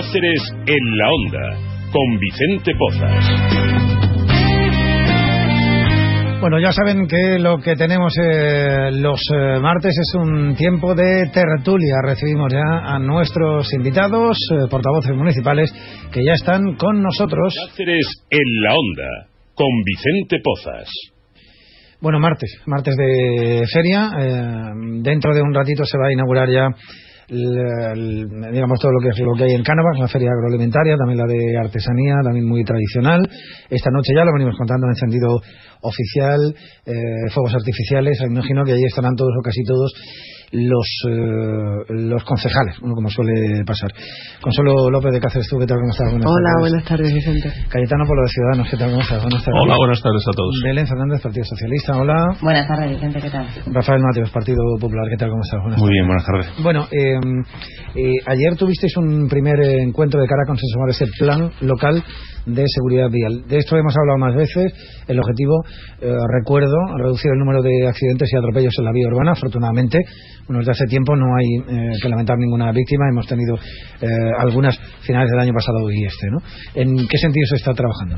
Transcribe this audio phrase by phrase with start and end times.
[0.00, 1.60] Cáceres en la Onda,
[1.92, 3.22] con Vicente Pozas.
[6.40, 11.28] Bueno, ya saben que lo que tenemos eh, los eh, martes es un tiempo de
[11.34, 11.96] tertulia.
[12.02, 15.70] Recibimos ya a nuestros invitados, eh, portavoces municipales,
[16.10, 17.54] que ya están con nosotros.
[17.68, 20.88] Cáceres en la Onda, con Vicente Pozas.
[22.00, 24.08] Bueno, martes, martes de feria.
[25.02, 26.68] dentro de un ratito se va a inaugurar ya
[27.30, 31.26] digamos todo lo que es lo que hay en Cánovas, la feria agroalimentaria, también la
[31.26, 33.20] de artesanía, también muy tradicional.
[33.68, 35.40] Esta noche ya lo venimos contando en encendido
[35.82, 36.54] oficial,
[36.86, 39.92] eh, fuegos artificiales, imagino que ahí estarán todos o casi todos
[40.52, 43.90] los, eh, los concejales, como suele pasar.
[44.40, 45.78] Consuelo López de Cáceres, ¿tú qué tal?
[45.78, 46.10] ¿Cómo estás?
[46.10, 47.52] Buenas Hola, buenas tardes, Vicente.
[47.68, 48.90] Cayetano Polo de Ciudadanos, ¿qué tal?
[48.90, 49.22] ¿Cómo estás?
[49.22, 49.60] Buenas tardes.
[49.62, 50.54] Hola, buenas tardes a todos.
[50.64, 52.36] Belén Fernández, Partido Socialista, hola.
[52.42, 53.46] Buenas tardes, Vicente, ¿qué tal?
[53.66, 55.30] Rafael Mateos, Partido Popular, ¿qué tal?
[55.30, 55.60] ¿Cómo estás?
[55.62, 56.46] Buenas Muy bien, buenas tardes.
[56.62, 57.20] Bueno, eh,
[57.94, 62.02] eh, ayer tuvisteis un primer encuentro de cara a consensuar ese plan local
[62.46, 63.44] de seguridad vial.
[63.46, 64.72] De esto hemos hablado más veces.
[65.06, 65.62] El objetivo,
[66.00, 69.32] eh, recuerdo, reducir el número de accidentes y atropellos en la vía urbana.
[69.32, 69.98] Afortunadamente,
[70.50, 73.04] bueno, desde hace tiempo no hay eh, que lamentar ninguna víctima.
[73.08, 76.26] Hemos tenido eh, algunas finales del año pasado y este.
[76.26, 76.38] ¿no?
[76.74, 78.16] ¿En qué sentido se está trabajando?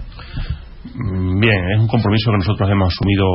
[1.38, 3.26] Bien, es un compromiso que nosotros hemos asumido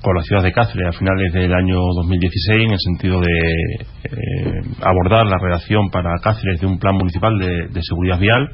[0.00, 5.26] con la ciudad de Cáceres a finales del año 2016 en el sentido de abordar
[5.26, 8.48] la redacción para Cáceres de un plan municipal de seguridad vial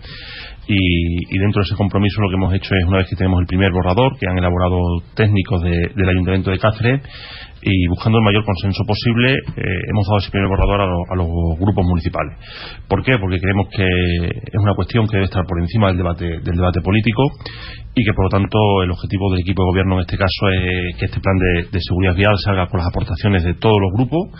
[0.68, 3.46] y, dentro de ese compromiso lo que hemos hecho es, una vez que tenemos el
[3.46, 4.78] primer borrador, que han elaborado
[5.14, 7.02] técnicos del Ayuntamiento de Cáceres,
[7.66, 11.26] y buscando el mayor consenso posible, eh, hemos dado ese primer borrador a, los
[11.58, 12.38] grupos municipales.
[12.86, 13.18] ¿Por qué?
[13.18, 16.80] Porque creemos que es una cuestión que debe estar por encima del debate, del debate
[16.80, 17.24] político
[17.96, 20.94] y que, por lo tanto, el objetivo del equipo de gobierno en este caso es
[21.00, 21.34] que este plan
[21.72, 24.30] de, seguridad vial salga con las aportaciones de todos los grupos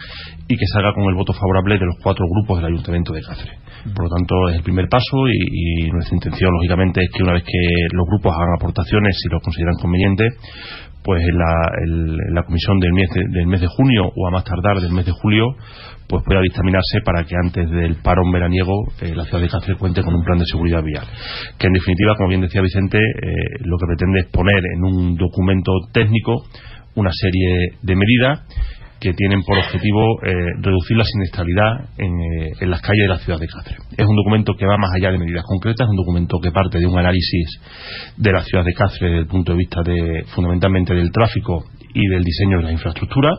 [0.47, 3.58] y que salga con el voto favorable de los cuatro grupos del Ayuntamiento de Cáceres.
[3.94, 7.44] Por lo tanto, es el primer paso y, nuestra intención, lógicamente, es que una vez
[7.44, 10.25] que los grupos hagan aportaciones, si lo consideran conveniente,
[11.06, 11.39] pues en
[12.34, 15.06] la, comisión del mes, de, del mes de junio o a más tardar del mes
[15.06, 15.55] de julio
[16.09, 20.03] pues pueda dictaminarse para que antes del parón veraniego eh, la ciudad de Cáceres cuente
[20.03, 21.05] con un plan de seguridad vial.
[21.59, 25.17] Que en definitiva como bien decía Vicente eh, lo que pretende es poner en un
[25.17, 26.43] documento técnico
[26.97, 28.41] una serie de medidas
[29.06, 33.39] que tienen por objetivo eh, reducir la siniestralidad eh, en, las calles de la ciudad
[33.39, 33.78] de Cáceres.
[33.97, 36.81] Es un documento que va más allá de medidas concretas, es un documento que parte
[36.81, 37.61] de un análisis
[38.17, 39.81] de la ciudad de Cáceres desde el punto de vista
[40.34, 41.62] fundamentalmente del tráfico
[41.94, 43.31] y del diseño de la infraestructura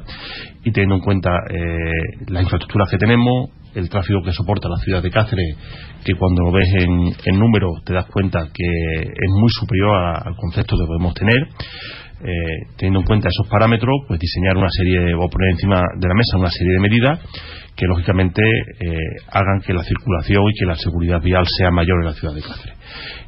[0.63, 5.03] y teniendo en cuenta eh, las infraestructuras que tenemos, el tráfico que soporta la ciudad
[5.03, 5.57] de Cáceres,
[6.05, 9.93] que cuando lo ves en, en número te das cuenta que es muy superior
[10.25, 11.49] al concepto que podemos tener
[12.23, 16.15] eh, teniendo en cuenta esos parámetros, pues diseñar una serie, o poner encima de la
[16.15, 17.19] mesa una serie de medidas
[17.75, 18.97] que lógicamente eh,
[19.29, 22.41] hagan que la circulación y que la seguridad vial sea mayor en la ciudad de
[22.41, 22.75] Cáceres.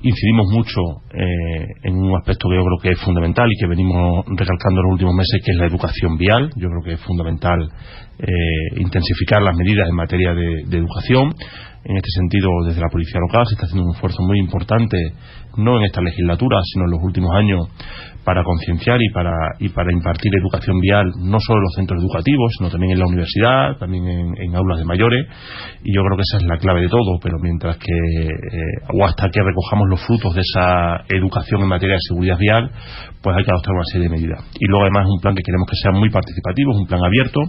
[0.01, 0.81] Incidimos mucho
[1.13, 4.85] eh, en un aspecto que yo creo que es fundamental y que venimos recalcando en
[4.85, 6.49] los últimos meses, que es la educación vial.
[6.55, 7.69] Yo creo que es fundamental
[8.75, 11.31] intensificar las medidas en materia de, de educación.
[11.83, 14.97] En este sentido, desde la Policía Local se está haciendo un esfuerzo muy importante,
[15.57, 17.67] no en esta legislatura, sino en los últimos años,
[18.23, 22.51] para concienciar y para, y para impartir educación vial no solo en los centros educativos,
[22.57, 25.25] sino también en la universidad, también en, aulas de mayores,
[25.83, 28.61] y yo creo que esa es la clave de todo, pero mientras que, eh,
[28.93, 32.69] o hasta que recojamos los frutos de esa educación en materia de seguridad vial,
[33.23, 34.45] pues hay que adoptar una serie de medidas.
[34.59, 37.39] Y luego además un plan que queremos que sea muy participativo, es un plan abierto,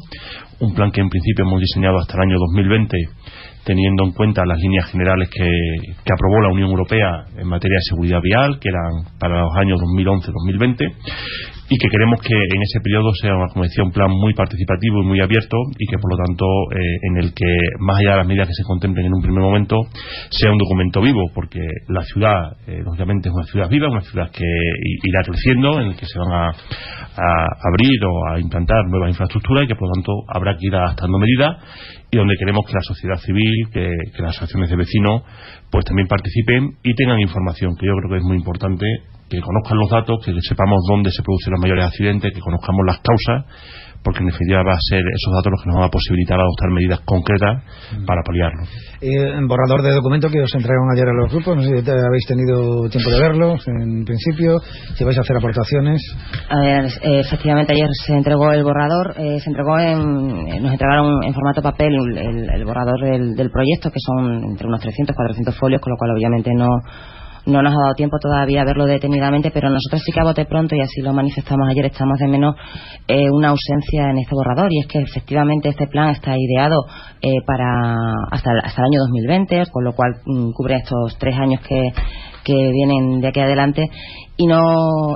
[0.61, 2.97] un plan que en principio hemos diseñado hasta el año 2020
[3.65, 8.21] teniendo en cuenta las líneas generales que, aprobó la Unión Europea en materia de seguridad
[8.23, 10.93] vial, que eran para los años 2011-2020,
[11.71, 15.07] y que queremos que en ese periodo sea, como decía, un plan muy participativo y
[15.07, 16.45] muy abierto y que, por lo tanto,
[16.75, 17.47] eh, en el que,
[17.79, 19.77] más allá de las medidas que se contemplen en un primer momento,
[20.31, 24.33] sea un documento vivo, porque la ciudad, eh, lógicamente, es una ciudad viva, una ciudad
[24.33, 26.51] que irá creciendo, en el que se van a,
[27.63, 31.19] abrir o a implantar nuevas infraestructuras y que, por lo tanto, habrá que ir adaptando
[31.19, 31.57] medidas
[32.11, 35.23] y donde queremos que la sociedad civil, que, las asociaciones de vecinos,
[35.71, 38.87] pues también participen y tengan información, que yo creo que es muy importante
[39.31, 42.99] que conozcan los datos, que sepamos dónde se producen los mayores accidentes, que conozcamos las
[42.99, 43.47] causas
[44.03, 46.71] porque en definitiva va a ser esos datos los que nos van a posibilitar adoptar
[46.73, 47.63] medidas concretas
[47.93, 48.05] mm.
[48.07, 48.65] para paliarlo.
[49.01, 52.27] Eh, borrador de documento que os entregaron ayer a los grupos, no sé si habéis
[52.27, 54.59] tenido tiempo de verlo en principio,
[54.97, 56.01] si vais a hacer aportaciones.
[56.49, 61.23] A ver, eh, efectivamente ayer se entregó el borrador, eh, se entregó en, nos entregaron
[61.25, 65.81] en formato papel el, borrador del, del proyecto, que son entre unos 300 400 folios,
[65.81, 66.69] con lo cual obviamente no
[67.51, 70.45] no nos ha dado tiempo todavía a verlo detenidamente, pero nosotros sí que a bote
[70.47, 72.55] pronto, y así lo manifestamos ayer, estamos de menos
[73.07, 76.85] eh, una ausencia en este borrador, y es que efectivamente este plan está ideado
[77.21, 77.95] eh, para
[78.31, 81.93] hasta, el año 2020, con lo cual mm, cubre estos tres años que,
[82.51, 83.89] que vienen de aquí adelante
[84.37, 84.61] y no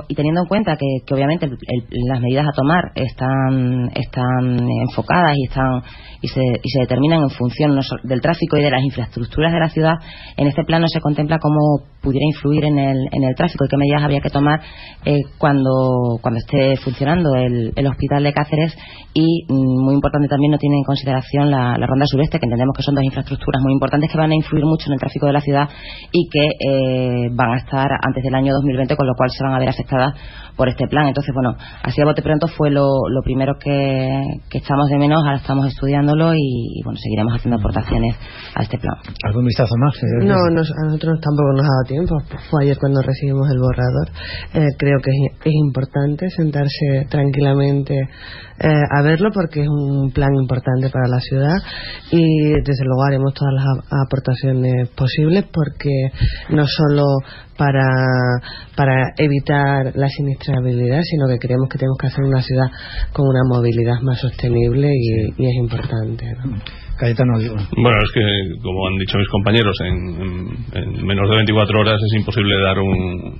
[0.07, 1.49] y teniendo en cuenta que, que obviamente
[2.07, 5.81] las medidas a tomar están están enfocadas y están
[6.21, 9.69] y se, y se determinan en función del tráfico y de las infraestructuras de la
[9.69, 9.93] ciudad
[10.37, 13.77] en este plano se contempla cómo pudiera influir en el, en el tráfico y qué
[13.77, 14.61] medidas habría que tomar
[15.05, 18.77] eh, cuando cuando esté funcionando el, el, hospital de Cáceres
[19.17, 22.75] y mm, muy importante también no tiene en consideración la, la, ronda sureste que entendemos
[22.75, 25.31] que son dos infraestructuras muy importantes que van a influir mucho en el tráfico de
[25.31, 25.69] la ciudad
[26.11, 29.53] y que eh, van a estar antes del año 2020 con lo cual se van
[29.53, 30.15] a ver afectadas
[30.57, 31.07] por este plan.
[31.07, 35.23] Entonces, bueno, así a bote pronto fue lo, lo primero que, que, echamos de menos,
[35.23, 38.15] ahora estamos estudiándolo y, bueno, seguiremos haciendo aportaciones
[38.55, 38.95] a este plan.
[39.23, 39.95] ¿Algún vistazo más?
[40.23, 42.15] No, nos, a nosotros tampoco nos ha dado tiempo,
[42.49, 44.07] fue ayer cuando recibimos el borrador.
[44.53, 47.95] Eh, creo que es, es, importante sentarse tranquilamente
[48.59, 51.55] eh, a verlo porque es un plan importante para la ciudad
[52.11, 53.65] y desde luego haremos todas las
[54.05, 56.09] aportaciones posibles porque
[56.49, 57.03] no solo
[57.57, 57.87] para,
[58.75, 62.67] para evitar la siniestrabilidad, sino que creemos que tenemos que hacer una ciudad
[63.13, 66.25] con una movilidad más sostenible y, y es importante.
[66.43, 66.57] ¿no?
[67.75, 68.21] Bueno, es que,
[68.61, 72.79] como han dicho mis compañeros, en, en, en menos de 24 horas es imposible dar
[72.79, 73.35] un,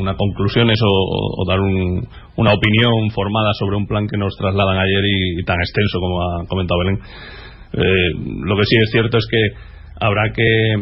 [0.00, 2.06] una conclusión o, o dar un,
[2.36, 5.04] una opinión formada sobre un plan que nos trasladan ayer
[5.38, 6.98] y, tan extenso como ha comentado Belén.
[7.72, 8.10] Eh,
[8.44, 9.40] lo que sí es cierto es que
[10.00, 10.74] habrá que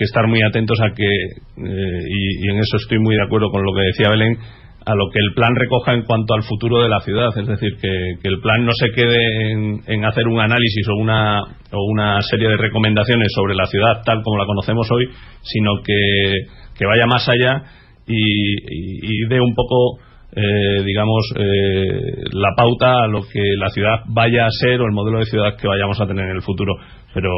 [0.00, 3.62] estar muy atentos a que, eh, y, y, en eso estoy muy de acuerdo con
[3.62, 4.36] lo que decía Belén,
[4.84, 7.28] a lo que el plan recoja en cuanto al futuro de la ciudad.
[7.36, 11.00] Es decir, que, que el plan no se quede en, en, hacer un análisis o
[11.00, 15.06] una, o una serie de recomendaciones sobre la ciudad tal como la conocemos hoy,
[15.42, 16.32] sino que,
[16.76, 17.62] que vaya más allá
[18.06, 19.98] y, y, y dé un poco.
[20.34, 24.92] Eh, digamos, eh, la pauta a lo que la ciudad vaya a ser o el
[24.92, 26.72] modelo de ciudad que vayamos a tener en el futuro
[27.14, 27.30] pero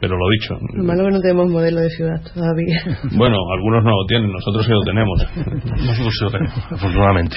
[0.00, 0.58] pero lo dicho.
[0.74, 2.80] Lo malo que no tenemos modelo de ciudad todavía.
[3.22, 5.18] Bueno, algunos no lo tienen, nosotros sí lo tenemos.
[5.36, 7.36] nosotros sí lo tenemos, afortunadamente.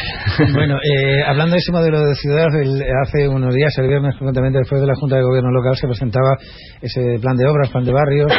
[0.54, 4.60] Bueno, eh, hablando de ese modelo de ciudad, el, hace unos días, el viernes, concretamente
[4.60, 6.38] después de la Junta de Gobierno Local, se presentaba
[6.82, 8.32] ese plan de obras, plan de barrios.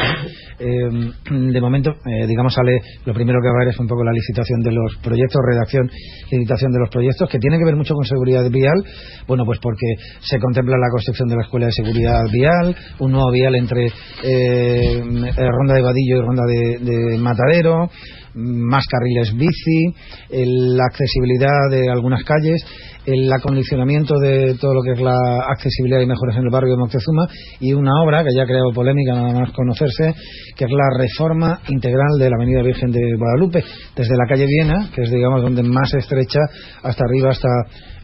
[0.59, 0.89] Eh,
[1.31, 4.13] de momento, eh, digamos, sale lo primero que va a haber es un poco la
[4.13, 5.91] licitación de los proyectos, redacción
[6.31, 8.83] y editación de los proyectos, que tiene que ver mucho con seguridad vial.
[9.29, 9.87] Bueno, pues porque
[10.21, 13.87] se contempla la construcción de la Escuela de Seguridad Vial, un nuevo vial entre
[14.23, 17.91] eh, Ronda de Vadillo y Ronda de Matadero,
[18.37, 19.95] más carriles bici,
[20.31, 22.65] la accesibilidad de algunas calles,
[23.07, 25.17] el acondicionamiento de todo lo que es la
[25.49, 27.27] accesibilidad y mejoras en el barrio de Moctezuma
[27.61, 30.15] y una obra que ya ha creado polémica nada más conocerse,
[30.57, 33.63] que es la reforma integral de la Avenida Virgen de Guadalupe,
[33.95, 36.41] desde la calle Viena, que es digamos donde más estrecha,
[36.83, 37.49] hasta arriba, hasta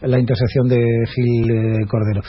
[0.03, 0.79] la intersección de
[1.13, 2.21] Gil eh, Cordero.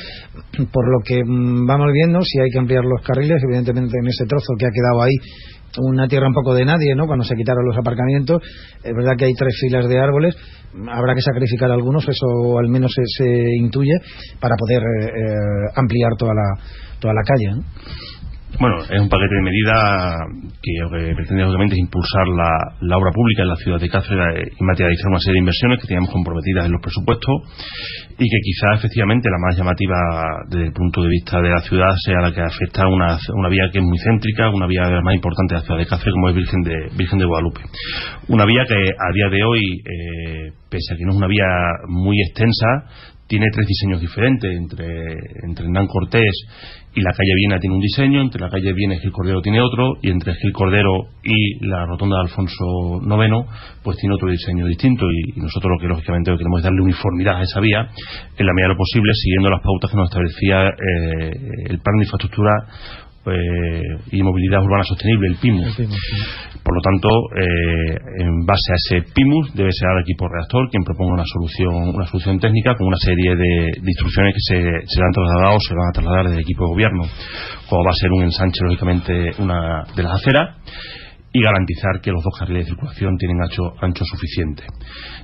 [0.73, 4.25] Por lo que mmm, vamos viendo, si hay que ampliar los carriles, evidentemente en ese
[4.27, 5.15] trozo que ha quedado ahí
[5.79, 7.07] una tierra un poco de nadie, ¿no?
[7.07, 8.43] Cuando se quitaron los aparcamientos,
[8.83, 10.37] es verdad que hay tres filas de árboles,
[10.89, 13.95] habrá que sacrificar algunos, eso al menos se, se intuye,
[14.41, 16.63] para poder eh, eh, ampliar toda la,
[16.99, 17.63] toda la calle.
[18.61, 20.15] Bueno, es un paquete de medidas
[20.63, 24.65] que que pretende obviamente es impulsar la, obra pública en la ciudad de Cáceres y
[24.65, 27.35] materializar una serie de inversiones que teníamos comprometidas en los presupuestos
[28.19, 29.99] y que quizás efectivamente la más llamativa
[30.49, 33.49] desde el punto de vista de la ciudad sea la que afecta a una, una
[33.49, 36.29] vía que es muy céntrica, una vía más importante de la ciudad de Cáceres como
[36.29, 37.61] es Virgen de, Virgen de Guadalupe.
[38.29, 41.49] Una vía que a día de hoy, eh, pese a que no es una vía
[41.89, 42.87] muy extensa,
[43.35, 44.87] tiene tres diseños diferentes entre,
[45.43, 46.31] entre Hernán Cortés
[46.95, 49.61] y la calle Viena tiene un diseño, entre la calle Viena y Gil Cordero tiene
[49.61, 53.51] otro, y entre Gil Cordero y la rotonda de Alfonso IX,
[53.83, 57.43] pues tiene otro diseño distinto, y, nosotros lo que lógicamente queremos es darle uniformidad a
[57.43, 57.89] esa vía,
[58.39, 61.97] en la medida de lo posible, siguiendo las pautas que nos establecía eh, el plan
[61.99, 62.53] de infraestructura
[63.27, 65.79] eh, y movilidad urbana sostenible, el PIMUS.
[65.79, 66.17] El PIMUS sí.
[66.65, 70.83] Por lo tanto, eh, en base a ese PIMUS debe ser el equipo redactor quien
[70.83, 75.03] proponga una solución, una solución técnica con una serie de, de instrucciones que se, se
[75.03, 77.03] han trasladado o se van a trasladar desde el equipo de gobierno,
[77.69, 80.57] como va a ser un ensanche, lógicamente, una de las aceras
[81.37, 84.63] y garantizar que los dos carriles de circulación tienen ancho, suficiente.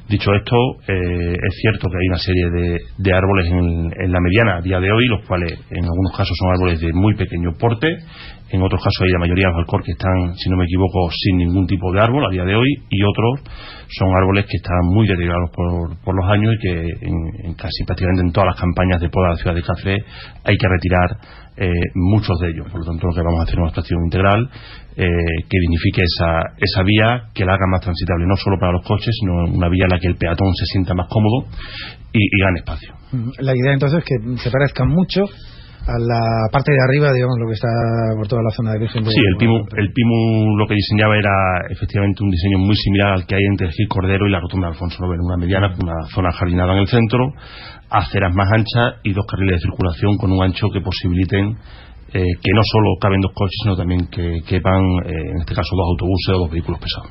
[0.09, 0.57] Dicho esto,
[0.89, 4.61] eh, es cierto que hay una serie de, de árboles en, en, la mediana a
[4.61, 7.87] día de hoy, los cuales en algunos casos son árboles de muy pequeño porte,
[8.51, 11.09] en otros casos hay la mayoría de los alcor que están, si no me equivoco,
[11.15, 13.47] sin ningún tipo de árbol a día de hoy, y otros
[13.87, 18.23] son árboles que están muy deteriorados por, por los años y que en casi prácticamente
[18.27, 20.05] en todas las campañas de poda de la ciudad de Cáceres
[20.43, 22.67] hay que retirar eh, muchos de ellos.
[22.71, 24.51] Por lo tanto, lo que vamos a hacer es una actuación integral
[24.97, 25.07] eh,
[25.49, 29.15] que dignifique esa, esa vía, que la haga más transitable, no solo para los coches,
[29.21, 31.49] sino una vía en la que el peatón se sienta más cómodo
[32.13, 32.95] y gane espacio.
[33.39, 35.25] La idea entonces es que se parezcan mucho
[35.87, 36.21] a la
[36.53, 37.69] parte de arriba, digamos, lo que está
[38.17, 41.17] por toda la zona de Virgen de Sí, el PIMU, el PIMU lo que diseñaba
[41.17, 41.33] era
[41.71, 44.69] efectivamente un diseño muy similar al que hay entre el Gil Cordero y la Rotonda
[44.69, 47.33] de Alfonso Nobel, una mediana, una zona jardinada en el centro,
[47.89, 51.57] aceras más anchas y dos carriles de circulación con un ancho que posibiliten
[52.13, 55.77] eh, que no solo caben dos coches, sino también que quepan, eh, en este caso,
[55.77, 57.11] dos autobuses o dos vehículos pesados.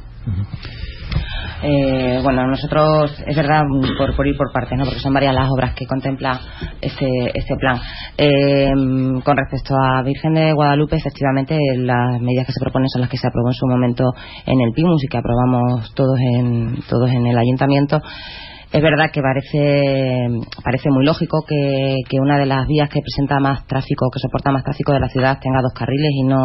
[1.61, 3.63] Eh, bueno, nosotros, es verdad,
[3.97, 4.85] por, por ir por partes, ¿no?
[4.85, 6.39] porque son varias las obras que contempla
[6.81, 7.79] este, este plan.
[8.17, 8.71] Eh,
[9.23, 13.17] con respecto a Virgen de Guadalupe, efectivamente, las medidas que se proponen son las que
[13.17, 14.03] se aprobó en su momento
[14.45, 18.01] en el PIMUS y que aprobamos todos en, todos en el ayuntamiento.
[18.71, 20.27] Es verdad que parece,
[20.63, 24.51] parece muy lógico que, que una de las vías que presenta más tráfico, que soporta
[24.51, 26.37] más tráfico de la ciudad tenga dos carriles y no,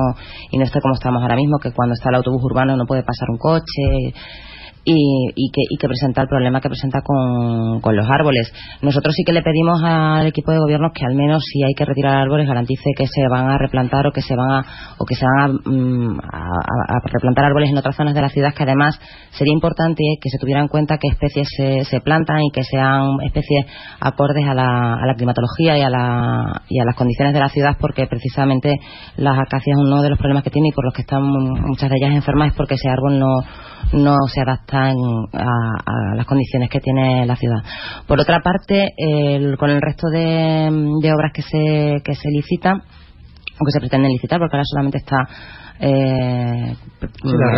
[0.51, 3.03] y no esté como estamos ahora mismo, que cuando está el autobús urbano no puede
[3.03, 4.15] pasar un coche
[4.85, 8.53] y, y, que, y que presenta el problema que presenta con, los árboles.
[8.83, 11.85] Nosotros sí que le pedimos al equipo de gobierno que al menos si hay que
[11.85, 14.67] retirar árboles garantice que se van a replantar o que se van a,
[14.99, 16.19] o que se van a, mm,
[17.05, 18.99] replantar árboles en otras zonas de la ciudad que además
[19.31, 23.21] sería importante que se tuviera en cuenta qué especies se, se plantan y que sean
[23.25, 23.67] especies
[24.01, 27.49] acordes a la, a la climatología y a, la, y a las condiciones de la
[27.49, 28.77] ciudad porque precisamente
[29.17, 31.97] las acacias uno de los problemas que tiene y por los que están muchas de
[31.97, 33.35] ellas enfermas es porque ese árbol no,
[33.93, 37.63] no se adapta en- a, a las condiciones que tiene la ciudad.
[38.07, 40.71] Por otra parte, el- con el resto de,
[41.03, 44.99] de obras que se, que se licitan, o que se pretenden licitar, porque ahora solamente
[44.99, 45.17] está
[45.81, 46.75] eh,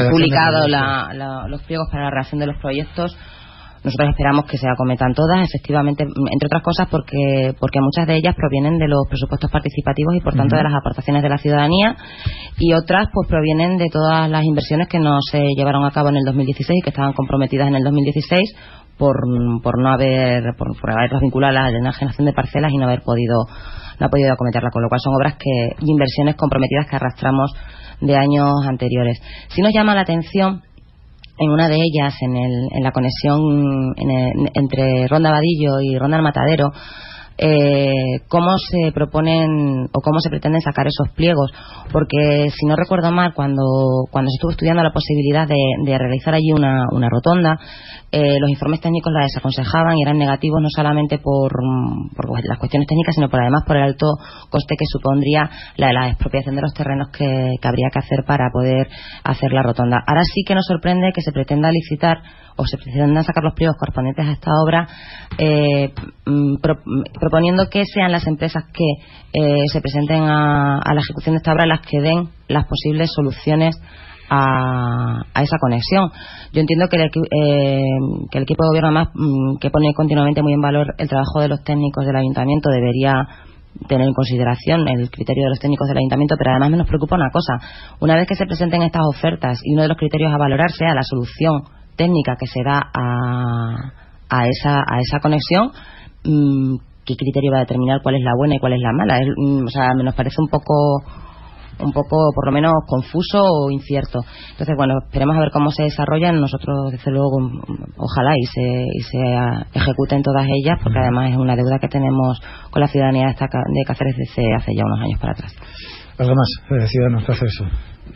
[0.04, 3.16] la publicado la- la- los pliegos para la redacción de los proyectos.
[3.84, 8.34] Nosotros esperamos que se acometan todas, efectivamente, entre otras cosas porque, porque muchas de ellas
[8.34, 11.96] provienen de los presupuestos participativos y por tanto de las aportaciones de la ciudadanía
[12.58, 16.16] y otras pues provienen de todas las inversiones que no se llevaron a cabo en
[16.16, 18.40] el 2016 y que estaban comprometidas en el 2016
[18.98, 19.16] por,
[19.62, 23.02] por no haber por, por haberlas vinculado a la enajenación de parcelas y no haber
[23.02, 23.44] podido
[23.98, 27.50] no ha podido acometerla, con lo cual son obras que inversiones comprometidas que arrastramos
[28.00, 29.18] de años anteriores.
[29.48, 30.62] Si nos llama la atención
[31.38, 33.38] en una de ellas, en, el, en la conexión
[33.96, 36.72] en el- entre Ronda Vadillo y Ronda del Matadero,
[37.38, 41.50] eh, cómo se proponen o cómo se pretenden sacar esos pliegos.
[41.92, 43.62] Porque, si no recuerdo mal, cuando,
[44.10, 47.58] cuando se estuvo estudiando la posibilidad de, de realizar allí una, una rotonda,
[48.12, 51.52] eh, los informes técnicos la desaconsejaban y eran negativos no solamente por,
[52.44, 54.06] las cuestiones técnicas, sino por además por el alto
[54.48, 58.50] coste que supondría la, la expropiación de los terrenos que, que habría que hacer para
[58.52, 58.88] poder
[59.24, 60.02] hacer la rotonda.
[60.06, 62.18] Ahora sí que nos sorprende que se pretenda licitar
[62.56, 64.88] o se pretendan sacar los pliegos correspondientes a esta obra
[65.38, 65.92] eh,
[66.24, 68.84] mm, mm, proponiendo que sean las empresas que
[69.32, 73.10] eh, se presenten a, a la ejecución de esta obra las que den las posibles
[73.14, 73.76] soluciones
[74.28, 76.10] a, a esa conexión.
[76.52, 77.84] Yo entiendo que el, eh,
[78.30, 81.40] que el equipo de gobierno, además, mm, que pone continuamente muy en valor el trabajo
[81.40, 83.14] de los técnicos del ayuntamiento, debería
[83.88, 87.16] tener en consideración el criterio de los técnicos del ayuntamiento, pero además me nos preocupa
[87.16, 87.58] una cosa.
[88.00, 90.94] Una vez que se presenten estas ofertas y uno de los criterios a valorar sea
[90.94, 91.62] la solución
[91.96, 93.92] técnica que se da a,
[94.28, 95.72] a, esa, a esa conexión,
[96.24, 99.18] mm, ¿qué criterio va a determinar cuál es la buena y cuál es la mala?
[99.18, 101.02] Es, mm, o sea, me nos parece un poco
[101.78, 104.20] un poco por lo menos confuso o incierto.
[104.52, 106.40] Entonces, bueno, esperemos a ver cómo se desarrollan.
[106.40, 109.18] Nosotros, desde luego, mm, ojalá y se, y se
[109.74, 114.16] ejecuten todas ellas, porque además es una deuda que tenemos con la ciudadanía de, Cáceres
[114.16, 115.54] desde hace ya unos años para atrás.
[116.18, 117.64] Algo más, eh, Ciudadanos, eso.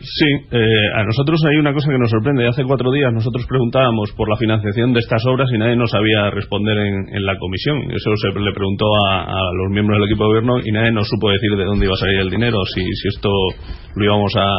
[0.01, 2.47] Sí, eh, a nosotros hay una cosa que nos sorprende.
[2.47, 6.31] Hace cuatro días nosotros preguntábamos por la financiación de estas obras y nadie nos sabía
[6.31, 7.85] responder en, en la comisión.
[7.91, 11.29] Eso se le preguntó a, los miembros del equipo de gobierno y nadie nos supo
[11.29, 13.29] decir de dónde iba a salir el dinero, si, si esto
[13.95, 14.49] lo íbamos a,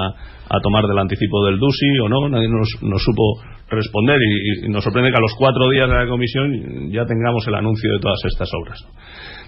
[0.48, 2.28] a tomar del anticipo del DUSI o no.
[2.28, 5.96] Nadie nos, nos supo responder y, y nos sorprende que a los cuatro días de
[5.96, 8.78] la comisión ya tengamos el anuncio de todas estas obras.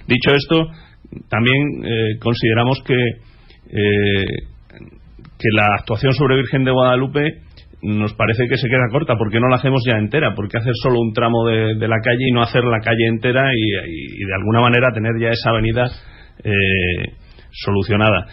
[0.08, 0.66] Dicho esto,
[1.28, 4.53] también eh, consideramos que eh,
[5.44, 7.42] que la actuación sobre Virgen de Guadalupe
[7.82, 11.00] nos parece que se queda corta porque no la hacemos ya entera porque hacer solo
[11.00, 14.88] un tramo de, la calle y no hacer la calle entera y, de alguna manera
[14.92, 15.84] tener ya esa avenida
[16.42, 17.12] eh,
[17.50, 18.26] solucionada.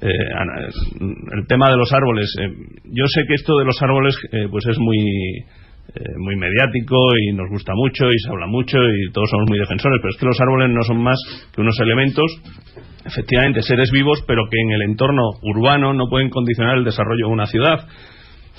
[0.00, 0.08] Eh,
[1.32, 2.50] el tema de los árboles eh,
[2.84, 4.98] yo sé que esto de los árboles eh, pues es muy
[5.94, 9.58] eh, muy mediático y nos gusta mucho y se habla mucho y todos somos muy
[9.58, 11.18] defensores pero es que los árboles no son más
[11.54, 12.26] que unos elementos
[13.06, 17.32] efectivamente seres vivos, pero que en el entorno urbano no pueden condicionar el desarrollo de
[17.32, 17.86] una ciudad.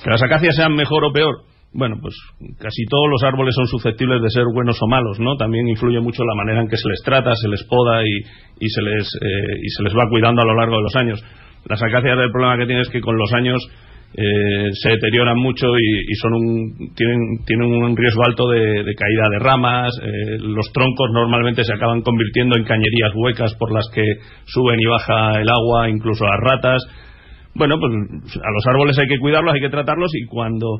[0.03, 1.43] Que las acacias sean mejor o peor,
[1.73, 2.15] bueno, pues
[2.59, 5.35] casi todos los árboles son susceptibles de ser buenos o malos, ¿no?
[5.35, 8.15] También influye mucho la manera en que se les trata, se les poda y,
[8.59, 11.23] y se, les, eh, y se les va cuidando a lo largo de los años.
[11.65, 13.59] Las acacias, el problema que tienen es que con los años
[14.13, 19.39] eh, se deterioran mucho y, son un, tienen, tienen un riesgo alto de, caída de
[19.39, 19.91] ramas.
[20.01, 24.03] Eh, los troncos normalmente se acaban convirtiendo en cañerías huecas por las que
[24.45, 26.81] suben y baja el agua, incluso las ratas.
[27.53, 30.79] Bueno, pues a los árboles hay que cuidarlos, hay que tratarlos y cuando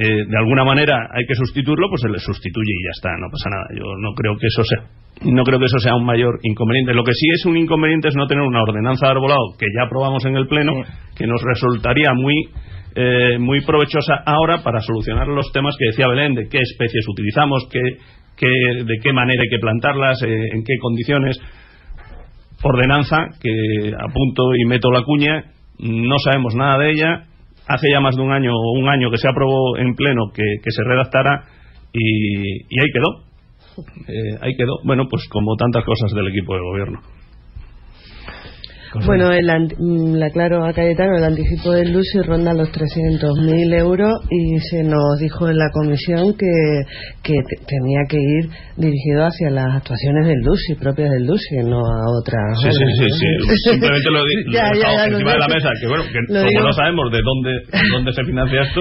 [0.00, 3.28] eh, de alguna manera hay que sustituirlo, pues se le sustituye y ya está, no
[3.30, 3.66] pasa nada.
[3.74, 6.92] Yo no creo que eso sea no creo que eso sea un mayor inconveniente.
[6.92, 9.86] Lo que sí es un inconveniente es no tener una ordenanza de arbolado que ya
[9.86, 10.72] aprobamos en el Pleno,
[11.16, 12.34] que nos resultaría muy
[12.96, 17.66] eh, muy provechosa ahora para solucionar los temas que decía Belén, de qué especies utilizamos,
[17.68, 21.36] qué, de qué manera hay que plantarlas, eh, en qué condiciones.
[22.62, 25.44] Ordenanza que apunto y meto la cuña,
[25.80, 27.24] no sabemos nada de ella.
[27.66, 30.42] Hace ya más de un año o un año que se aprobó en pleno que,
[30.70, 31.44] se redactara
[31.92, 33.24] y, y ahí quedó
[34.08, 34.80] eh, ahí quedó.
[34.84, 37.00] Bueno, pues como tantas cosas del equipo de gobierno.
[39.06, 44.12] Bueno, el, mm, la claro a Cayetano, el anticipo del LUCI ronda los 300.000 euros
[44.30, 46.82] y se nos dijo en la comisión que,
[47.22, 47.34] que
[47.66, 52.60] tenía que ir dirigido hacia las actuaciones del LUCI, propias del LUCI, no a otras.
[52.62, 54.34] Sí, sí, sí, sí, Simplemente lo, di,
[55.10, 56.20] encima de la mesa, que bueno, que
[56.54, 57.50] como no sabemos de dónde,
[57.90, 58.80] dónde se financia esto.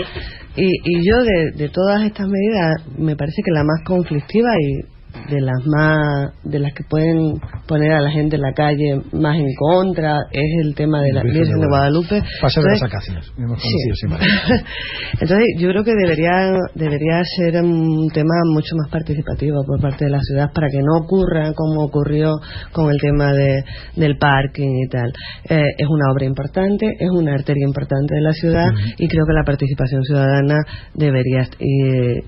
[0.55, 4.93] Y, y yo de, de todas estas medidas me parece que la más conflictiva y
[5.29, 9.38] de las más de las que pueden poner a la gente en la calle más
[9.38, 12.22] en contra es el tema de la Virgen de Guadalupe.
[12.41, 13.32] Pasa de las acacias
[15.20, 20.12] entonces yo creo que debería debería ser un tema mucho más participativo por parte de
[20.12, 22.34] la ciudad para que no ocurra como ocurrió
[22.72, 23.63] con el tema de,
[23.96, 25.12] del parking y tal.
[25.50, 29.34] Eh, es una obra importante es una arteria importante de la ciudad y creo que
[29.34, 30.58] la participación ciudadana
[30.93, 32.24] debería ir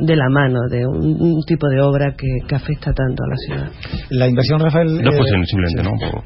[0.00, 3.72] de la mano de un tipo de obra que, afecta tanto a la ciudad.
[4.10, 5.02] La inversión, Rafael.
[5.02, 5.90] Dos cuestiones simplemente, ¿no?
[5.98, 6.22] Por,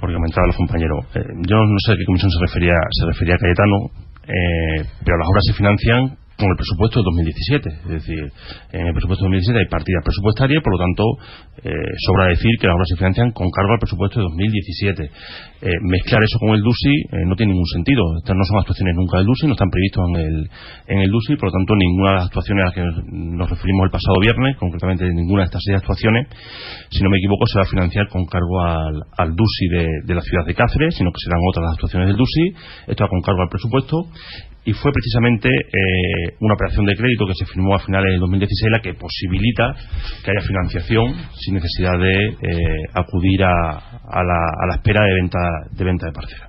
[0.00, 1.04] porque comentaba los compañeros.
[1.14, 3.76] Eh, yo no sé a qué comisión se refería, se refería a Cayetano,
[4.22, 7.68] eh, pero las obras se financian con el presupuesto de 2017.
[7.68, 8.20] Es decir,
[8.72, 11.02] en el presupuesto de 2017 hay partidas presupuestarias, por lo tanto,
[11.64, 11.72] eh,
[12.04, 15.10] sobra decir que las obras se financian con cargo al presupuesto de 2017.
[15.66, 18.04] Eh, mezclar eso con el DUSI eh, no tiene ningún sentido.
[18.20, 20.36] Estas no son actuaciones nunca del DUSI, no están previstos en el,
[20.92, 22.84] en el DUSI, por lo tanto, ninguna de las actuaciones a las que
[23.16, 26.28] nos referimos el pasado viernes, concretamente ninguna de estas seis actuaciones,
[26.92, 30.14] si no me equivoco, se va a financiar con cargo al, al DUSI de, de
[30.14, 32.92] la ciudad de Cáceres, sino que serán otras las actuaciones del DUSI.
[32.92, 34.12] Esto va con cargo al presupuesto
[34.66, 38.72] y fue precisamente eh, una operación de crédito que se firmó a finales del 2016
[38.72, 39.74] la que posibilita
[40.24, 45.38] que haya financiación sin necesidad de eh, acudir a, la, espera de venta
[45.70, 46.45] de venta de parcela.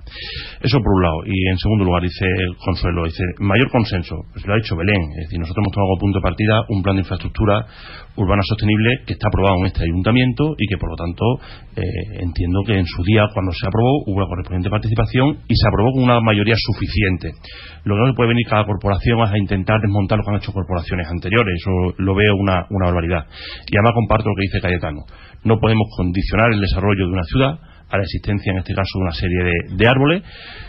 [0.60, 1.18] Eso por un lado.
[1.26, 4.16] Y en segundo lugar, dice el Consuelo, dice mayor consenso.
[4.32, 5.02] Pues lo ha dicho Belén.
[5.18, 7.66] Es decir, nosotros hemos tomado como punto de partida un plan de infraestructura
[8.18, 11.24] urbana sostenible que está aprobado en este ayuntamiento y que por lo tanto
[11.76, 15.68] eh, entiendo que en su día cuando se aprobó hubo la correspondiente participación y se
[15.68, 17.30] aprobó con una mayoría suficiente.
[17.84, 20.36] Lo que no se puede venir cada corporación es a intentar desmontar lo que han
[20.36, 21.54] hecho corporaciones anteriores.
[21.62, 23.26] Eso lo veo una, una barbaridad.
[23.70, 25.00] Y además comparto lo que dice Cayetano.
[25.44, 27.58] No podemos condicionar el desarrollo de una ciudad
[27.90, 30.22] a la existencia en este caso de una serie de, de árboles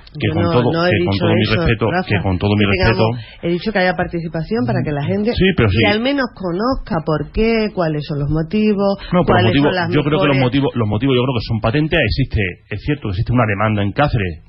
[0.10, 3.06] que con todo, que con todo mi respeto que con todo mi respeto.
[3.44, 7.70] he dicho que haya participación para que la gente y al menos conozca por qué
[7.74, 11.16] cuáles son los motivos no, cuáles son las yo creo que los motivos los motivos
[11.16, 12.00] yo creo que son patentes.
[12.00, 14.49] Existe es cierto existe una demanda en Cáceres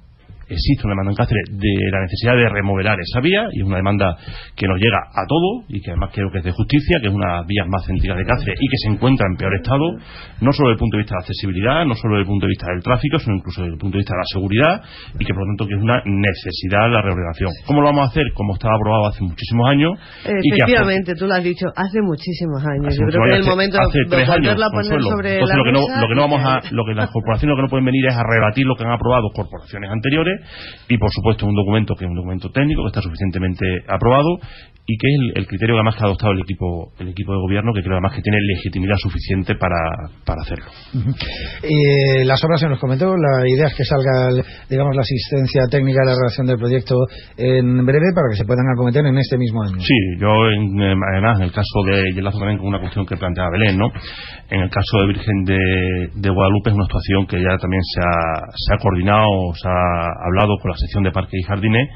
[0.51, 3.77] existe una demanda en Cáceres de la necesidad de remodelar esa vía y es una
[3.77, 4.17] demanda
[4.57, 7.15] que nos llega a todo y que además creo que es de justicia, que es
[7.15, 9.87] una vía más céntrica de Cáceres y que se encuentra en peor estado,
[10.41, 12.47] no solo desde el punto de vista de la accesibilidad, no solo desde el punto
[12.47, 14.75] de vista del tráfico, sino incluso desde el punto de vista de la seguridad
[15.19, 17.51] y que por lo tanto que es una necesidad la reordenación.
[17.67, 18.33] ¿Cómo lo vamos a hacer?
[18.35, 19.93] Como estaba aprobado hace muchísimos años.
[20.25, 22.91] Efectivamente, tú lo has dicho, hace muchísimos años.
[22.99, 25.81] Yo creo que es el momento de volverlo a poner sobre la lo que no,
[25.81, 28.17] lo que no vamos a, lo que las corporaciones lo que no pueden venir es
[28.17, 30.40] a rebatir lo que han aprobado corporaciones anteriores
[30.89, 34.41] y por supuesto un documento que es un documento técnico que está suficientemente aprobado
[34.87, 37.73] y que es el, criterio que además ha adoptado el equipo el equipo de gobierno
[37.73, 39.79] que creo además que tiene legitimidad suficiente para,
[40.25, 40.67] para hacerlo.
[41.63, 46.01] Y las obras se nos comentó la idea es que salga digamos la asistencia técnica
[46.03, 46.97] de la relación del proyecto
[47.37, 49.81] en breve para que se puedan acometer en este mismo año.
[49.81, 50.31] Sí yo
[51.13, 53.87] además en el caso de y también con una cuestión que planteaba Belén ¿no?
[54.51, 58.01] en el caso de Virgen de, de Guadalupe es una situación que ya también se
[58.01, 61.89] ha, se ha coordinado se ha hablado con la sección de Parque y Jardines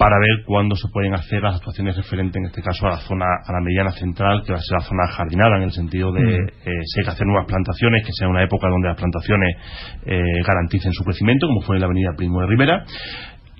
[0.00, 3.26] para ver cuándo se pueden hacer las actuaciones referentes, en este caso, a la zona,
[3.44, 6.22] a la mediana central, que va a ser la zona jardinada, en el sentido de
[6.22, 6.48] mm.
[6.64, 9.56] eh, si hay que hacer nuevas plantaciones, que sea una época donde las plantaciones
[10.06, 12.82] eh, garanticen su crecimiento, como fue en la avenida Primo de Rivera,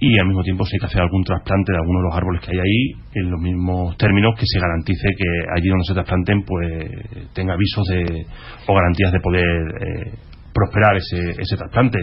[0.00, 2.40] y al mismo tiempo si hay que hacer algún trasplante de alguno de los árboles
[2.40, 6.42] que hay ahí en los mismos términos que se garantice que allí donde se trasplanten
[6.44, 8.24] pues tenga avisos de,
[8.66, 10.12] o garantías de poder eh,
[10.52, 11.98] prosperar ese, ese trasplante.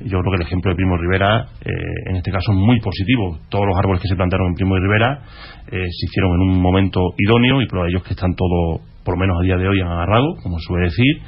[0.00, 3.38] Yo creo que el ejemplo de Primo Rivera, eh, en este caso, es muy positivo.
[3.48, 5.22] Todos los árboles que se plantaron en Primo Rivera
[5.66, 9.20] eh, se hicieron en un momento idóneo y prueba ellos que están todos, por lo
[9.20, 11.22] menos a día de hoy, han agarrado, como suele decir.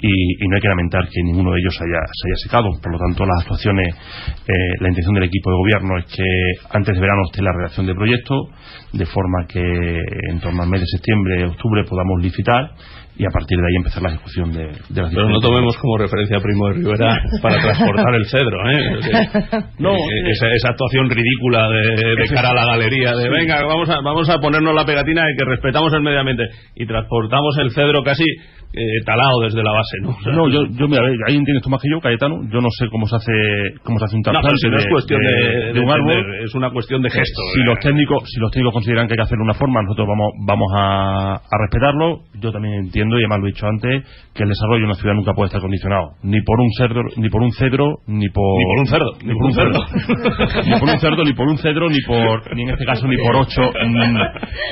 [0.00, 2.70] Y, no hay que lamentar que ninguno de ellos haya, se haya secado.
[2.80, 3.96] Por lo tanto, las actuaciones,
[4.46, 6.22] eh, la intención del equipo de gobierno es que
[6.70, 8.46] antes de verano esté la redacción de proyectos,
[8.92, 9.58] de forma que
[10.30, 12.70] en torno al mes de septiembre, octubre podamos licitar
[13.18, 15.98] y a partir de ahí empezar la ejecución de, de las Pero no tomemos como
[15.98, 19.64] referencia a Primo de Rivera para transportar el cedro, ¿eh?
[19.78, 19.92] no,
[20.30, 24.30] esa, esa, actuación ridícula de, de, cara a la galería, de venga, vamos a, vamos
[24.30, 26.44] a ponernos la pegatina de que respetamos el medio ambiente
[26.76, 28.24] y transportamos el cedro casi
[28.72, 30.12] eh, talado desde la base, ¿no?
[30.32, 33.06] no, yo, yo mira, ahí entiendes tú más que yo, Cayetano, yo no sé cómo
[33.06, 33.32] se hace
[33.82, 36.70] cómo se hace un trasplante no, no es cuestión de, de, un árbol, es una
[36.70, 37.40] cuestión de gesto.
[37.54, 40.06] Si los técnicos si los técnicos consideran que hay que hacerlo de una forma, nosotros
[40.06, 42.20] vamos vamos a, a respetarlo.
[42.40, 44.04] Yo también entiendo, y además lo he dicho antes,
[44.34, 47.30] que el desarrollo de una ciudad nunca puede estar condicionado ni por un cedro, ni
[47.30, 49.80] por un cedro, ni por ni por un cerdo, ni por un cerdo,
[50.66, 53.16] ni por un cerdo, ni por un cedro, ni por ni en este caso ni
[53.16, 53.62] por ocho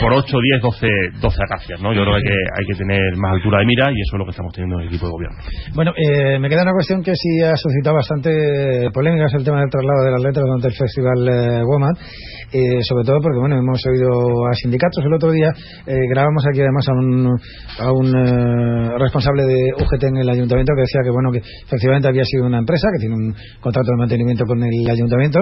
[0.01, 0.89] por ocho, diez, doce,
[1.21, 1.93] doce acacias, ¿no?
[1.93, 4.31] Yo creo que hay que tener más altura de mira y eso es lo que
[4.31, 5.39] estamos teniendo en el equipo de gobierno.
[5.75, 9.61] Bueno, eh, me queda una cuestión que sí ha suscitado bastante polémica, es el tema
[9.61, 11.97] del traslado de las letras durante el Festival eh, WOMAD,
[12.53, 15.05] eh, sobre todo porque, bueno, hemos oído a sindicatos.
[15.05, 15.51] El otro día
[15.87, 18.13] eh, grabamos aquí además a un,
[18.99, 22.59] responsable de UGT en el ayuntamiento que decía que, bueno, que efectivamente había sido una
[22.59, 25.41] empresa que tiene un contrato de mantenimiento con el ayuntamiento.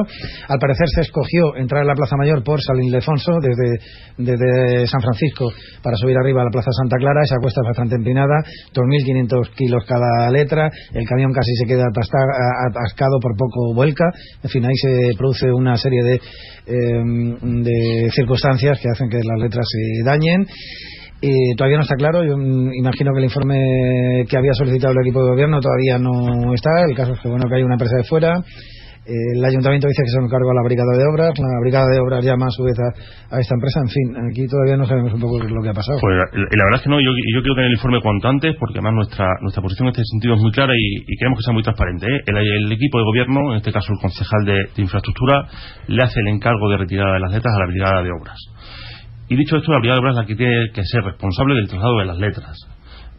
[0.48, 3.78] Al parecer se escogió entrar a la Plaza Mayor por San Ildefonso desde,
[4.18, 5.50] desde San Francisco
[5.82, 7.20] para subir arriba a la Plaza Santa Clara.
[7.22, 8.33] Esa cuesta es bastante empinada,
[8.72, 10.70] 2.500 kilos cada letra.
[10.92, 14.04] El camión casi se queda atascado, por poco vuelca.
[14.42, 17.02] En fin, ahí se produce una serie de, eh,
[17.42, 20.46] de circunstancias que hacen que las letras se dañen.
[21.20, 22.22] Y todavía no está claro.
[22.24, 26.70] Yo imagino que el informe que había solicitado el equipo de gobierno todavía no está.
[26.86, 28.42] El caso es que bueno que hay una empresa de fuera
[29.06, 32.24] el ayuntamiento dice que se encargó a la brigada de obras, la brigada de obras
[32.24, 35.38] llama a su vez a, esta empresa, en fin, aquí todavía no sabemos un poco
[35.44, 36.00] lo que ha pasado.
[36.00, 39.04] Pues la, verdad es que no, yo, quiero tener el informe cuanto antes, porque además
[39.04, 42.06] nuestra nuestra posición en este sentido es muy clara y, queremos que sea muy transparente.
[42.08, 42.20] ¿eh?
[42.26, 45.48] El, equipo de gobierno, en este caso el concejal de, infraestructura,
[45.86, 48.40] le hace el encargo de retirada de las letras a la brigada de obras.
[49.28, 51.68] Y dicho esto, la brigada de obras es la que tiene que ser responsable del
[51.68, 52.56] traslado de las letras.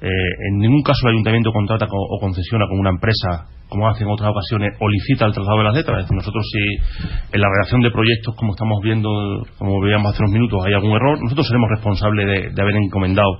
[0.01, 0.07] Eh,
[0.51, 4.29] en ningún caso el ayuntamiento contrata o concesiona con una empresa como hace en otras
[4.29, 5.97] ocasiones, o licita el traslado de las letras.
[5.99, 9.09] Es decir, nosotros si en la redacción de proyectos, como estamos viendo,
[9.57, 13.39] como veíamos hace unos minutos, hay algún error, nosotros seremos responsables de, de, haber encomendado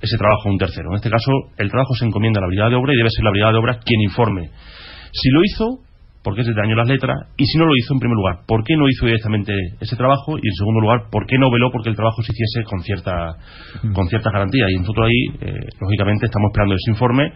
[0.00, 0.90] ese trabajo a un tercero.
[0.90, 3.24] En este caso, el trabajo se encomienda a la brigada de obra y debe ser
[3.24, 4.50] la brigada de obra quien informe.
[5.12, 5.86] Si lo hizo,
[6.26, 8.64] por qué se dañó las letras y si no lo hizo en primer lugar, por
[8.64, 11.88] qué no hizo directamente ese trabajo y en segundo lugar, por qué no veló porque
[11.88, 13.36] el trabajo se hiciese con cierta
[13.94, 17.30] con cierta garantía y nosotros ahí eh, lógicamente estamos esperando ese informe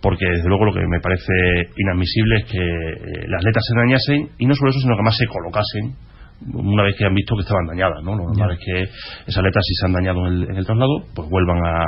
[0.00, 4.30] porque desde luego lo que me parece inadmisible es que eh, las letras se dañasen
[4.38, 5.92] y no solo eso sino que más se colocasen
[6.56, 8.16] una vez que han visto que estaban dañadas ¿no?
[8.16, 8.88] lo normal es que
[9.28, 11.84] esas letras si se han dañado en el, en el traslado pues vuelvan a,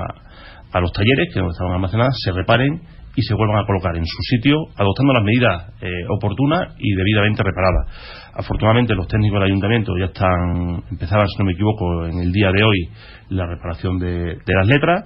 [0.69, 2.83] a los talleres que donde estaban almacenadas se reparen
[3.15, 7.43] y se vuelvan a colocar en su sitio adoptando las medidas eh, oportunas y debidamente
[7.43, 7.87] reparadas.
[8.35, 12.51] Afortunadamente los técnicos del ayuntamiento ya están, empezaban, si no me equivoco, en el día
[12.51, 12.89] de hoy
[13.29, 15.05] la reparación de, las letras.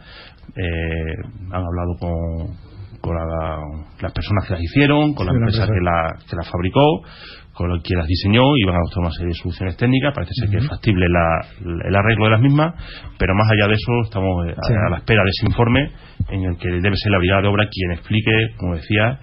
[0.54, 1.14] Eh,
[1.50, 2.66] han hablado con,
[4.00, 7.02] las personas que las hicieron, con la empresa que, la, que las fabricó,
[7.56, 10.12] con que las diseñó y van a adoptar una serie de soluciones técnicas.
[10.14, 12.74] Parece ser que es factible el arreglo de las mismas,
[13.18, 15.90] pero más allá de eso estamos eh, a, la espera de ese informe
[16.28, 19.20] en el que debe ser la brigada de obra quien explique, como decía,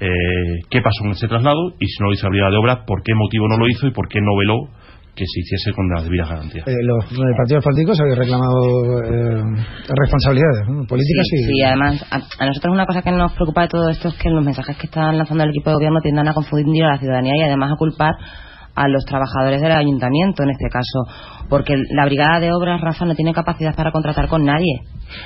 [0.00, 2.84] eh, qué pasó en ese traslado y si no lo hizo la brigada de obra,
[2.84, 4.68] por qué motivo no lo hizo y por qué no veló
[5.16, 6.68] que se hiciese con las debidas garantías.
[6.68, 7.04] Eh, los
[7.36, 8.60] partidos políticos habéis reclamado
[9.00, 9.42] eh,
[9.88, 11.44] responsabilidades políticas sí, y...
[11.44, 14.44] Sí, además, a, nosotros una cosa que nos preocupa de todo esto es que los
[14.44, 17.42] mensajes que están lanzando el equipo de gobierno tiendan a confundir a la ciudadanía y
[17.42, 18.12] además a culpar
[18.76, 23.14] a los trabajadores del ayuntamiento en este caso, porque la brigada de obras, Rafa, no
[23.14, 24.82] tiene capacidad para contratar con nadie.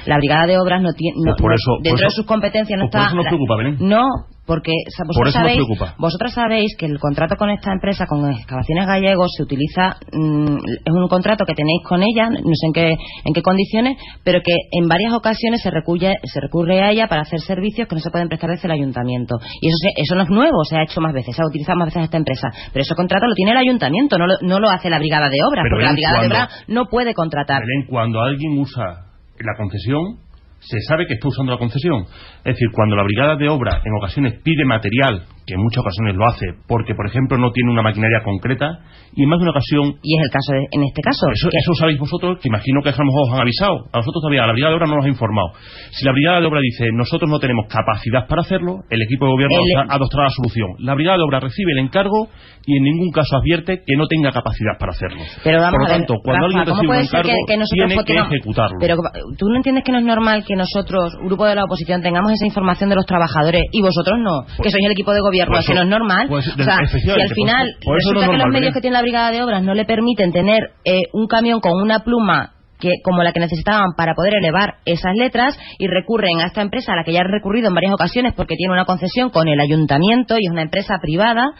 [0.07, 3.11] La brigada de obras no tiene, pues dentro de sus competencias no pues está.
[3.11, 4.05] Por eso preocupa, No,
[4.46, 4.72] porque
[5.07, 5.61] vosotros, sabéis,
[5.98, 10.92] vosotros sabéis que el contrato con esta empresa, con Excavaciones Gallegos, se utiliza, mm, es
[10.92, 12.88] un contrato que tenéis con ella, no sé en qué,
[13.24, 17.22] en qué condiciones, pero que en varias ocasiones se recurre, se recurre a ella para
[17.22, 19.37] hacer servicios que no se pueden prestar desde el ayuntamiento.
[19.61, 21.87] Y eso, eso no es nuevo, se ha hecho más veces, se ha utilizado más
[21.87, 22.48] veces esta empresa.
[22.72, 25.38] Pero ese contrato lo tiene el ayuntamiento, no lo, no lo hace la brigada de
[25.46, 27.62] obras, porque la brigada de obras no puede contratar.
[27.88, 29.07] cuando alguien usa
[29.38, 30.29] la concesión,
[30.61, 32.05] se sabe que está usando la concesión.
[32.38, 36.14] Es decir, cuando la brigada de obra en ocasiones pide material que en muchas ocasiones
[36.16, 38.81] lo hace porque, por ejemplo, no tiene una maquinaria concreta
[39.14, 39.98] y en más de una ocasión...
[40.03, 41.26] Y es el caso de- en este caso.
[41.33, 43.76] Eso, sabéis vosotros, que imagino que a lo mejor os han avisado.
[43.92, 45.48] A nosotros todavía, a la Brigada de Obra no nos ha informado.
[45.90, 49.33] Si la Brigada de Obra dice, nosotros no tenemos capacidad para hacerlo, el equipo de
[49.33, 50.68] gobierno El- adopta- adoptará la solución.
[50.79, 52.29] La Brigada de Obra recibe el encargo
[52.66, 55.18] y en ningún caso advierte que no tenga capacidad para hacerlo.
[55.42, 57.53] Pero vamos Por lo a ver, tanto, cuando Rafa, alguien ¿cómo recibe un encargo, que,
[57.53, 58.76] que nosotros tiene que ejecutarlo.
[58.81, 58.94] Pero
[59.38, 62.46] tú no entiendes que no es normal que nosotros, grupo de la oposición, tengamos esa
[62.46, 65.72] información de los trabajadores y vosotros no, que sois el equipo de gobierno, pues que
[65.72, 66.26] eso- no es normal.
[66.29, 68.81] pues, o sea, si al final pues, no resulta es que los normal, medios que
[68.81, 72.53] tiene la brigada de obras no le permiten tener eh, un camión con una pluma
[72.79, 76.92] que como la que necesitaban para poder elevar esas letras y recurren a esta empresa
[76.92, 79.61] a la que ya han recurrido en varias ocasiones porque tiene una concesión con el
[79.61, 81.50] ayuntamiento y es una empresa privada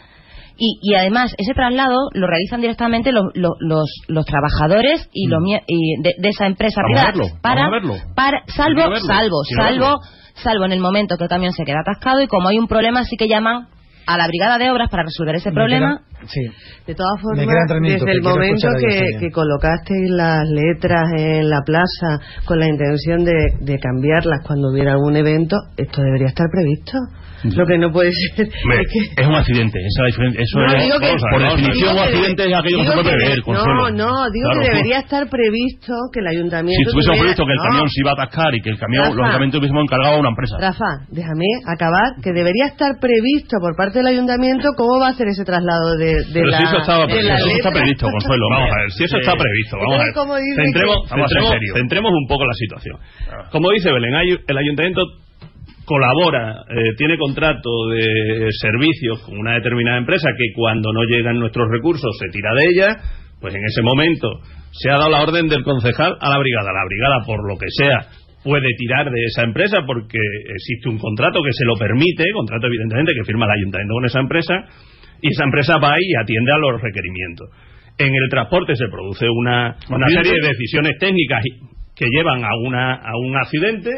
[0.57, 5.39] y, y además ese traslado lo realizan directamente los, los, los, los trabajadores y, los
[5.41, 6.83] mie- y de, de esa empresa Mm.
[6.93, 8.13] Vamos a privada verlo, para, vamos a verlo.
[8.15, 9.99] para salvo verlo, salvo salvo verlo.
[10.35, 13.03] salvo en el momento que el camión se queda atascado y como hay un problema
[13.03, 13.67] sí que llaman
[14.07, 16.41] a la brigada de obras para resolver ese problema queda- sí.
[16.87, 17.45] De todas formas,
[17.81, 23.33] desde el momento que, que colocasteis las letras en la plaza con la intención de,
[23.61, 26.97] de cambiarlas cuando hubiera algún evento, esto debería estar previsto.
[27.43, 29.21] Lo que no puede ser Hombre, es que...
[29.21, 30.41] es un accidente, esa es la diferencia.
[30.43, 33.15] Eso No, es, digo que- por definición, un accidente es aquello que no se puede
[33.17, 33.73] prever, Consuelo.
[33.73, 34.61] No, no, digo Claro.
[34.61, 36.77] que debería estar previsto que el ayuntamiento.
[36.77, 38.77] Si estuviésemos tuviera- previsto que el No, camión se iba a atascar y que el
[38.77, 39.15] camión, Rafa.
[39.17, 40.53] lógicamente, hubiésemos encargado a una empresa.
[40.61, 45.27] Rafa, déjame acabar, que debería estar previsto por parte del ayuntamiento cómo va a hacer
[45.27, 48.05] ese traslado de, de Pero la si eso estaba de previsto, la eso está previsto,
[48.05, 48.45] Consuelo.
[48.53, 50.07] Vamos a ver, si eso está previsto, vamos a ver.
[50.07, 52.95] Entonces, ¿cómo dice Centremos, que- ser un poco la situación.
[53.51, 55.01] Como dice Belén, hay- el ayuntamiento
[55.91, 61.67] colabora, eh, tiene contrato de servicios con una determinada empresa que cuando no llegan nuestros
[61.69, 62.97] recursos se tira de ella,
[63.41, 64.39] pues en ese momento
[64.71, 66.71] se ha dado la orden del concejal a la brigada.
[66.71, 68.07] La brigada, por lo que sea,
[68.41, 70.17] puede tirar de esa empresa porque
[70.55, 74.19] existe un contrato que se lo permite, contrato evidentemente que firma el ayuntamiento con esa
[74.21, 74.53] empresa,
[75.21, 77.49] y esa empresa va y atiende a los requerimientos.
[77.97, 81.43] En el transporte se produce una, una serie de decisiones técnicas
[81.93, 83.91] que llevan a, una, a un accidente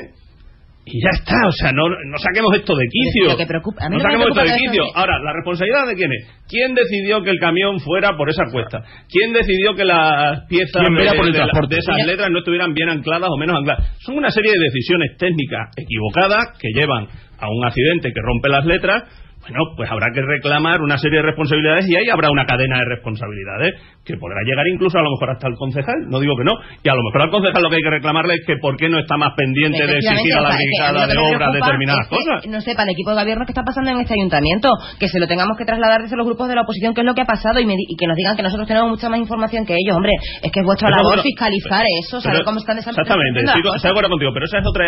[0.85, 3.31] y ya está, o sea, no, no saquemos esto de quicio.
[3.31, 4.83] Lo que preocupa- a mí no saquemos esto de quicio.
[4.95, 6.27] Ahora, ¿la responsabilidad de quién es?
[6.49, 8.83] ¿Quién decidió que el camión fuera por esa cuesta?
[9.07, 12.39] ¿Quién decidió que las piezas ¿Quién de, por el de la- de esas letras no
[12.39, 13.95] estuvieran bien ancladas o menos ancladas?
[14.03, 17.07] Son una serie de decisiones técnicas equivocadas que llevan
[17.39, 19.03] a un accidente que rompe las letras.
[19.43, 22.85] Bueno, pues habrá que reclamar una serie de responsabilidades y ahí habrá una cadena de
[22.95, 23.75] responsabilidades
[24.05, 26.53] que podrá llegar incluso a lo mejor hasta el concejal, no digo que no,
[26.83, 28.87] y a lo mejor al concejal lo que hay que reclamarle es que por qué
[28.87, 32.09] no está más pendiente de exigir a la que brigada de que obras determinadas es
[32.09, 32.47] que cosas.
[32.47, 35.27] No sepa el equipo de gobierno qué está pasando en este ayuntamiento, que se lo
[35.27, 37.59] tengamos que trasladar desde los grupos de la oposición qué es lo que ha pasado
[37.59, 39.95] y, me di- y que nos digan que nosotros tenemos mucha más información que ellos.
[39.95, 42.95] Hombre, es que es vuestra Pero labor bueno, fiscalizar eso, saber pero- cómo están desam-
[42.95, 44.85] Exactamente, desarrollando estoy, estoy de acuerdo contigo, pero esa es otra,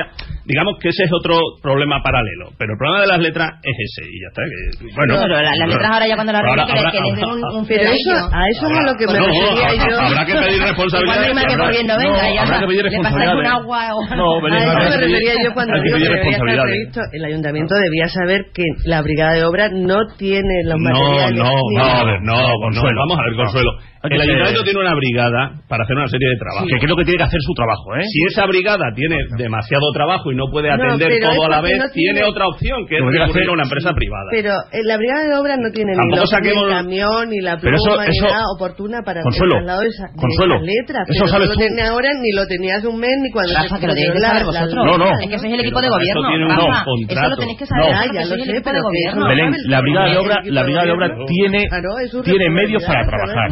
[0.47, 2.55] digamos que ese es otro problema paralelo.
[2.57, 4.41] Pero el problema de las letras es ese, y ya está.
[4.45, 7.25] Que, bueno, la- las letras ahora ya cuando las Ahora arreglen, que, que les den
[7.25, 9.99] un, un Pero eso, a eso es a lo que me No, refería habrá- yo.
[9.99, 12.84] habrá que pedir no que habrá- por bien no venga, no, ya habrá que pedir
[12.86, 13.51] pasáis un responsabilidades.
[13.51, 14.15] agua o...
[14.15, 16.03] No, Belén, A eso habrá me que pedir- refería yo cuando hay que digo que
[16.05, 16.99] pedir debería estar previsto.
[17.13, 21.36] El ayuntamiento debía saber que la brigada de obra no tiene los No, materiales.
[21.39, 22.99] no, no, no, no, Consuelo.
[23.01, 23.43] vamos a ver, No.
[23.43, 23.71] Consuelo.
[24.05, 26.69] Que El ayuntamiento tiene una brigada para hacer una serie de trabajos.
[26.69, 28.05] Que creo que tiene que hacer su trabajo, ¿eh?
[28.05, 31.73] Si esa brigada tiene demasiado trabajo y no puede No, atender todo a la vez,
[31.79, 34.29] no tiene- tiene otra opción, que es que que recurrir hacer- a una empresa privada.
[34.35, 37.39] Pero eh, la brigada de obra no tiene ni, los, ni saquemos- el camión, ni
[37.39, 40.55] la pluma, eso- eso- ni nada oportuna para Consuelo, el traslado de, esa- de Consuelo,
[40.59, 41.03] esas letras.
[41.07, 41.81] eso sabes no lo tú.
[41.87, 44.19] ahora, ni lo tenía hace un mes, ni cuando Rafa, se que lo tenéis que
[44.19, 44.85] saber la- vosotros.
[44.85, 45.07] No, no.
[45.23, 46.27] Es que sois el equipo de gobierno.
[46.27, 47.15] tiene un Rafa, contrato.
[47.15, 47.85] eso lo tenéis que saber.
[47.87, 49.21] No, sois el equipo de gobierno.
[49.31, 53.49] Belén, la brigada de obra, la brigada de obra tiene, medios para trabajar.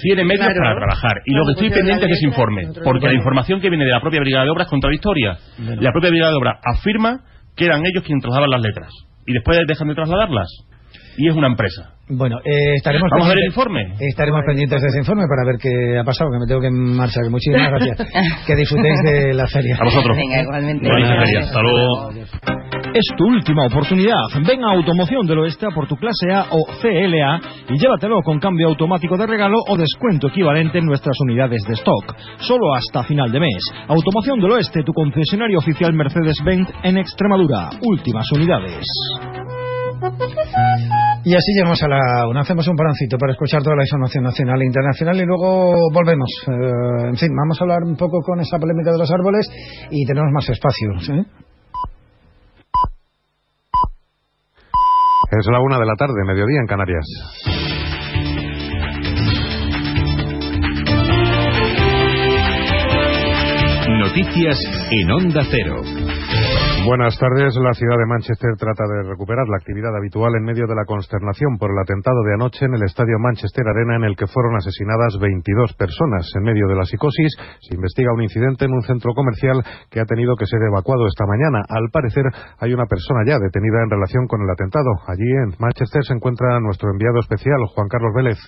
[0.00, 1.16] Tiene medios para trabajar.
[1.26, 2.62] Y lo que estoy pendiente es ese informe.
[2.84, 5.36] Porque la información que viene de la propia brigada de obra es contradictoria.
[5.58, 7.20] La propia brigada de obra afirma
[7.56, 8.88] que eran ellos quienes trasladaban las letras.
[9.30, 10.48] Y después dejan de trasladarlas.
[11.16, 11.94] Y es una empresa.
[12.12, 13.94] Bueno, eh, estaremos Vamos a ver el pendientes- informe.
[14.00, 17.22] Estaremos pendientes de ese informe para ver qué ha pasado, que me tengo que marchar.
[17.30, 17.98] Muchísimas gracias.
[18.46, 19.76] que disfrutéis de la feria.
[19.78, 20.16] A vosotros.
[20.16, 20.88] Venga, igualmente.
[20.88, 21.46] Buenas ferias.
[21.46, 22.10] Hasta luego.
[22.92, 24.18] Es tu última oportunidad.
[24.44, 28.40] Ven a Automoción del Oeste a por tu clase A o CLA y llévatelo con
[28.40, 32.16] cambio automático de regalo o descuento equivalente en nuestras unidades de stock.
[32.38, 33.62] Solo hasta final de mes.
[33.86, 37.70] Automoción del Oeste, tu concesionario oficial Mercedes-Benz en Extremadura.
[37.82, 38.84] Últimas unidades.
[41.24, 42.40] Y así llegamos a la una.
[42.40, 46.30] Hacemos un parancito para escuchar toda la información nacional e internacional y luego volvemos.
[46.48, 49.46] Eh, en fin, vamos a hablar un poco con esa polémica de los árboles
[49.90, 51.08] y tenemos más espacios.
[51.10, 51.24] ¿eh?
[55.30, 57.06] Es la una de la tarde, mediodía en Canarias.
[64.00, 64.58] Noticias
[64.90, 65.99] en Onda Cero.
[66.86, 67.54] Buenas tardes.
[67.60, 71.58] La ciudad de Manchester trata de recuperar la actividad habitual en medio de la consternación
[71.58, 75.18] por el atentado de anoche en el estadio Manchester Arena en el que fueron asesinadas
[75.20, 76.32] 22 personas.
[76.36, 80.08] En medio de la psicosis se investiga un incidente en un centro comercial que ha
[80.08, 81.60] tenido que ser evacuado esta mañana.
[81.68, 82.24] Al parecer
[82.58, 84.90] hay una persona ya detenida en relación con el atentado.
[85.06, 88.38] Allí en Manchester se encuentra nuestro enviado especial, Juan Carlos Vélez.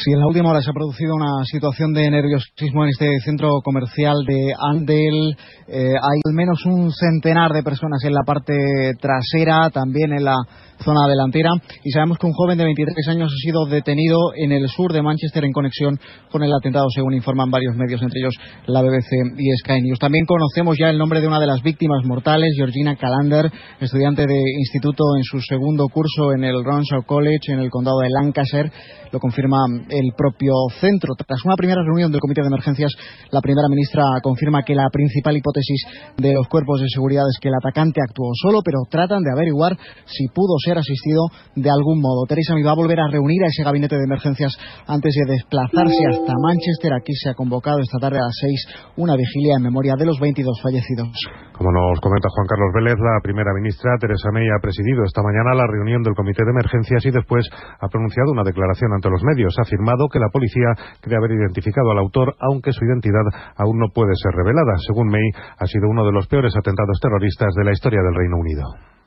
[0.00, 3.48] Sí, en la última hora se ha producido una situación de nerviosismo en este centro
[3.64, 5.36] comercial de Andel.
[5.66, 8.54] Eh, hay al menos un centenar de personas en la parte
[9.00, 10.36] trasera, también en la
[10.82, 11.50] zona delantera.
[11.84, 15.02] Y sabemos que un joven de 23 años ha sido detenido en el sur de
[15.02, 15.98] Manchester en conexión
[16.30, 18.34] con el atentado, según informan varios medios, entre ellos
[18.66, 19.98] la BBC y Sky News.
[19.98, 24.40] También conocemos ya el nombre de una de las víctimas mortales, Georgina Calander, estudiante de
[24.58, 28.70] instituto en su segundo curso en el Ronshaw College, en el condado de Lancashire.
[29.10, 31.14] Lo confirma el propio centro.
[31.14, 32.92] Tras una primera reunión del Comité de Emergencias,
[33.30, 35.82] la primera ministra confirma que la principal hipótesis
[36.18, 39.78] de los cuerpos de seguridad es que el atacante actuó solo, pero tratan de averiguar
[40.04, 42.26] si pudo ser asistido de algún modo.
[42.28, 44.52] Teresa me va a volver a reunir a ese gabinete de emergencias
[44.86, 46.92] antes de desplazarse hasta Manchester.
[46.92, 48.60] Aquí se ha convocado esta tarde a las seis
[48.96, 51.14] una vigilia en memoria de los 22 fallecidos.
[51.56, 55.58] Como nos comenta Juan Carlos Vélez, la primera ministra Teresa May ha presidido esta mañana
[55.58, 59.54] la reunión del Comité de Emergencias y después ha pronunciado una declaración ante los medios.
[59.58, 63.26] Ha afirmado que la policía cree haber identificado al autor, aunque su identidad
[63.56, 64.78] aún no puede ser revelada.
[64.86, 68.36] Según May, ha sido uno de los peores atentados terroristas de la historia del Reino
[68.38, 68.97] Unido.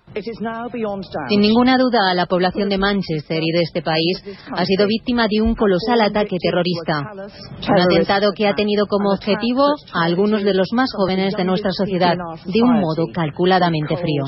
[1.30, 4.22] Sin ninguna duda, la población de Manchester y de este país
[4.52, 7.12] ha sido víctima de un colosal ataque terrorista.
[7.70, 11.72] Un atentado que ha tenido como objetivo a algunos de los más jóvenes de nuestra
[11.72, 14.26] sociedad de un modo calculadamente frío.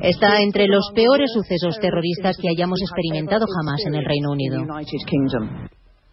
[0.00, 4.64] Está entre los peores sucesos terroristas que hayamos experimentado jamás en el Reino Unido.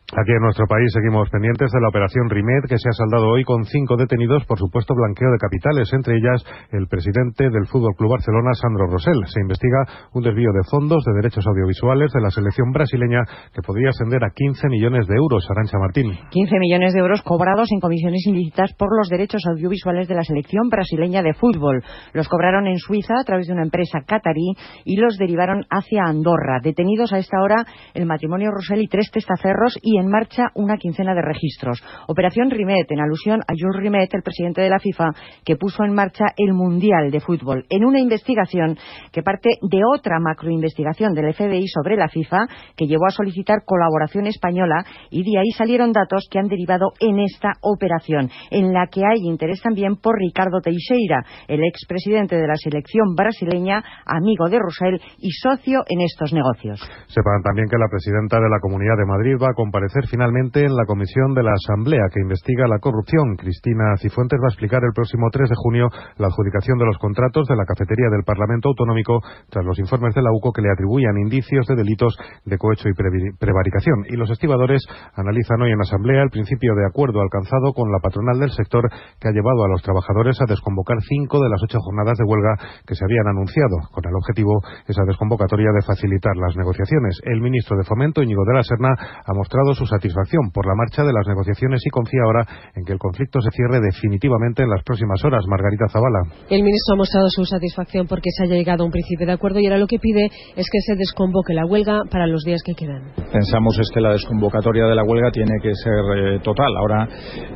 [0.09, 3.43] Aquí en nuestro país seguimos pendientes de la operación RIMED que se ha saldado hoy
[3.43, 6.41] con cinco detenidos por supuesto blanqueo de capitales, entre ellas
[6.73, 9.21] el presidente del Fútbol Club Barcelona, Sandro Rosell.
[9.29, 9.85] Se investiga
[10.17, 13.21] un desvío de fondos de derechos audiovisuales de la selección brasileña
[13.53, 15.45] que podría ascender a 15 millones de euros.
[15.45, 16.17] Arancha Martín.
[16.31, 20.69] 15 millones de euros cobrados en comisiones ilícitas por los derechos audiovisuales de la selección
[20.69, 21.83] brasileña de fútbol.
[22.13, 26.61] Los cobraron en Suiza a través de una empresa catarí y los derivaron hacia Andorra.
[26.63, 31.13] Detenidos a esta hora el matrimonio Rosell y tres testaferros y en marcha una quincena
[31.13, 31.83] de registros.
[32.07, 35.11] Operación Rimet, en alusión a Jules Rimet, el presidente de la FIFA,
[35.45, 38.77] que puso en marcha el Mundial de Fútbol, en una investigación
[39.11, 44.25] que parte de otra macroinvestigación del FBI sobre la FIFA, que llevó a solicitar colaboración
[44.27, 49.01] española y de ahí salieron datos que han derivado en esta operación, en la que
[49.01, 55.01] hay interés también por Ricardo Teixeira, el expresidente de la selección brasileña, amigo de Rosell
[55.19, 56.79] y socio en estos negocios.
[57.07, 60.75] Sepan también que la presidenta de la Comunidad de Madrid va a comparecer finalmente en
[60.75, 63.35] la comisión de la Asamblea que investiga la corrupción.
[63.37, 67.47] Cristina Cifuentes va a explicar el próximo 3 de junio la adjudicación de los contratos
[67.47, 71.17] de la cafetería del Parlamento Autonómico tras los informes de la UCO que le atribuían
[71.17, 74.05] indicios de delitos de cohecho y prevaricación.
[74.09, 78.39] Y los estibadores analizan hoy en Asamblea el principio de acuerdo alcanzado con la patronal
[78.39, 78.87] del sector
[79.19, 82.55] que ha llevado a los trabajadores a desconvocar cinco de las ocho jornadas de huelga
[82.85, 87.19] que se habían anunciado, con el objetivo esa desconvocatoria de facilitar las negociaciones.
[87.23, 91.03] El ministro de Fomento, Íñigo de la Serna, ha mostrado su satisfacción por la marcha
[91.07, 92.43] de las negociaciones y confía ahora
[92.75, 95.47] en que el conflicto se cierre definitivamente en las próximas horas.
[95.47, 96.19] Margarita Zavala.
[96.51, 99.59] El ministro ha mostrado su satisfacción porque se haya llegado a un principio de acuerdo
[99.59, 102.75] y ahora lo que pide es que se desconvoque la huelga para los días que
[102.75, 103.15] quedan.
[103.31, 106.75] Pensamos es que la desconvocatoria de la huelga tiene que ser eh, total.
[106.75, 107.07] Ahora,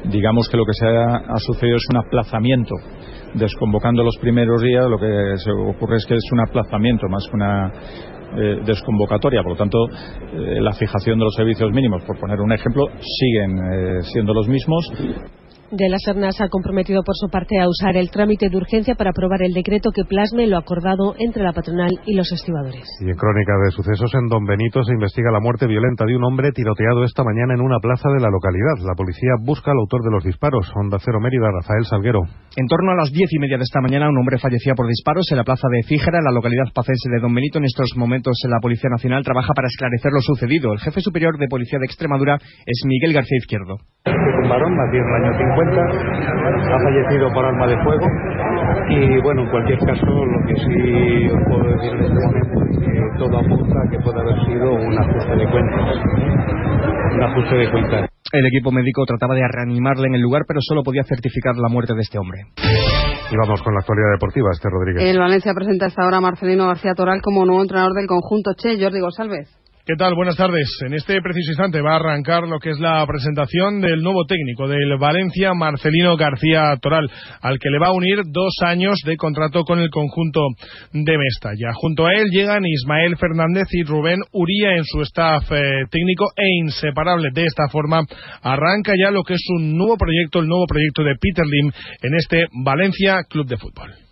[0.06, 2.76] digamos que lo que se ha, ha sucedido es un aplazamiento
[3.34, 7.36] desconvocando los primeros días, lo que se ocurre es que es un aplazamiento más que
[7.36, 7.72] una
[8.38, 9.42] eh, desconvocatoria.
[9.44, 13.58] Por lo tanto, eh, la fijación de los servicios mínimos, por poner un ejemplo, siguen
[13.58, 14.92] eh, siendo los mismos
[15.74, 18.94] de la Serna se ha comprometido por su parte a usar el trámite de urgencia
[18.94, 22.86] para aprobar el decreto que plasme lo acordado entre la patronal y los estibadores.
[23.02, 26.24] Y en crónica de sucesos en Don Benito se investiga la muerte violenta de un
[26.24, 28.86] hombre tiroteado esta mañana en una plaza de la localidad.
[28.86, 30.72] La policía busca al autor de los disparos.
[30.76, 32.22] Onda Cero Mérida, Rafael Salguero.
[32.56, 35.26] En torno a las diez y media de esta mañana, un hombre fallecía por disparos
[35.32, 37.58] en la plaza de Fíjara, en la localidad pacense de Don Benito.
[37.58, 40.74] En estos momentos, la Policía Nacional trabaja para esclarecer lo sucedido.
[40.74, 43.78] El jefe superior de Policía de Extremadura es Miguel García Izquierdo.
[44.06, 48.06] Un varón, nacido en el año 50, ha fallecido por arma de fuego
[48.90, 52.78] y bueno, en cualquier caso lo que sí os puedo decir en este momento es
[52.80, 55.98] que todo apunta a que puede haber sido un ajuste de cuentas.
[57.16, 58.10] Un ajuste de cuentas.
[58.32, 61.94] El equipo médico trataba de reanimarle en el lugar, pero solo podía certificar la muerte
[61.94, 62.42] de este hombre.
[63.32, 65.04] Y vamos con la actualidad deportiva, este Rodríguez.
[65.04, 68.82] El Valencia presenta hasta ahora a Marcelino García Toral como nuevo entrenador del conjunto Che,
[68.82, 69.63] Jordi González.
[69.86, 70.16] ¿Qué tal?
[70.16, 70.70] Buenas tardes.
[70.88, 74.66] En este preciso instante va a arrancar lo que es la presentación del nuevo técnico
[74.66, 77.12] del Valencia, Marcelino García Toral,
[77.42, 80.40] al que le va a unir dos años de contrato con el conjunto
[80.94, 81.74] de Mestalla.
[81.74, 86.48] Junto a él llegan Ismael Fernández y Rubén Uría en su staff eh, técnico e
[86.62, 87.32] inseparable.
[87.34, 88.06] De esta forma
[88.42, 91.74] arranca ya lo que es un nuevo proyecto, el nuevo proyecto de Peter Lim
[92.04, 94.03] en este Valencia Club de Fútbol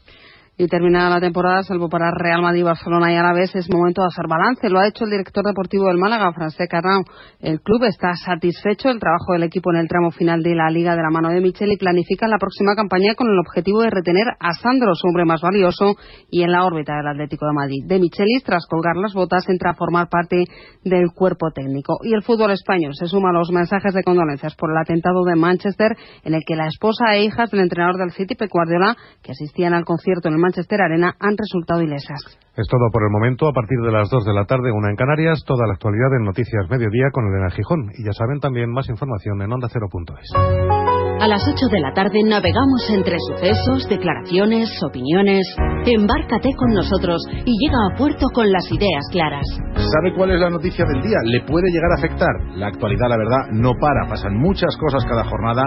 [0.57, 4.25] y terminada la temporada, salvo para Real Madrid, Barcelona y Alavés, es momento de hacer
[4.27, 4.69] balance.
[4.69, 7.03] Lo ha hecho el director deportivo del Málaga, Francesc Carrao.
[7.39, 10.95] El club está satisfecho del trabajo del equipo en el tramo final de la Liga
[10.95, 14.27] de la mano de Michel y planifica la próxima campaña con el objetivo de retener
[14.39, 15.95] a Sandro, su hombre más valioso,
[16.29, 17.85] y en la órbita del Atlético de Madrid.
[17.87, 20.45] De Michelis, tras colgar las botas, entra a formar parte
[20.83, 21.97] del cuerpo técnico.
[22.03, 25.35] Y el fútbol español se suma a los mensajes de condolencias por el atentado de
[25.35, 29.31] Manchester, en el que la esposa e hijas del entrenador del City, Pep Guardiola, que
[29.31, 32.19] asistían al concierto en el Manchester Arena han resultado ilesas.
[32.55, 33.47] Es todo por el momento.
[33.47, 36.25] A partir de las 2 de la tarde, una en Canarias, toda la actualidad en
[36.25, 37.91] Noticias Mediodía con Elena Gijón.
[37.97, 40.90] Y ya saben también más información en onda0.es.
[41.21, 45.45] A las 8 de la tarde navegamos entre sucesos, declaraciones, opiniones.
[45.85, 49.45] Embárcate con nosotros y llega a puerto con las ideas claras.
[49.75, 51.17] ¿Sabe cuál es la noticia del día?
[51.25, 52.57] ¿Le puede llegar a afectar?
[52.57, 54.09] La actualidad, la verdad, no para.
[54.09, 55.61] Pasan muchas cosas cada jornada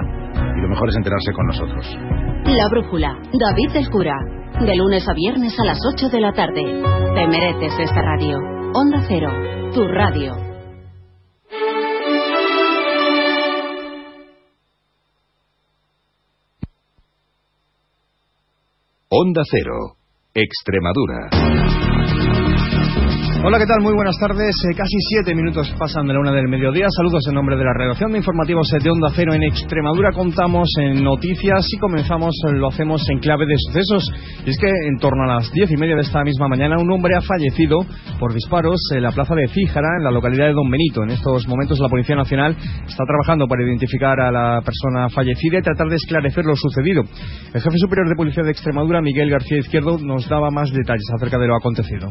[0.56, 1.86] y lo mejor es enterarse con nosotros.
[2.46, 4.16] La Brújula, David del Cura.
[4.58, 6.82] De lunes a viernes a las 8 de la tarde.
[7.14, 8.38] Te mereces esta radio.
[8.74, 9.30] Onda Cero,
[9.72, 10.43] tu radio.
[19.16, 19.94] Onda Cero,
[20.34, 21.83] Extremadura.
[23.46, 23.82] Hola, ¿qué tal?
[23.82, 24.56] Muy buenas tardes.
[24.64, 26.86] Eh, casi siete minutos pasan de la una del mediodía.
[26.88, 30.12] Saludos en nombre de la redacción de informativos de Onda Cero en Extremadura.
[30.12, 34.10] Contamos en noticias y comenzamos, eh, lo hacemos en clave de sucesos.
[34.46, 36.90] Y es que en torno a las diez y media de esta misma mañana, un
[36.90, 37.84] hombre ha fallecido
[38.18, 41.02] por disparos en la plaza de Fíjara, en la localidad de Don Benito.
[41.02, 45.62] En estos momentos, la Policía Nacional está trabajando para identificar a la persona fallecida y
[45.62, 47.02] tratar de esclarecer lo sucedido.
[47.52, 51.36] El jefe superior de Policía de Extremadura, Miguel García Izquierdo, nos daba más detalles acerca
[51.36, 52.08] de lo acontecido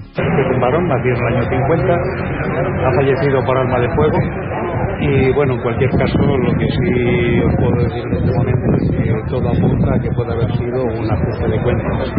[1.27, 4.17] el año 50, ha fallecido por arma de fuego.
[4.99, 8.91] Y bueno, en cualquier caso lo que sí os puedo decir en este momento es
[8.91, 12.13] que todo apunta a que puede haber sido un ajuste de cuentas,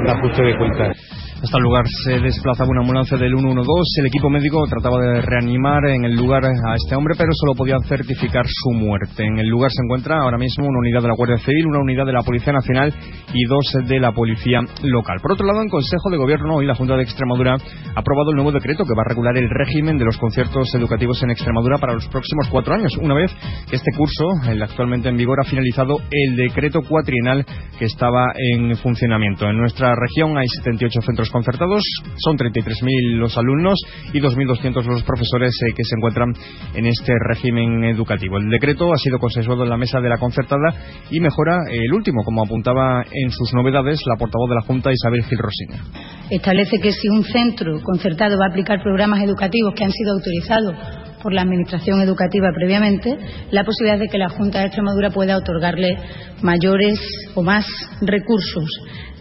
[0.00, 1.27] un ajuste de cuentas.
[1.40, 4.00] Hasta el lugar se desplazaba una ambulancia del 112.
[4.00, 7.80] El equipo médico trataba de reanimar en el lugar a este hombre, pero solo podían
[7.84, 9.24] certificar su muerte.
[9.24, 12.06] En el lugar se encuentra ahora mismo una unidad de la Guardia Civil, una unidad
[12.06, 12.92] de la Policía Nacional
[13.32, 15.18] y dos de la Policía Local.
[15.22, 18.36] Por otro lado, en Consejo de Gobierno, hoy la Junta de Extremadura ha aprobado el
[18.36, 21.94] nuevo decreto que va a regular el régimen de los conciertos educativos en Extremadura para
[21.94, 23.30] los próximos cuatro años, una vez
[23.70, 27.46] que este curso, el actualmente en vigor, ha finalizado el decreto cuatrienal
[27.78, 29.48] que estaba en funcionamiento.
[29.48, 31.82] En nuestra región hay 78 centros concertados.
[32.16, 33.78] Son 33.000 los alumnos
[34.12, 36.32] y 2.200 los profesores eh, que se encuentran
[36.74, 38.38] en este régimen educativo.
[38.38, 40.74] El decreto ha sido consensuado en la mesa de la concertada
[41.10, 45.24] y mejora el último, como apuntaba en sus novedades la portavoz de la Junta, Isabel
[45.24, 45.84] Gil Rosina.
[46.30, 50.74] Establece que si un centro concertado va a aplicar programas educativos que han sido autorizados
[51.22, 53.16] por la Administración Educativa previamente,
[53.50, 55.96] la posibilidad de que la Junta de Extremadura pueda otorgarle
[56.42, 57.00] mayores
[57.34, 57.66] o más
[58.00, 58.68] recursos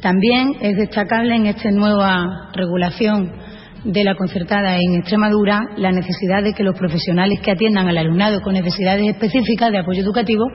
[0.02, 3.32] también es destacable en esta nueva regulación
[3.84, 8.42] de la concertada en Extremadura la necesidad de que los profesionales que atiendan al alumnado
[8.42, 10.46] con necesidades específicas de apoyo educativo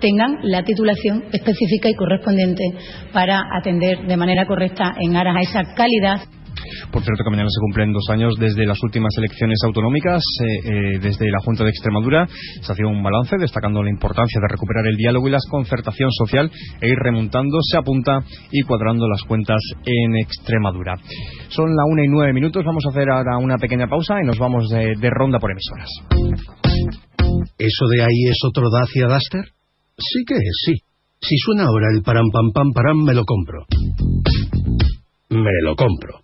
[0.00, 2.64] tengan la titulación específica y correspondiente
[3.12, 6.20] para atender de manera correcta en aras a esa calidad.
[6.90, 10.98] Por cierto, que mañana se cumplen dos años desde las últimas elecciones autonómicas, eh, eh,
[11.00, 12.26] desde la Junta de Extremadura.
[12.26, 16.10] Se ha hecho un balance destacando la importancia de recuperar el diálogo y la concertación
[16.12, 16.50] social
[16.80, 20.96] e ir remontando, se apunta y cuadrando las cuentas en Extremadura.
[21.48, 22.64] Son la una y nueve minutos.
[22.64, 25.88] Vamos a hacer ahora una pequeña pausa y nos vamos de, de ronda por emisoras.
[27.58, 29.44] ¿Eso de ahí es otro Dacia Duster?
[29.96, 30.74] Sí que es, sí.
[31.20, 33.66] Si suena ahora el param pam pam param, me lo compro.
[35.30, 36.20] Me lo compro.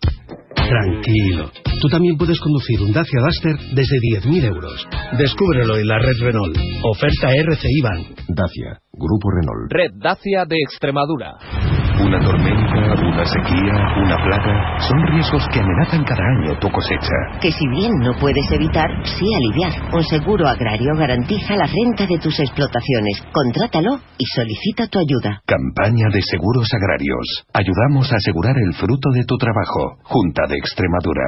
[0.68, 1.50] Tranquilo.
[1.80, 4.88] Tú también puedes conducir un Dacia Duster desde 10.000 euros.
[5.18, 6.56] Descúbrelo en la red Renault.
[6.82, 8.06] Oferta RCI Bank.
[8.28, 9.70] Dacia, Grupo Renault.
[9.70, 11.83] Red Dacia de Extremadura.
[12.00, 17.38] Una tormenta, una sequía, una plaga, son riesgos que amenazan cada año tu cosecha.
[17.40, 19.94] Que si bien no puedes evitar, sí aliviar.
[19.94, 23.22] Un seguro agrario garantiza la renta de tus explotaciones.
[23.32, 25.40] Contrátalo y solicita tu ayuda.
[25.46, 27.46] Campaña de seguros agrarios.
[27.54, 29.98] Ayudamos a asegurar el fruto de tu trabajo.
[30.02, 31.22] Junta de Extremadura.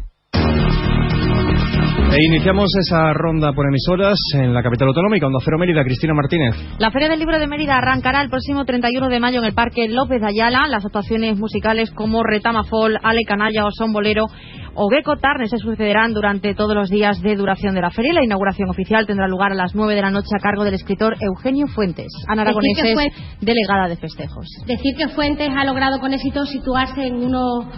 [2.11, 6.57] E iniciamos esa ronda por emisoras en la capital autonómica, Onda Cero Mérida, Cristina Martínez.
[6.81, 9.87] La Feria del Libro de Mérida arrancará el próximo 31 de mayo en el Parque
[9.89, 10.67] López de Ayala.
[10.67, 14.27] Las actuaciones musicales como Retama Fall, Ale Canalla o Son Bolero
[14.75, 18.13] o Gecko Tarne se sucederán durante todos los días de duración de la feria.
[18.15, 21.17] La inauguración oficial tendrá lugar a las 9 de la noche a cargo del escritor
[21.21, 22.09] Eugenio Fuentes.
[22.29, 24.47] Ana Aragonés es delegada de festejos.
[24.67, 27.69] Decir que Fuentes ha logrado con éxito situarse en uno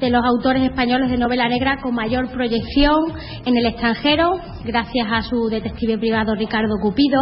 [0.00, 3.12] de los autores españoles de novela negra con mayor proyección
[3.44, 7.20] en el extranjero, gracias a su detective privado Ricardo Cupido,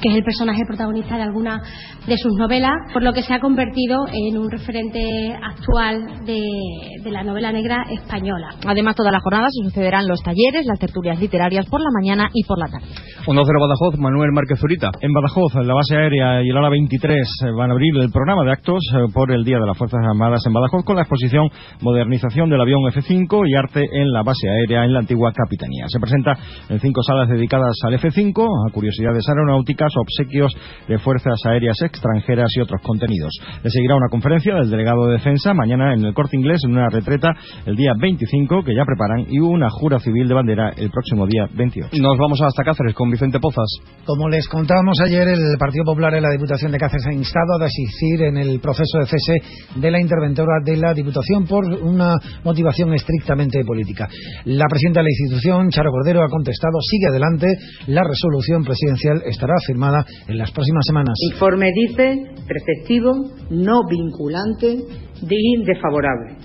[0.00, 1.62] que es el personaje protagonista de alguna
[2.06, 5.00] de sus novelas, por lo que se ha convertido en un referente
[5.42, 8.48] actual de, la novela negra española.
[8.66, 12.44] Además, toda la jornada se sucederán los talleres, las tertulias literarias por la mañana y
[12.44, 12.86] por la tarde.
[13.26, 14.90] Onda Cero Badajoz, Manuel Márquez Zurita.
[15.00, 18.44] En Badajoz, la base aérea y el hora 23 eh, van a abrir el programa
[18.44, 21.48] de actos eh, por el Día de las Fuerzas Armadas en Badajoz con la exposición
[21.80, 25.86] Modernización del avión F-5 y arte en la base aérea en la antigua Capitanía.
[25.88, 26.36] Se presenta
[26.68, 30.54] en cinco salas dedicadas al F-5, a curiosidades aeronáuticas, obsequios
[30.88, 33.30] de fuerzas aéreas extranjeras y otros contenidos.
[33.62, 36.88] Le seguirá una conferencia del delegado de defensa mañana en el Corte Inglés en una
[36.90, 37.30] retreta
[37.66, 41.46] el día 25 que ya preparan y una jura civil de bandera el próximo día
[41.54, 41.96] 28.
[42.02, 43.68] Nos vamos hasta Cáceres con Vicente Pozas.
[44.04, 47.64] Como les contábamos ayer, el Partido Popular en la Diputación de Cáceres ha instado a
[47.64, 49.34] desistir en el proceso de cese
[49.76, 54.08] de la interventora de la Diputación por una motivación estrictamente política.
[54.44, 57.46] La presidenta de la institución, Charo Cordero, ha contestado, sigue adelante,
[57.86, 61.14] la resolución presidencial estará firmada en las próximas semanas.
[61.32, 64.84] Informe dice preceptivo, no vinculante,
[65.22, 66.36] de desfavorable.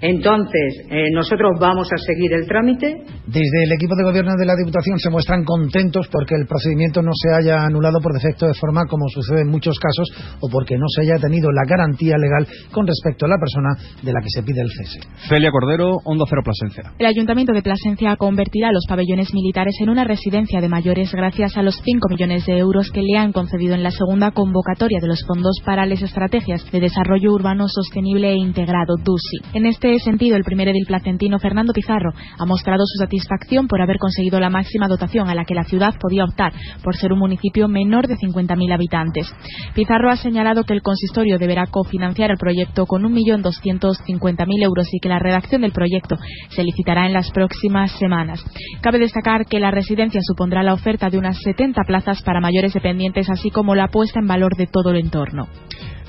[0.00, 3.04] Entonces, eh, nosotros vamos a seguir el trámite.
[3.26, 7.12] Desde el equipo de gobierno de la Diputación se muestran contentos porque el procedimiento no
[7.14, 10.08] se haya anulado por defecto de forma como sucede en muchos casos
[10.40, 14.12] o porque no se haya tenido la garantía legal con respecto a la persona de
[14.12, 15.00] la que se pide el cese.
[15.28, 16.92] Celia Cordero, Onda Cero Plasencia.
[16.98, 21.62] El Ayuntamiento de Plasencia convertirá los pabellones militares en una residencia de mayores gracias a
[21.62, 25.24] los 5 millones de euros que le han concedido en la segunda convocatoria de los
[25.26, 29.56] fondos para las estrategias de desarrollo urbano sostenible e integrado, DUSI.
[29.56, 33.98] En este sentido, el primer edil placentino Fernando Pizarro ha mostrado su satisfacción por haber
[33.98, 37.68] conseguido la máxima dotación a la que la ciudad podía optar por ser un municipio
[37.68, 39.32] menor de 50.000 habitantes.
[39.74, 45.08] Pizarro ha señalado que el consistorio deberá cofinanciar el proyecto con 1.250.000 euros y que
[45.08, 46.16] la redacción del proyecto
[46.50, 48.44] se licitará en las próximas semanas.
[48.80, 53.30] Cabe destacar que la residencia supondrá la oferta de unas 70 plazas para mayores dependientes,
[53.30, 55.48] así como la puesta en valor de todo el entorno.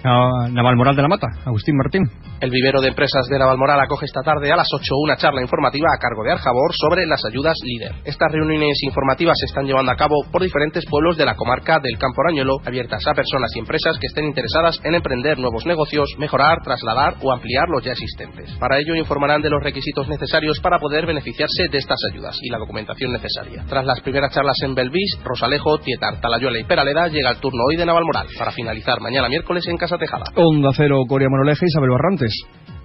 [0.05, 2.03] Navalmoral de la Mata, Agustín Martín.
[2.39, 5.87] El vivero de empresas de Navalmoral acoge esta tarde a las 8 una charla informativa
[5.89, 7.95] a cargo de Arjabor sobre las ayudas líder.
[8.05, 11.97] Estas reuniones informativas se están llevando a cabo por diferentes pueblos de la comarca del
[11.97, 16.61] Campo Arañuelo, abiertas a personas y empresas que estén interesadas en emprender nuevos negocios, mejorar,
[16.61, 18.53] trasladar o ampliar los ya existentes.
[18.59, 22.59] Para ello informarán de los requisitos necesarios para poder beneficiarse de estas ayudas y la
[22.59, 23.65] documentación necesaria.
[23.67, 27.75] Tras las primeras charlas en Belvis, Rosalejo, Tietar, Talayuela y Peraleda, llega el turno hoy
[27.75, 30.25] de Navalmoral para finalizar mañana miércoles en Casa Tejada.
[30.35, 32.33] Onda Cero, Corea Manoleja, Isabel Barrantes.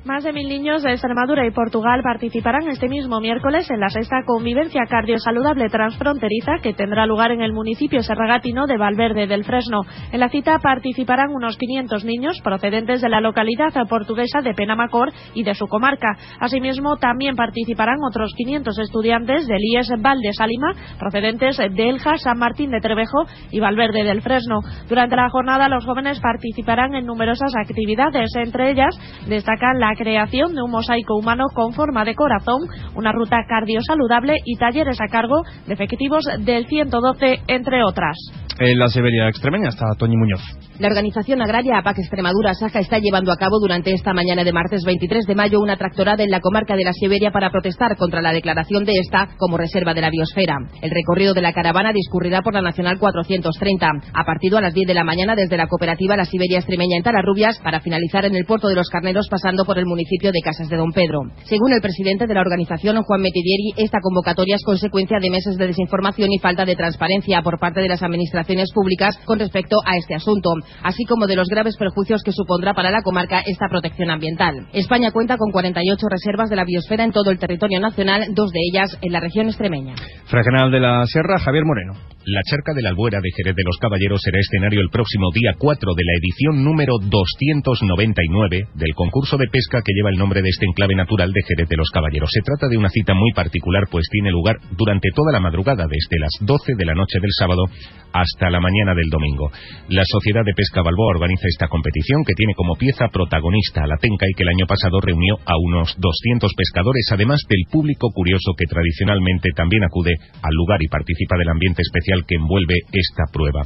[0.04, 4.22] Más de mil niños de Extremadura y Portugal participarán este mismo miércoles en la sexta
[4.24, 9.82] convivencia cardiosaludable transfronteriza que tendrá lugar en el municipio serragatino de Valverde del Fresno.
[10.10, 15.42] En la cita participarán unos 500 niños procedentes de la localidad portuguesa de Penamacor y
[15.42, 16.16] de su comarca.
[16.40, 22.70] Asimismo, también participarán otros 500 estudiantes del IES Valde Salima procedentes de Elja, San Martín
[22.70, 24.60] de Trevejo y Valverde del Fresno.
[24.88, 28.30] Durante la jornada, los jóvenes participarán en numerosas actividades.
[28.36, 28.98] Entre ellas,
[29.28, 32.60] destacan la creación de un mosaico humano con forma de corazón,
[32.94, 38.16] una ruta cardiosaludable y talleres a cargo de efectivos del 112, entre otras.
[38.58, 40.42] En la Siberia extremeña está Toñi Muñoz.
[40.78, 44.82] La organización agraria APAC Extremadura Saja está llevando a cabo durante esta mañana de martes
[44.84, 48.32] 23 de mayo una tractorada en la comarca de la Siberia para protestar contra la
[48.32, 50.56] declaración de esta como reserva de la biosfera.
[50.80, 54.88] El recorrido de la caravana discurrirá por la Nacional 430 a partir a las 10
[54.88, 58.46] de la mañana desde la cooperativa La Siberia Extremeña en Talarrubias para finalizar en el
[58.46, 61.20] puerto de los Carneros pasando por el municipio de Casas de Don Pedro.
[61.44, 65.66] Según el presidente de la organización, Juan Metidieri, esta convocatoria es consecuencia de meses de
[65.66, 70.14] desinformación y falta de transparencia por parte de las administraciones públicas con respecto a este
[70.14, 70.50] asunto,
[70.82, 74.68] así como de los graves perjuicios que supondrá para la comarca esta protección ambiental.
[74.72, 78.60] España cuenta con 48 reservas de la biosfera en todo el territorio nacional, dos de
[78.72, 79.94] ellas en la región extremeña.
[80.26, 81.92] General de la Sierra, Javier Moreno.
[82.26, 85.56] La charca de la Albuera de Jerez de los Caballeros será escenario el próximo día
[85.56, 90.50] 4 de la edición número 299 del concurso de pesca que lleva el nombre de
[90.50, 92.28] este enclave natural de Jerez de los Caballeros.
[92.28, 96.20] Se trata de una cita muy particular, pues tiene lugar durante toda la madrugada, desde
[96.20, 97.64] las 12 de la noche del sábado
[98.12, 99.48] hasta la mañana del domingo.
[99.88, 103.96] La Sociedad de Pesca Balboa organiza esta competición que tiene como pieza protagonista a la
[103.96, 108.52] Tenca y que el año pasado reunió a unos 200 pescadores, además del público curioso
[108.58, 110.12] que tradicionalmente también acude
[110.42, 113.62] al lugar y participa del ambiente especial que envuelve esta prueba.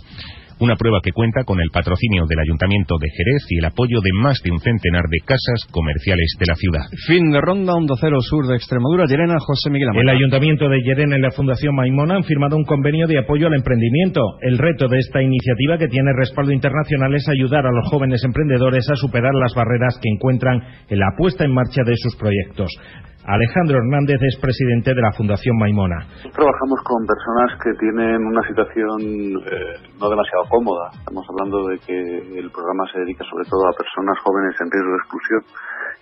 [0.61, 4.13] Una prueba que cuenta con el patrocinio del Ayuntamiento de Jerez y el apoyo de
[4.23, 6.87] más de un centenar de casas comerciales de la ciudad.
[7.09, 10.03] Fin de ronda, Onda Cero Sur de Extremadura, Llerena, José Miguel Amaya.
[10.03, 13.55] El Ayuntamiento de Llerena y la Fundación Maimona han firmado un convenio de apoyo al
[13.55, 14.21] emprendimiento.
[14.43, 18.89] El reto de esta iniciativa, que tiene respaldo internacional, es ayudar a los jóvenes emprendedores
[18.89, 22.71] a superar las barreras que encuentran en la puesta en marcha de sus proyectos.
[23.25, 25.97] Alejandro Hernández es presidente de la Fundación Maimona.
[26.29, 29.01] Trabajamos con personas que tienen una situación
[29.49, 30.93] eh, no demasiado cómoda.
[30.93, 31.97] Estamos hablando de que
[32.37, 35.43] el programa se dedica sobre todo a personas jóvenes en riesgo de exclusión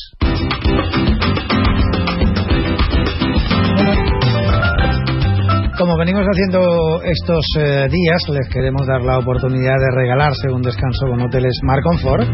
[5.77, 11.07] Como venimos haciendo estos eh, días, les queremos dar la oportunidad de regalarse un descanso
[11.09, 12.29] con hoteles Mar Comfort.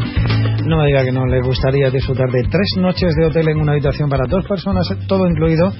[0.66, 3.72] No me diga que no le gustaría disfrutar de tres noches de hotel en una
[3.72, 5.72] habitación para dos personas, todo incluido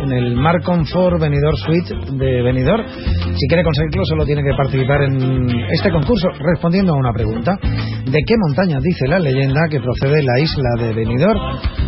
[0.00, 2.84] en el Mar Comfort Venidor Suite de Venidor.
[2.86, 7.58] Si quiere conseguirlo, solo tiene que participar en este concurso respondiendo a una pregunta.
[7.60, 11.36] ¿De qué montaña dice la leyenda que procede la isla de Venidor?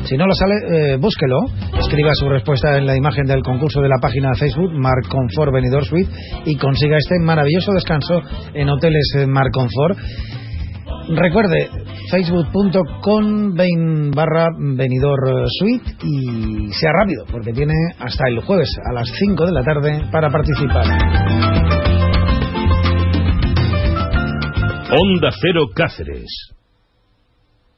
[0.04, 1.38] Si no lo sale, eh, búsquelo.
[1.78, 5.52] Escriba su respuesta en la imagen del concurso de la página de Facebook Mar Comfort
[5.52, 6.10] Venidor Suite
[6.46, 8.22] y consiga este maravilloso descanso
[8.54, 9.98] en hoteles eh, Mar Comfort.
[11.08, 11.68] Recuerde,
[12.10, 13.54] facebook.com
[14.14, 19.52] barra venidor suite y sea rápido porque tiene hasta el jueves a las 5 de
[19.52, 20.86] la tarde para participar.
[24.90, 26.59] Onda Cero Cáceres.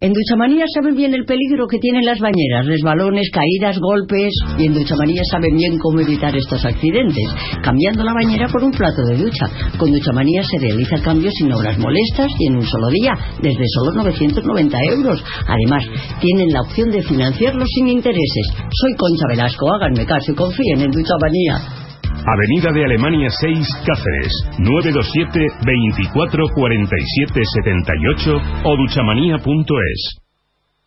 [0.03, 4.35] En Duchamanía saben bien el peligro que tienen las bañeras, resbalones, caídas, golpes.
[4.59, 7.23] Y en Duchamanía saben bien cómo evitar estos accidentes,
[7.63, 9.47] cambiando la bañera por un plato de ducha.
[9.79, 13.63] Con Duchamanía se realiza el cambio sin obras molestas y en un solo día, desde
[13.79, 15.23] solo 990 euros.
[15.47, 15.87] Además,
[16.21, 18.47] tienen la opción de financiarlo sin intereses.
[18.57, 21.82] Soy Concha Velasco, háganme caso y confíen en Duchamanía.
[22.27, 30.22] Avenida de Alemania 6, Cáceres, 927 24 47 78 o duchamanía.es.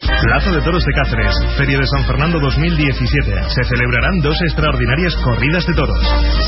[0.06, 3.50] Plaza de Toros de Cáceres, Feria de San Fernando 2017.
[3.50, 5.98] Se celebrarán dos extraordinarias corridas de toros.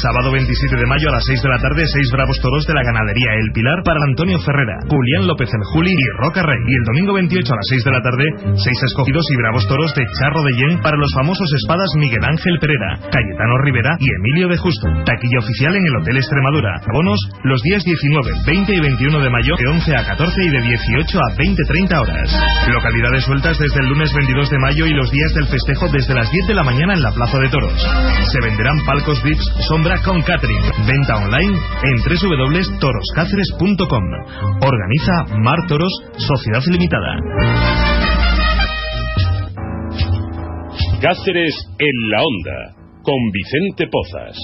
[0.01, 2.83] Sábado 27 de mayo a las 6 de la tarde, seis bravos toros de la
[2.83, 6.61] ganadería El Pilar para Antonio Ferrera, Julián López el Juli y Roca Rey.
[6.67, 8.25] Y el domingo 28 a las 6 de la tarde,
[8.61, 12.59] seis escogidos y bravos toros de Charro de Yen para los famosos espadas Miguel Ángel
[12.59, 14.87] Pereira, Cayetano Rivera y Emilio de Justo.
[15.05, 16.77] Taquilla oficial en el Hotel Extremadura.
[16.93, 20.61] Abonos los días 19, 20 y 21 de mayo de 11 a 14 y de
[20.61, 22.29] 18 a 20-30 horas.
[22.67, 26.29] Localidades sueltas desde el lunes 22 de mayo y los días del festejo desde las
[26.29, 27.79] 10 de la mañana en la Plaza de Toros.
[27.79, 30.59] Se venderán palcos VIPs Sombra con catering.
[30.85, 34.03] Venta online en www.toroscáceres.com.
[34.59, 37.15] Organiza Mar Toros Sociedad Limitada.
[41.01, 44.35] Cáceres en la Onda con Vicente Pozas.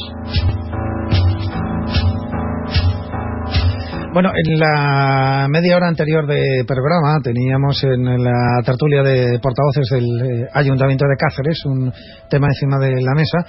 [4.14, 10.06] Bueno, en la media hora anterior de programa teníamos en la tertulia de portavoces del
[10.06, 11.92] eh, Ayuntamiento de Cáceres un
[12.30, 13.40] tema encima de la mesa,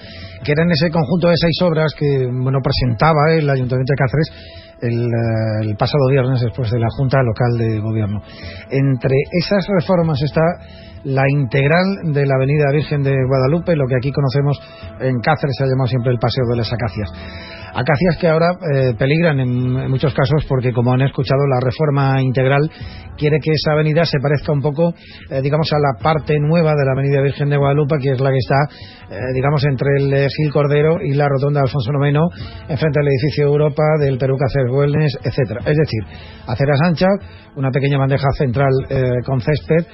[0.42, 4.28] que era en ese conjunto de seis obras que bueno presentaba el Ayuntamiento de Cáceres
[4.80, 8.22] el, eh, el pasado viernes después de la Junta Local de Gobierno.
[8.70, 10.40] Entre esas reformas está
[11.04, 14.58] la integral de la Avenida Virgen de Guadalupe, lo que aquí conocemos
[14.98, 17.10] en Cáceres se ha llamado siempre el Paseo de las Acacias.
[17.74, 22.70] Acacias que ahora eh, peligran en, muchos casos porque, como han escuchado, la reforma integral
[23.18, 24.94] quiere que esa avenida se parezca un poco,
[25.28, 28.30] eh, digamos, a la parte nueva de la Avenida Virgen de Guadalupe, que es la
[28.30, 28.56] que está,
[29.10, 33.46] eh, digamos, entre el Gil Cordero y la Rotonda de Alfonso IX, enfrente al edificio
[33.46, 35.60] Europa, del Perú Cáceres Wellness, etcétera.
[35.66, 36.02] Es decir,
[36.46, 37.10] aceras anchas,
[37.56, 38.72] una pequeña bandeja central
[39.24, 39.86] con césped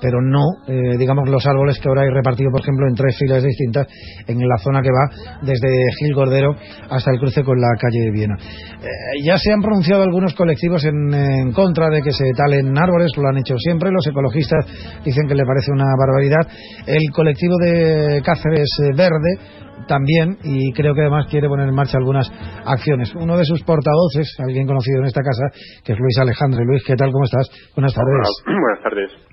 [0.00, 3.42] pero no, eh, digamos, los árboles que ahora hay repartidos, por ejemplo, en tres filas
[3.42, 3.86] distintas
[4.26, 5.68] en la zona que va desde
[5.98, 6.54] Gil Gordero
[6.90, 8.36] hasta el cruce con la calle de Viena.
[8.36, 13.28] Eh, ya se han pronunciado algunos colectivos en, contra de que se talen árboles, lo
[13.28, 14.66] han hecho siempre, los ecologistas
[15.04, 16.46] dicen que le parece una barbaridad.
[16.86, 19.38] El colectivo de Cáceres Verde
[19.86, 22.30] también y creo que además quiere poner en marcha algunas
[22.64, 23.14] acciones.
[23.14, 25.44] Uno de sus portavoces, alguien conocido en esta casa,
[25.84, 26.64] que es Luis Alejandro.
[26.64, 27.12] Luis, ¿qué tal?
[27.12, 27.48] ¿Cómo estás?
[27.74, 28.28] Buenas tardes.
[28.46, 29.25] Buenas tardes.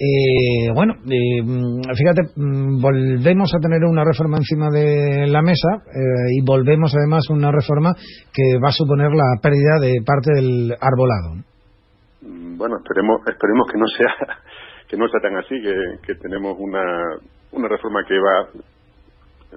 [0.00, 1.42] Eh, bueno, eh,
[1.96, 7.24] fíjate, mm, volvemos a tener una reforma encima de la mesa eh, y volvemos además
[7.28, 7.94] a una reforma
[8.32, 11.42] que va a suponer la pérdida de parte del arbolado.
[12.22, 14.14] Bueno, esperemos, esperemos que no sea
[14.88, 17.18] que no sea tan así, que, tenemos una,
[17.52, 18.46] una reforma que va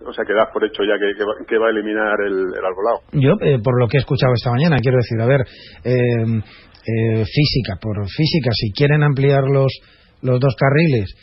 [0.07, 3.01] o sea, que das por hecho ya que, va, a eliminar el, arbolado.
[3.11, 5.45] Yo, por lo que he escuchado esta mañana, quiero decir, a ver,
[7.27, 9.71] física, por física, si quieren ampliar los,
[10.21, 11.13] los dos carriles.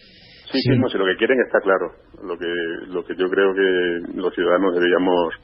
[0.51, 1.93] Sí, sí, no, si lo que quieren está claro.
[2.25, 2.49] Lo que,
[2.89, 5.35] lo que yo creo que los ciudadanos deberíamos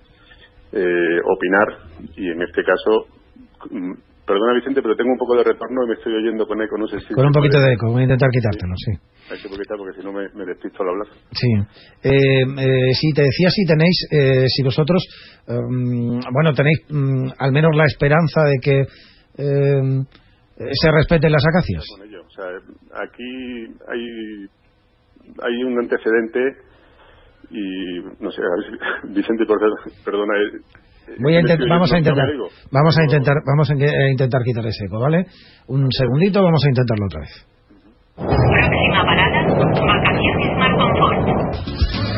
[0.73, 1.69] eh, opinar,
[2.17, 3.07] y en este caso,
[3.71, 3.93] mm,
[4.27, 6.87] perdona Vicente, pero tengo un poco de retorno y me estoy oyendo con eco, no
[6.87, 7.13] sé si...
[7.13, 8.93] Con un poquito de eco, voy a intentar quitártelo, sí.
[9.31, 11.09] Hay que quitar porque si no me, me despisto al hablar.
[11.33, 11.49] Sí.
[12.03, 15.05] Eh, eh, si te decía si tenéis, eh, si vosotros,
[15.47, 18.79] em, bueno, tenéis mm, al menos la esperanza de que
[19.37, 20.05] em,
[20.57, 21.85] se respeten las acacias.
[22.35, 22.47] Sea,
[23.03, 24.47] aquí hay,
[25.43, 26.41] hay un antecedente
[27.51, 28.43] y, no sé,
[29.09, 29.45] Vicente,
[30.05, 30.35] perdona.
[31.07, 32.27] Eh, Voy a vamos a intentar,
[32.73, 33.75] vamos a intentar, vamos a
[34.11, 35.27] intentar quitar ese eco, ¿vale?
[35.69, 37.47] Un segundito, vamos a intentarlo otra vez.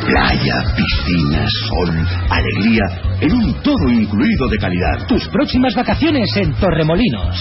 [0.06, 1.90] Playa, piscina, sol,
[2.30, 2.84] alegría,
[3.20, 5.06] en un todo incluido de calidad.
[5.08, 7.34] Tus próximas vacaciones en Torremolinos.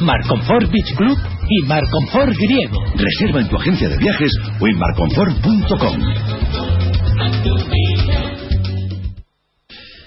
[0.00, 2.80] Marconfort Beach Club y Marconfort Griego.
[2.96, 5.96] Reserva en tu agencia de viajes o en marconfort.com.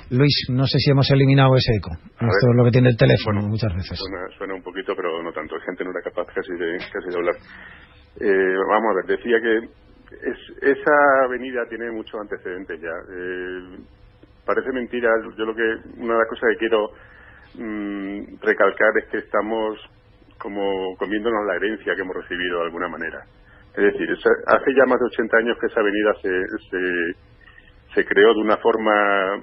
[0.10, 1.92] Luis, no sé si hemos eliminado ese eco.
[1.94, 4.00] Esto es lo que tiene el teléfono muchas veces.
[4.36, 5.56] Suena, un poquito, pero no tanto.
[5.56, 7.36] La gente no era capaz casi de, casi de hablar.
[8.20, 9.89] Eh, vamos a ver, decía que
[10.62, 12.94] esa avenida tiene muchos antecedentes ya.
[13.12, 13.80] Eh,
[14.46, 15.10] parece mentira.
[15.38, 16.92] Yo lo que una de las cosas que quiero
[17.56, 19.80] Mm, recalcar es que estamos
[20.38, 23.26] como comiéndonos la herencia que hemos recibido de alguna manera.
[23.76, 24.10] Es decir,
[24.48, 27.16] hace ya más de 80 años que esa avenida se,
[27.94, 29.38] se, creó de una forma,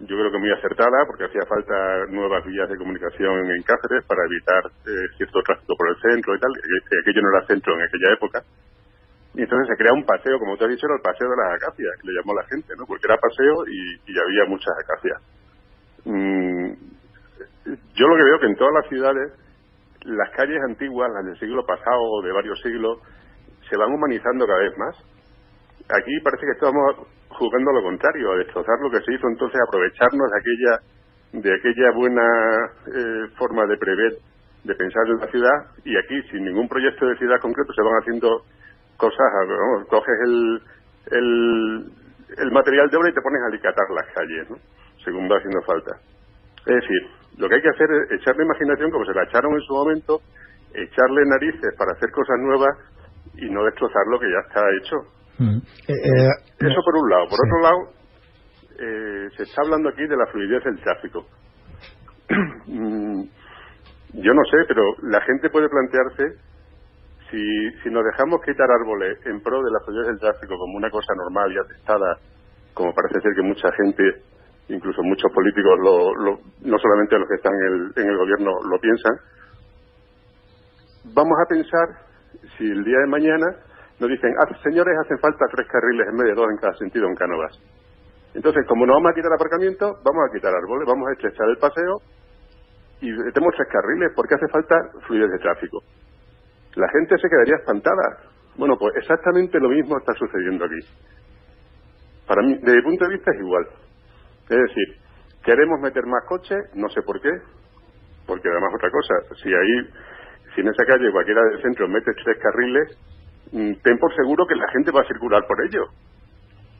[0.00, 4.24] yo creo que muy acertada, porque hacía falta nuevas vías de comunicación en Cáceres para
[4.26, 6.52] evitar eh, cierto tráfico por el centro y tal.
[7.02, 8.42] Aquello no era centro en aquella época.
[9.36, 11.60] Y entonces se crea un paseo, como te has dicho, era el paseo de las
[11.60, 12.86] acacias, que le llamó la gente, ¿no?
[12.88, 15.20] Porque era paseo y, había muchas acacias.
[16.08, 16.72] Mm,
[17.92, 19.32] yo lo que veo que en todas las ciudades,
[20.08, 22.98] las calles antiguas, las del siglo pasado o de varios siglos,
[23.68, 24.96] se van humanizando cada vez más.
[25.92, 30.30] Aquí parece que estamos jugando lo contrario, a destrozar lo que se hizo, entonces aprovecharnos
[30.32, 30.72] de aquella,
[31.44, 32.26] de aquella buena
[32.88, 34.16] eh, forma de prever,
[34.64, 38.00] de pensar en la ciudad, y aquí, sin ningún proyecto de ciudad concreto, se van
[38.00, 38.42] haciendo
[38.96, 40.62] cosas, vamos, coges el,
[41.12, 41.92] el,
[42.38, 44.56] el material de obra y te pones a alicatar las calles, ¿no?
[45.04, 45.96] según va haciendo falta.
[46.66, 47.00] Es decir,
[47.38, 50.20] lo que hay que hacer es echarle imaginación como se la echaron en su momento,
[50.74, 52.76] echarle narices para hacer cosas nuevas
[53.36, 54.96] y no destrozar lo que ya está hecho.
[55.38, 55.58] Mm.
[55.88, 57.28] Eh, eh, Eso por un lado.
[57.28, 57.92] Por otro lado,
[58.78, 61.26] eh, se está hablando aquí de la fluidez del tráfico.
[62.68, 63.22] Mm,
[64.14, 66.36] yo no sé, pero la gente puede plantearse
[67.30, 70.90] si, si nos dejamos quitar árboles en pro de la fluidez del tráfico como una
[70.90, 72.18] cosa normal y atestada,
[72.74, 74.22] como parece ser que mucha gente
[74.68, 78.78] incluso muchos políticos, lo, no solamente los que están en el, en el gobierno, lo
[78.78, 79.14] piensan.
[81.14, 81.86] Vamos a pensar
[82.58, 83.46] si el día de mañana
[84.00, 87.06] nos dicen, ah, señores, hacen falta tres carriles en vez de dos en cada sentido
[87.06, 87.52] en Cánovas.
[88.34, 91.56] Entonces, como no vamos a quitar aparcamiento, vamos a quitar árboles, vamos a estrechar el
[91.56, 92.02] paseo
[93.00, 95.80] y tenemos tres carriles porque hace falta fluidez de tráfico.
[96.76, 98.18] La gente se quedaría espantada.
[98.56, 100.78] Bueno, pues exactamente lo mismo está sucediendo aquí.
[102.26, 103.66] Para mí, desde mi punto de vista, es igual.
[104.48, 104.88] Es decir,
[105.44, 107.30] queremos meter más coches, no sé por qué,
[108.26, 109.90] porque además otra cosa, si ahí,
[110.54, 112.98] si en esa calle cualquiera del centro mete tres carriles,
[113.52, 115.84] mm, ten por seguro que la gente va a circular por ello.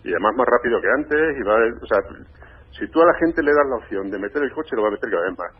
[0.04, 1.98] Y además más rápido que antes, y va, a- o sea,
[2.78, 4.88] si tú a la gente le das la opción de meter el coche, lo va
[4.88, 5.52] a meter cada vez más.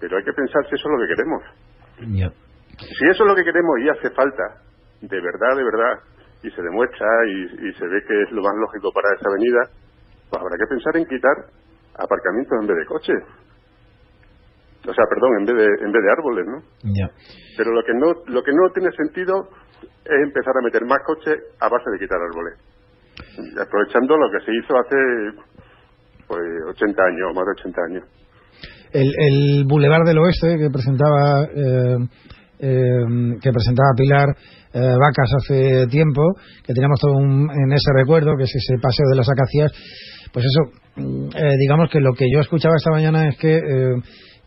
[0.00, 1.42] Pero hay que pensar si eso es lo que queremos.
[2.78, 4.62] Si eso es lo que queremos y hace falta,
[5.00, 5.94] de verdad, de verdad,
[6.42, 9.62] y se demuestra y, y se ve que es lo más lógico para esa avenida,
[10.30, 11.36] pues habrá que pensar en quitar
[11.96, 13.22] aparcamientos en vez de coches.
[14.86, 16.58] O sea, perdón, en vez de, en vez de árboles, ¿no?
[16.92, 17.08] Ya.
[17.56, 19.48] Pero lo que no, lo que no tiene sentido
[20.04, 22.60] es empezar a meter más coches a base de quitar árboles.
[23.38, 24.96] Y aprovechando lo que se hizo hace
[26.28, 28.04] pues 80 años, más de 80 años.
[28.92, 31.96] El, el Boulevard del Oeste que presentaba eh,
[32.64, 34.28] eh, que presentaba Pilar
[34.72, 36.22] eh, Vacas hace tiempo,
[36.66, 39.70] que teníamos todo un- en ese recuerdo, que es ese paseo de las acacias,
[40.32, 43.54] pues eso, mm, eh, digamos que lo que yo escuchaba esta mañana es que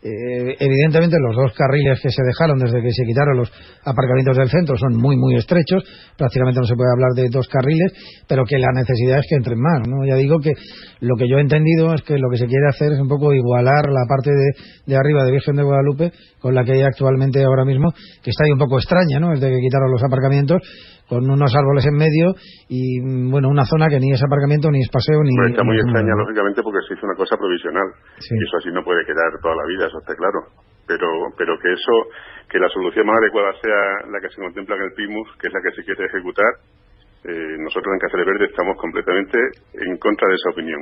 [0.00, 3.50] eh, evidentemente los dos carriles que se dejaron desde que se quitaron los
[3.84, 5.82] aparcamientos del centro son muy muy estrechos,
[6.16, 7.92] prácticamente no se puede hablar de dos carriles,
[8.28, 10.06] pero que la necesidad es que entren más, ¿no?
[10.06, 10.52] Ya digo que
[11.00, 13.34] lo que yo he entendido es que lo que se quiere hacer es un poco
[13.34, 14.52] igualar la parte de,
[14.86, 17.92] de arriba de Virgen de Guadalupe con la que hay actualmente ahora mismo,
[18.22, 19.30] que está ahí un poco extraña, ¿no?
[19.30, 20.62] Desde que quitaron los aparcamientos
[21.08, 22.36] con unos árboles en medio
[22.68, 23.00] y
[23.32, 26.12] bueno, una zona que ni es aparcamiento ni es paseo ni Pues está muy extraña,
[26.20, 27.88] lógicamente, porque se hizo una cosa provisional.
[28.20, 28.34] Sí.
[28.36, 30.40] Y eso así no puede quedar toda la vida, eso está claro.
[30.86, 31.94] Pero, pero que eso,
[32.48, 35.52] que la solución más adecuada sea la que se contempla en el PIMUS, que es
[35.52, 36.48] la que se quiere ejecutar,
[37.24, 39.36] eh, nosotros en Cáceres Verde estamos completamente
[39.84, 40.80] en contra de esa opinión.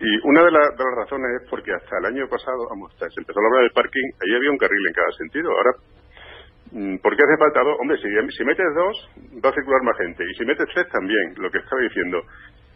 [0.00, 3.08] Y una de, la- de las razones es porque hasta el año pasado, vamos, hasta
[3.10, 5.50] se empezó a hablar del parking, ahí había un carril en cada sentido.
[5.50, 5.72] Ahora,
[7.02, 7.76] ¿por qué hace falta dos?
[7.80, 8.94] Hombre, si, si metes dos,
[9.44, 10.24] va a circular más gente.
[10.24, 12.22] Y si metes tres, también, lo que estaba diciendo.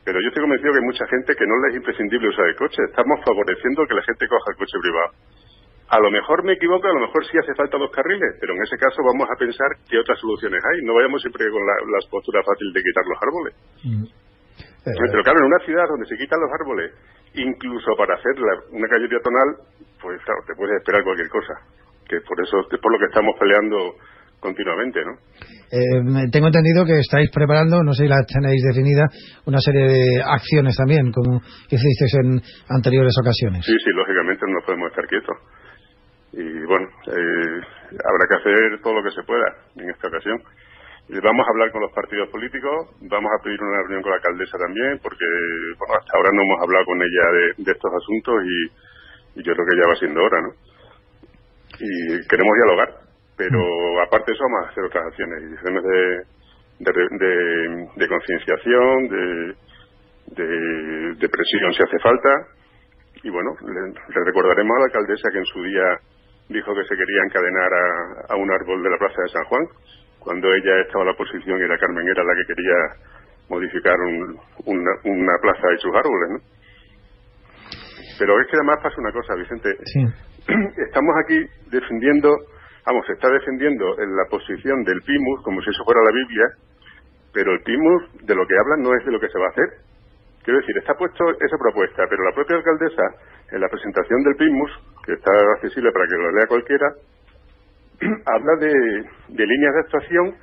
[0.04, 2.56] Pero yo estoy convencido que hay mucha gente que no le es imprescindible usar el
[2.56, 2.82] coche.
[2.90, 5.10] Estamos favoreciendo que la gente coja el coche privado.
[5.88, 8.62] A lo mejor me equivoco, a lo mejor sí hace falta dos carriles, pero en
[8.62, 10.84] ese caso vamos a pensar qué otras soluciones hay.
[10.84, 13.52] No vayamos siempre con la, las posturas fáciles de quitar los árboles.
[15.12, 16.92] Pero claro, en una ciudad donde se quitan los árboles,
[17.34, 19.48] incluso para hacer la- una calle peatonal,
[20.00, 21.54] pues claro, te puedes esperar cualquier cosa.
[22.08, 23.96] Que por eso es por lo que estamos peleando
[24.44, 25.16] continuamente, ¿no?
[25.72, 29.08] Eh, tengo entendido que estáis preparando, no sé si la tenéis definida,
[29.48, 32.28] una serie de acciones también, como hicisteis en
[32.68, 33.64] anteriores ocasiones.
[33.64, 35.36] Sí, sí, lógicamente no podemos estar quietos.
[36.36, 37.56] Y bueno, eh,
[38.04, 39.48] habrá que hacer todo lo que se pueda
[39.80, 40.36] en esta ocasión.
[41.08, 44.16] Y vamos a hablar con los partidos políticos, vamos a pedir una reunión con la
[44.16, 45.24] alcaldesa también, porque
[45.78, 49.52] bueno, hasta ahora no hemos hablado con ella de, de estos asuntos y, y yo
[49.52, 50.50] creo que ya va siendo hora, ¿no?
[51.78, 52.88] Y queremos dialogar,
[53.36, 53.58] pero
[54.02, 56.00] aparte de eso vamos a hacer otras acciones, y acciones de,
[56.80, 59.54] de, de- de concienciación, de,
[60.38, 62.30] de, de presión si hace falta,
[63.22, 65.98] y bueno, le, le recordaremos a la alcaldesa que en su día
[66.48, 69.62] dijo que se quería encadenar a, a un árbol de la Plaza de San Juan,
[70.20, 72.78] cuando ella estaba en la oposición y la Carmen era la que quería
[73.48, 76.38] modificar un- una, una plaza y sus árboles, ¿no?
[78.18, 79.68] Pero es que además pasa una cosa, Vicente.
[80.76, 81.40] Estamos aquí
[81.70, 82.28] defendiendo,
[82.84, 86.44] vamos, se está defendiendo en la posición del PIMUS como si eso fuera la Biblia,
[87.32, 89.50] pero el PIMUS de lo que habla no es de lo que se va a
[89.50, 89.68] hacer.
[90.44, 93.02] Quiero decir, está puesto esa propuesta, pero la propia alcaldesa,
[93.52, 94.70] en la presentación del PIMUS,
[95.06, 96.88] que está accesible para que lo lea cualquiera,
[98.26, 100.34] habla de, líneas de actuación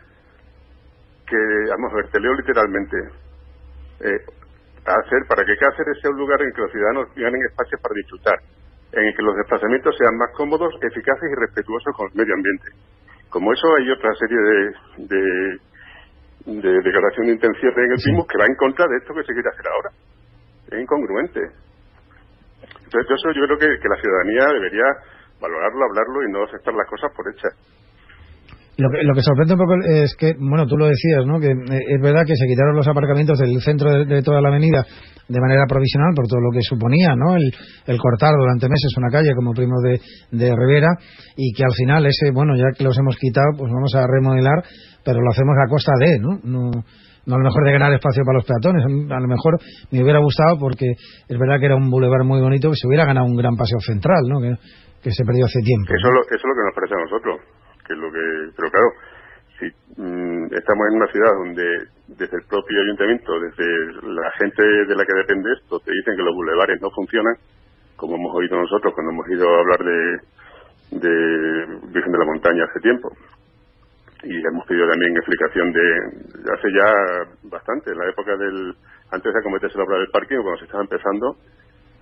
[1.30, 1.38] que,
[1.70, 2.97] vamos a ver, te leo literalmente.
[4.02, 4.20] Eh,
[4.84, 8.39] hacer para que Cáceres sea un lugar en que los ciudadanos ganen espacios para disfrutar,
[8.94, 12.68] en el que los desplazamientos sean más cómodos, eficaces y respetuosos con el medio ambiente.
[13.30, 14.60] Como eso hay otra serie de,
[15.08, 19.24] de, de declaración de intenciones en el PIMUS que va en contra de esto que
[19.24, 19.89] se quiere hacer ahora.
[20.68, 21.39] Es incongruente.
[22.84, 24.88] Entonces, yo, eso yo creo que, que la ciudadanía debería
[25.39, 27.56] valorarlo, hablarlo y no aceptar las cosas por hechas.
[28.78, 31.39] Lo que, lo que sorprende un poco es que, bueno, tú lo decías, ¿no?
[31.39, 34.49] Que eh, es verdad que se quitaron los aparcamientos del centro de, de toda la
[34.49, 34.86] avenida
[35.32, 37.36] de manera provisional por todo lo que suponía, ¿no?
[37.36, 37.51] El,
[37.88, 39.99] el cortar durante meses una calle como primo de,
[40.32, 40.91] de Rivera
[41.36, 44.63] y que al final ese, bueno, ya que los hemos quitado, pues vamos a remodelar,
[45.03, 46.39] pero lo hacemos a costa de, ¿no?
[46.43, 46.72] No,
[47.26, 49.59] no a lo mejor de ganar espacio para los peatones, a lo mejor
[49.91, 53.05] me hubiera gustado porque es verdad que era un bulevar muy bonito, que se hubiera
[53.05, 54.41] ganado un gran paseo central, ¿no?
[54.41, 54.55] Que,
[55.01, 55.89] se perdió hace tiempo.
[55.97, 57.61] Eso es, lo, eso es lo que nos parece a nosotros.
[57.92, 58.88] Que es lo que, pero claro,
[59.60, 59.66] si
[60.00, 61.64] mm, estamos en una ciudad donde
[62.08, 63.68] desde el propio ayuntamiento, desde
[64.08, 67.36] la gente de la que depende esto, te dicen que los bulevares no funcionan,
[67.98, 70.00] como hemos oído nosotros cuando hemos ido a hablar de,
[71.04, 73.12] de Virgen de la Montaña hace tiempo.
[74.24, 75.84] Y hemos pedido también explicación de,
[76.48, 76.94] hace ya
[77.44, 78.74] bastante, en la época del,
[79.12, 81.36] antes de acometerse la obra del parque, cuando se estaba empezando,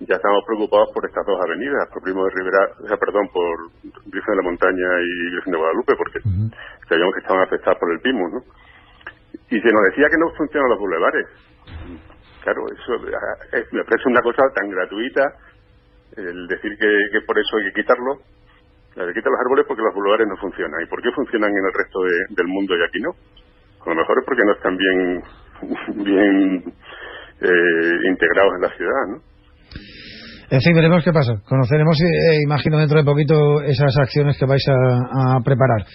[0.00, 3.52] ya estábamos preocupados por estas dos avenidas, por Primo de Rivera, o sea, perdón, por
[4.08, 6.18] Virgen de la Montaña y Virgen de Guadalupe, porque
[6.88, 8.40] sabíamos que estaban afectadas por el PIMUS, ¿no?
[9.50, 11.26] Y se nos decía que no funcionan los bulevares.
[12.42, 15.22] Claro, eso eh, me parece una cosa tan gratuita
[16.16, 18.18] el decir que, por eso hay que quitarlo.
[18.96, 20.80] Hay que quitar los árboles porque los bulevares no funcionan.
[20.82, 23.10] ¿Y por qué funcionan en el resto del mundo y aquí no?
[23.84, 25.22] A lo mejor es porque no están bien,
[26.04, 26.74] bien
[27.40, 29.29] eh, integrados en la ciudad, ¿no?
[30.50, 31.40] En fin, veremos qué pasa.
[31.46, 35.86] Conoceremos, eh, imagino, dentro de poquito esas acciones que vais a, preparar.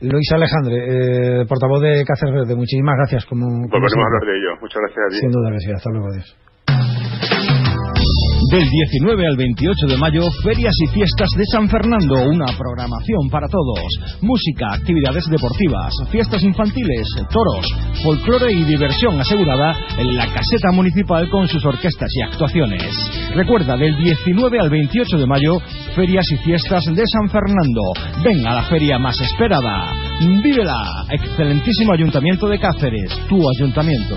[0.00, 3.24] Luis Alejandre, eh, portavoz de Cáceres Verde, muchísimas gracias.
[3.26, 4.60] Como, Volveremos a hablar de ello.
[4.60, 5.16] Muchas gracias a ti.
[5.20, 5.70] Sin duda que sí.
[5.70, 6.08] Hasta luego.
[6.08, 6.51] Adiós.
[8.52, 13.48] Del 19 al 28 de mayo, Ferias y Fiestas de San Fernando, una programación para
[13.48, 14.20] todos.
[14.20, 17.66] Música, actividades deportivas, fiestas infantiles, toros,
[18.04, 22.92] folclore y diversión asegurada en la caseta municipal con sus orquestas y actuaciones.
[23.34, 25.58] Recuerda, del 19 al 28 de mayo,
[25.96, 27.80] Ferias y Fiestas de San Fernando.
[28.22, 29.94] Ven a la feria más esperada.
[30.42, 31.06] Vívela.
[31.08, 34.16] Excelentísimo Ayuntamiento de Cáceres, tu ayuntamiento.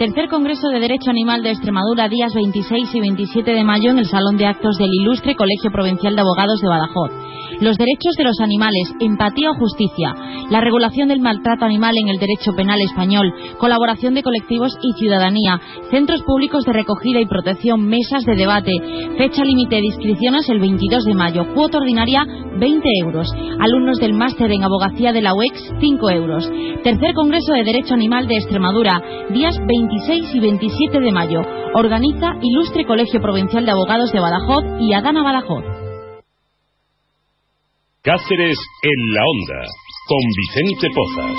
[0.00, 4.06] Tercer Congreso de Derecho Animal de Extremadura, días 26 y 27 de mayo en el
[4.06, 7.10] Salón de Actos del Ilustre Colegio Provincial de Abogados de Badajoz.
[7.60, 10.14] Los derechos de los animales, empatía o justicia,
[10.50, 15.60] la regulación del maltrato animal en el derecho penal español, colaboración de colectivos y ciudadanía,
[15.90, 18.72] centros públicos de recogida y protección, mesas de debate,
[19.18, 22.24] fecha límite de inscripciones el 22 de mayo, cuota ordinaria
[22.58, 26.50] 20 euros, alumnos del máster en abogacía de la UEX 5 euros.
[26.82, 29.02] Tercer Congreso de Derecho Animal de Extremadura,
[29.34, 31.42] días 26 y 27 de mayo.
[31.74, 35.79] Organiza Ilustre Colegio Provincial de Abogados de Badajoz y Adana Badajoz.
[38.02, 39.60] Cáceres en la Onda,
[40.08, 41.36] con Vicente Pozas.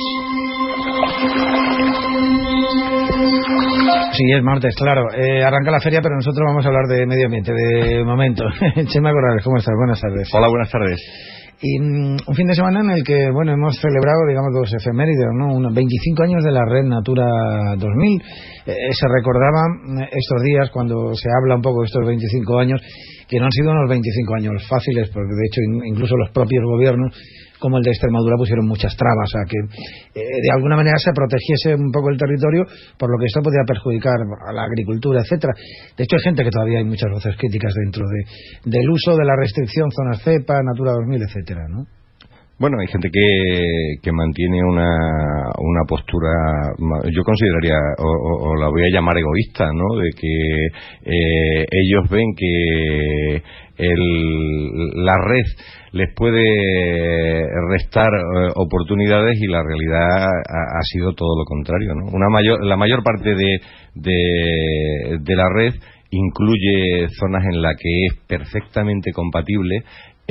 [4.13, 5.11] Sí, es martes, claro.
[5.11, 8.43] Eh, arranca la feria, pero nosotros vamos a hablar de medio ambiente, de momento.
[8.93, 9.73] Chema Corrales, ¿cómo estás?
[9.75, 10.29] Buenas tardes.
[10.35, 11.01] Hola, buenas tardes.
[11.63, 15.33] Y mm, un fin de semana en el que, bueno, hemos celebrado, digamos, dos efemérides,
[15.33, 15.55] ¿no?
[15.55, 17.25] Unos 25 años de la Red Natura
[17.75, 18.21] 2000.
[18.67, 22.81] Eh, se recordaba mm, estos días, cuando se habla un poco de estos 25 años,
[23.31, 27.15] que no han sido unos 25 años fáciles, porque de hecho incluso los propios gobiernos
[27.59, 31.75] como el de Extremadura pusieron muchas trabas a que eh, de alguna manera se protegiese
[31.75, 32.65] un poco el territorio,
[32.97, 35.53] por lo que esto podía perjudicar a la agricultura, etcétera.
[35.95, 39.23] De hecho, hay gente que todavía hay muchas voces críticas dentro de, del uso de
[39.23, 41.85] la restricción zonas CEPA, Natura 2000, etcétera, ¿no?
[42.61, 46.29] Bueno, hay gente que, que mantiene una, una postura,
[47.11, 49.97] yo consideraría, o, la voy a llamar egoísta, ¿no?
[49.97, 50.67] De que
[51.11, 53.41] eh, ellos ven que
[53.77, 55.43] el, la red
[55.93, 62.15] les puede restar eh, oportunidades y la realidad ha, sido todo lo contrario, ¿no?
[62.15, 63.59] Una mayor, la mayor parte de,
[63.95, 65.73] de, de la red
[66.11, 69.83] incluye zonas en las que es perfectamente compatible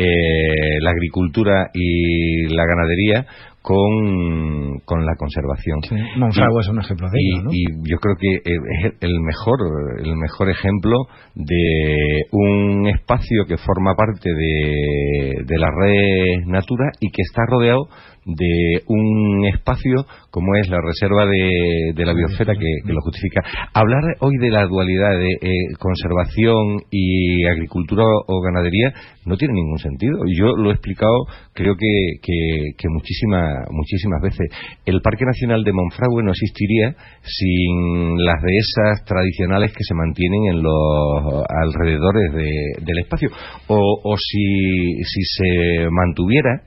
[0.03, 3.27] eh, la agricultura y la ganadería
[3.63, 5.81] con, con la conservación.
[5.83, 9.59] Sí, Monfragüe es un ejemplo de ello, y, yo creo que es el mejor,
[10.03, 10.97] el mejor ejemplo
[11.35, 17.89] de un espacio que forma parte de, de la red Natura y que está rodeado
[18.25, 23.43] de un espacio como es la reserva de, de la biosfera que, lo justifica.
[23.75, 25.49] Hablar hoy de la dualidad de eh,
[25.79, 28.93] conservación y agricultura o ganadería
[29.25, 30.19] no tiene ningún sentido.
[30.27, 34.49] Yo lo he explicado creo que, que, muchísimas, muchísimas veces.
[34.87, 40.63] El Parque Nacional de Monfragüe no existiría sin las dehesas tradicionales que se mantienen en
[40.63, 43.31] los alrededores del espacio.
[43.69, 46.63] O, o si, si se mantuviera,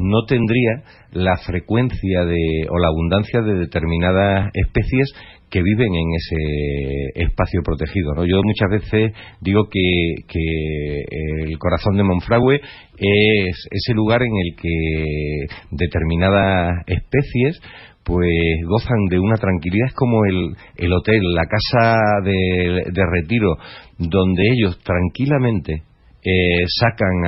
[0.00, 0.82] no tendría
[1.12, 5.12] la frecuencia de, o la abundancia de determinadas especies
[5.50, 8.14] que viven en ese espacio protegido.
[8.14, 8.24] ¿no?
[8.24, 9.80] Yo muchas veces digo que,
[10.28, 17.60] que el corazón de Monfragüe es ese lugar en el que determinadas especies
[18.02, 18.30] pues
[18.66, 23.56] gozan de una tranquilidad, es como el, el hotel, la casa de, de retiro,
[23.98, 25.82] donde ellos tranquilamente
[26.22, 27.24] eh, sacan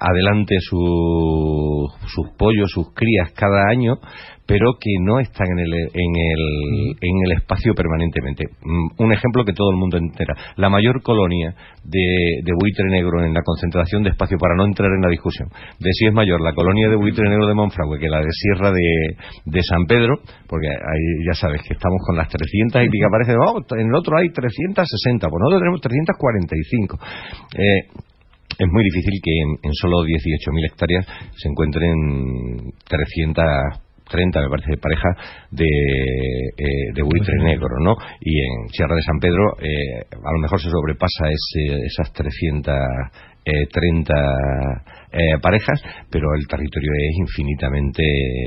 [0.00, 1.90] adelante sus
[2.38, 3.98] pollos, sus crías cada año,
[4.50, 8.46] pero que no están en el, en el, en el espacio permanentemente.
[8.62, 10.34] Mm, un ejemplo que todo el mundo entera.
[10.56, 14.90] La mayor colonia de, de, buitre negro en la concentración de espacio, para no entrar
[14.90, 18.08] en la discusión, de si es mayor la colonia de buitre negro de Monfragüe que
[18.08, 19.14] la de Sierra de,
[19.44, 20.18] de San Pedro,
[20.48, 23.94] porque ahí ya sabes que estamos con las 300 y pica, parece, oh, en el
[23.94, 26.98] otro hay 360, pues nosotros tenemos 345.
[27.56, 28.09] Eh,
[28.60, 31.06] es muy difícil que en, en solo 18.000 hectáreas
[31.36, 33.44] se encuentren 300
[34.10, 35.08] 30, me parece, pareja
[35.52, 37.94] de, eh, de buitre negro, ¿no?
[38.20, 42.74] Y en Sierra de San Pedro eh, a lo mejor se sobrepasa ese, esas 330
[45.12, 45.80] eh, parejas,
[46.10, 48.02] pero el territorio es infinitamente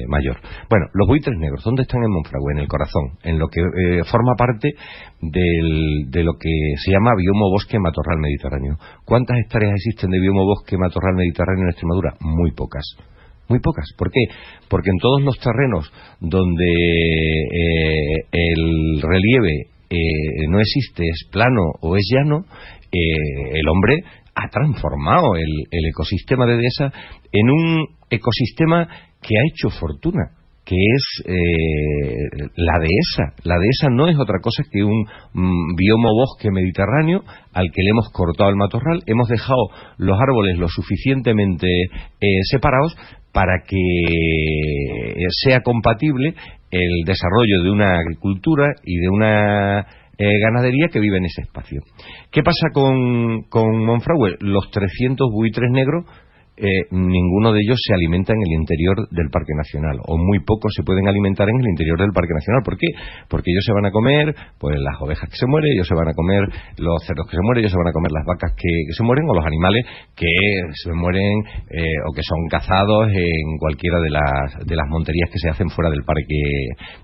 [0.07, 0.37] mayor.
[0.69, 2.53] Bueno, los buitres negros, ¿dónde están en Monfragüe?
[2.53, 3.61] En el corazón, en lo que
[4.05, 4.69] forma parte
[5.21, 6.49] del, de lo que
[6.83, 8.77] se llama biomo bosque matorral mediterráneo.
[9.05, 12.13] ¿Cuántas hectáreas existen de biomo bosque matorral mediterráneo en Extremadura?
[12.21, 12.83] Muy pocas.
[13.49, 13.85] Muy pocas.
[13.97, 14.21] ¿Por qué?
[14.69, 21.95] Porque en todos los terrenos donde eh, el relieve eh, no existe, es plano o
[21.97, 22.45] es llano,
[22.91, 23.97] eh, el hombre
[24.35, 26.91] ha transformado el, el ecosistema de dehesa
[27.31, 28.87] en un ecosistema
[29.21, 30.31] que ha hecho fortuna
[30.65, 33.35] que es eh, la dehesa.
[33.43, 37.23] La dehesa no es otra cosa que un mm, biomo bosque mediterráneo
[37.53, 39.67] al que le hemos cortado el matorral, hemos dejado
[39.97, 42.95] los árboles lo suficientemente eh, separados
[43.33, 43.77] para que
[45.43, 46.35] sea compatible
[46.71, 49.87] el desarrollo de una agricultura y de una
[50.23, 51.81] eh, ganadería que vive en ese espacio.
[52.31, 54.37] ¿Qué pasa con, con Monfragüe?
[54.39, 56.05] Los 300 buitres negros
[56.55, 60.71] eh, ninguno de ellos se alimenta en el interior del Parque Nacional, o muy pocos
[60.75, 62.61] se pueden alimentar en el interior del Parque Nacional.
[62.63, 62.87] ¿Por qué?
[63.27, 66.07] Porque ellos se van a comer pues las ovejas que se mueren, ellos se van
[66.07, 66.45] a comer
[66.77, 69.25] los cerdos que se mueren, ellos se van a comer las vacas que, se mueren,
[69.29, 69.81] o los animales
[70.15, 70.29] que
[70.83, 71.41] se mueren
[71.73, 75.69] eh, o que son cazados en cualquiera de las, de las monterías que se hacen
[75.69, 76.37] fuera del Parque,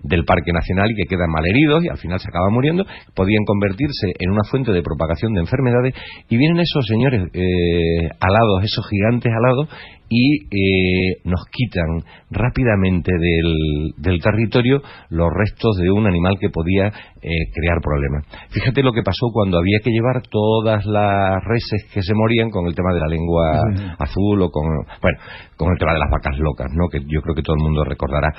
[0.04, 2.86] del parque Nacional y que quedan malheridos y al final se acaban muriendo,
[3.16, 5.94] podían convertirse en una fuente de propagación de enfermedades
[6.30, 9.68] y vienen esos señores eh, alados, esos gigantes lado
[10.10, 16.88] y eh, nos quitan rápidamente del, del, territorio los restos de un animal que podía
[16.88, 18.26] eh, crear problemas.
[18.50, 22.66] Fíjate lo que pasó cuando había que llevar todas las reses que se morían con
[22.66, 23.62] el tema de la lengua
[24.00, 24.66] azul o con,
[25.02, 25.20] bueno,
[25.56, 26.90] con el tema de las vacas locas, ¿no?
[26.90, 28.34] que yo creo que todo el mundo recordará,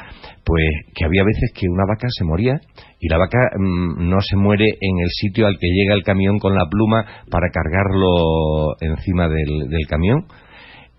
[0.45, 2.55] pues que había veces que una vaca se moría
[2.99, 6.39] y la vaca mm, no se muere en el sitio al que llega el camión
[6.39, 10.27] con la pluma para cargarlo encima del, del camión,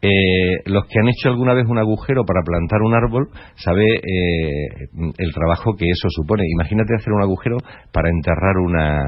[0.01, 5.13] eh, los que han hecho alguna vez un agujero para plantar un árbol sabe eh,
[5.17, 6.43] el trabajo que eso supone.
[6.53, 7.57] Imagínate hacer un agujero
[7.91, 9.03] para enterrar una,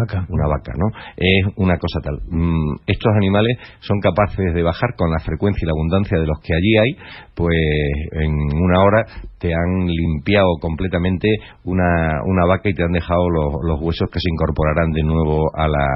[0.00, 0.26] vaca.
[0.28, 0.86] una vaca, ¿no?
[1.16, 2.16] Es una cosa tal.
[2.30, 6.38] Mm, estos animales son capaces de bajar con la frecuencia y la abundancia de los
[6.40, 6.96] que allí hay,
[7.34, 7.56] pues
[8.12, 9.04] en una hora
[9.38, 11.28] te han limpiado completamente
[11.64, 15.46] una, una vaca y te han dejado los, los huesos que se incorporarán de nuevo
[15.54, 15.86] a la,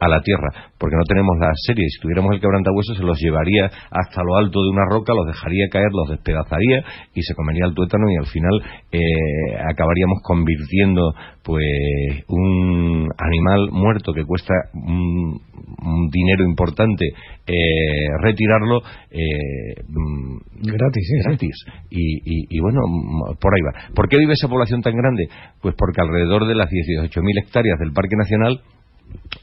[0.00, 1.86] a la tierra, porque no tenemos la serie.
[1.88, 5.68] Si tuviéramos el quebrantahuesos, se los llevaría hasta lo alto de una roca, los dejaría
[5.70, 8.62] caer, los despedazaría y se comería el tuétano y al final
[8.92, 9.00] eh,
[9.70, 11.12] acabaríamos convirtiendo
[11.42, 11.64] pues
[12.28, 15.40] un animal muerto que cuesta un,
[16.10, 17.06] dinero importante
[17.46, 17.54] eh,
[18.20, 19.82] retirarlo eh,
[20.60, 21.64] gratis, gratis.
[21.90, 22.80] Y, y, bueno,
[23.40, 23.94] por ahí va.
[23.94, 25.28] ¿Por qué vive esa población tan grande?
[25.62, 28.60] Pues porque alrededor de las 18.000 hectáreas del Parque Nacional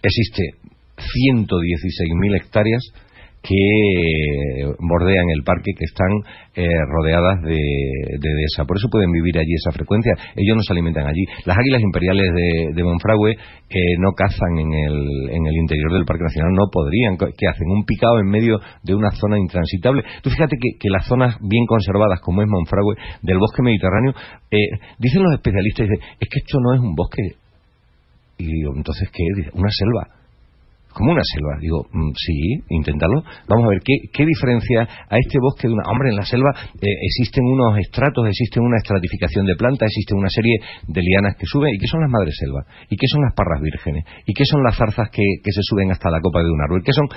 [0.03, 0.43] existe
[0.97, 2.81] 116.000 hectáreas
[3.47, 6.09] que bordean el parque, que están
[6.55, 8.65] eh, rodeadas de, de, dehesa.
[8.65, 10.13] Por eso pueden vivir allí esa frecuencia.
[10.35, 11.23] Ellos no se alimentan allí.
[11.45, 13.37] Las águilas imperiales de, de Monfragüe
[13.99, 17.17] no cazan en el, en el interior del Parque Nacional, no podrían.
[17.17, 17.67] que hacen?
[17.69, 20.03] Un picado en medio de una zona intransitable.
[20.23, 24.13] Tú fíjate que, las zonas bien conservadas, como es Monfragüe, del bosque mediterráneo,
[24.49, 24.57] eh,
[24.97, 25.87] dicen los especialistas,
[26.19, 27.21] es que esto no es un bosque.
[28.37, 29.23] Y entonces, ¿qué?
[29.53, 30.24] Una selva
[30.95, 31.59] como una selva.
[31.59, 33.21] Digo, mm, sí, inténtalo.
[33.51, 35.83] Vamos a ver, ¿qué, ¿qué, diferencia a este bosque de una...
[35.91, 40.29] Hombre, en la selva eh, existen unos estratos, existe una estratificación de plantas, existe una
[40.29, 40.55] serie
[40.87, 41.75] de lianas que suben.
[41.75, 42.63] ¿Y qué son las madres selva?
[42.89, 44.05] ¿Y qué son las parras vírgenes?
[44.25, 46.81] ¿Y qué son las zarzas que, que se suben hasta la copa de un árbol?
[46.81, 47.07] ¿Qué son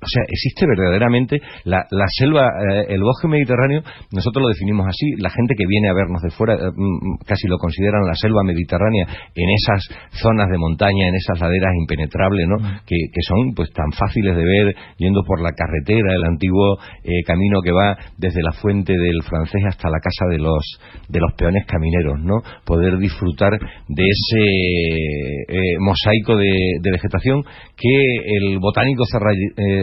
[0.00, 3.82] o sea, existe verdaderamente la, la selva, eh, el bosque mediterráneo,
[4.12, 7.46] nosotros lo definimos así, la gente que viene a vernos de fuera eh, mm, casi
[7.48, 12.56] lo consideran la selva mediterránea en esas zonas de montaña, en esas laderas impenetrables, ¿no?
[12.56, 12.80] Mm.
[12.88, 17.22] Que, que son pues tan fáciles de ver yendo por la carretera, el antiguo eh,
[17.26, 20.64] camino que va desde la fuente del francés hasta la casa de los
[21.08, 22.40] de los peones camineros, ¿no?
[22.64, 27.42] Poder disfrutar de ese mosaico de, de, vegetación
[27.76, 28.04] que
[28.38, 29.04] el botánico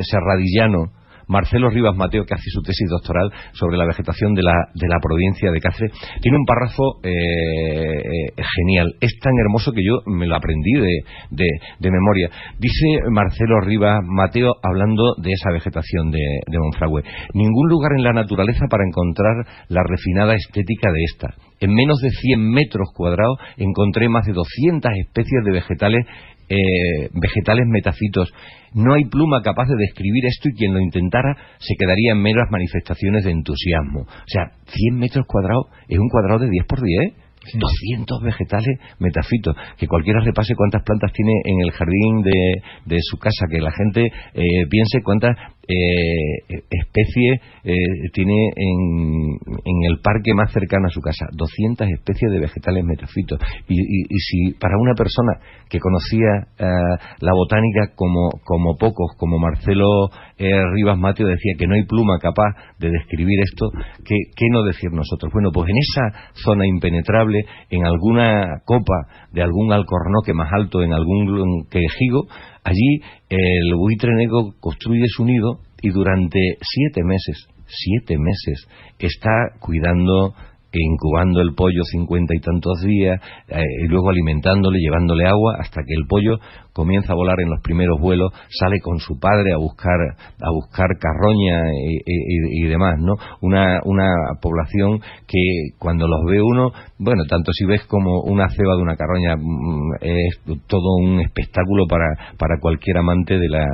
[0.09, 0.91] serradillano
[1.27, 4.97] Marcelo Rivas Mateo, que hace su tesis doctoral sobre la vegetación de la, de la
[5.01, 8.95] provincia de Cáceres, tiene un párrafo eh, eh, genial.
[9.01, 11.45] Es tan hermoso que yo me lo aprendí de,
[11.79, 12.29] de, memoria.
[12.57, 17.03] Dice Marcelo Rivas Mateo, hablando de esa vegetación de, de Monfragüe,
[17.33, 21.33] ningún lugar en la naturaleza para encontrar la refinada estética de esta.
[21.59, 26.05] En menos de 100 metros cuadrados encontré más de 200 especies de vegetales
[26.49, 28.31] eh, vegetales metafitos.
[28.73, 32.47] No hay pluma capaz de describir esto y quien lo intentara se quedaría en meras
[32.49, 34.01] manifestaciones de entusiasmo.
[34.01, 37.27] O sea, 100 metros cuadrados es un cuadrado de 10 por 10.
[37.53, 39.55] 200 vegetales metafitos.
[39.77, 42.21] Que cualquiera repase cuántas plantas tiene en el jardín
[42.85, 45.37] de, su casa, que la gente eh, piense cuántas
[45.67, 47.75] eh, especies eh,
[48.13, 51.27] tiene en, el parque más cercano a su casa.
[51.33, 53.39] 200 especies de vegetales metafitos.
[53.67, 53.77] Y,
[54.19, 55.33] si para una persona
[55.69, 61.85] que conocía la botánica como, como pocos, como Marcelo Rivas Mateo decía que no hay
[61.85, 63.69] pluma capaz de describir esto,
[64.05, 65.31] ¿qué, ¿qué no decir nosotros?
[65.33, 70.93] Bueno, pues en esa zona impenetrable en alguna copa de algún alcornoque más alto, en
[70.93, 72.27] algún quejigo,
[72.67, 78.67] allí el buitre negro construye su nido y durante siete meses, siete meses,
[78.99, 80.33] está cuidando
[80.71, 85.81] e incubando el pollo cincuenta y tantos días, eh, y luego alimentándole, llevándole agua, hasta
[85.81, 86.39] que el pollo
[86.77, 90.87] comienza a volar en los primeros vuelos, sale con su padre a buscar a buscar
[91.01, 93.15] carroña y, demás, ¿no?
[93.41, 94.05] Una, una
[94.39, 98.95] población que cuando los ve uno, bueno, tanto si ves como una ceba de una
[98.95, 102.05] carroña mm, es todo un espectáculo para,
[102.37, 103.65] para cualquier amante de la,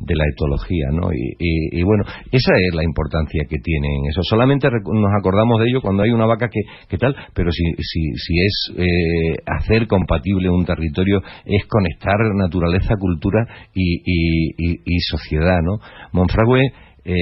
[0.00, 1.08] de la etología, ¿no?
[1.12, 4.20] Y, bueno, esa es la importancia que tienen eso.
[4.22, 8.00] Solamente nos acordamos de ello cuando hay una vaca que, que tal, pero si, si,
[8.16, 15.78] si es eh, hacer compatible un territorio, es conectar naturaleza, cultura y, sociedad, ¿no?
[16.12, 16.72] Monfragüe
[17.04, 17.14] eh,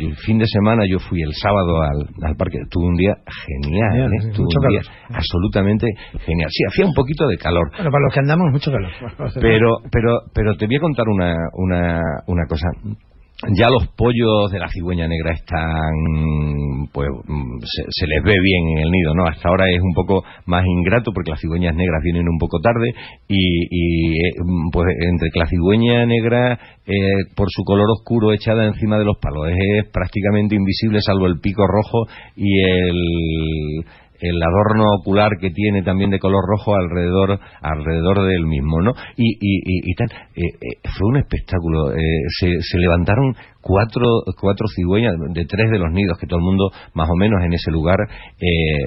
[0.00, 3.14] el fin de semana yo fui el sábado al, parque, tuve un día
[3.46, 4.30] genial, ¿eh?
[4.34, 5.86] tuve un día absolutamente
[6.26, 6.50] genial.
[6.50, 7.70] Sí, hacía un poquito de calor.
[7.74, 8.90] Bueno, para los que andamos, mucho calor.
[9.40, 12.68] Pero, pero, pero te voy a contar una, una, una cosa
[13.46, 15.94] ya los pollos de la cigüeña negra están,
[16.92, 17.08] pues
[17.88, 19.26] se, les ve bien en el nido, ¿no?
[19.26, 22.90] Hasta ahora es un poco más ingrato porque las cigüeñas negras vienen un poco tarde
[23.28, 24.32] y, eh,
[24.72, 29.18] pues entre que la cigüeña negra eh, por su color oscuro echada encima de los
[29.20, 33.84] palos es prácticamente invisible salvo el pico rojo y el
[34.20, 38.92] el adorno ocular que tiene también de color rojo alrededor alrededor del mismo, ¿no?
[39.16, 41.92] Y, y, y, tal, eh, eh, fue un espectáculo.
[41.92, 42.00] Eh,
[42.40, 44.06] se, se, levantaron cuatro,
[44.40, 47.52] cuatro cigüeñas de tres de los nidos, que todo el mundo más o menos en
[47.52, 47.98] ese lugar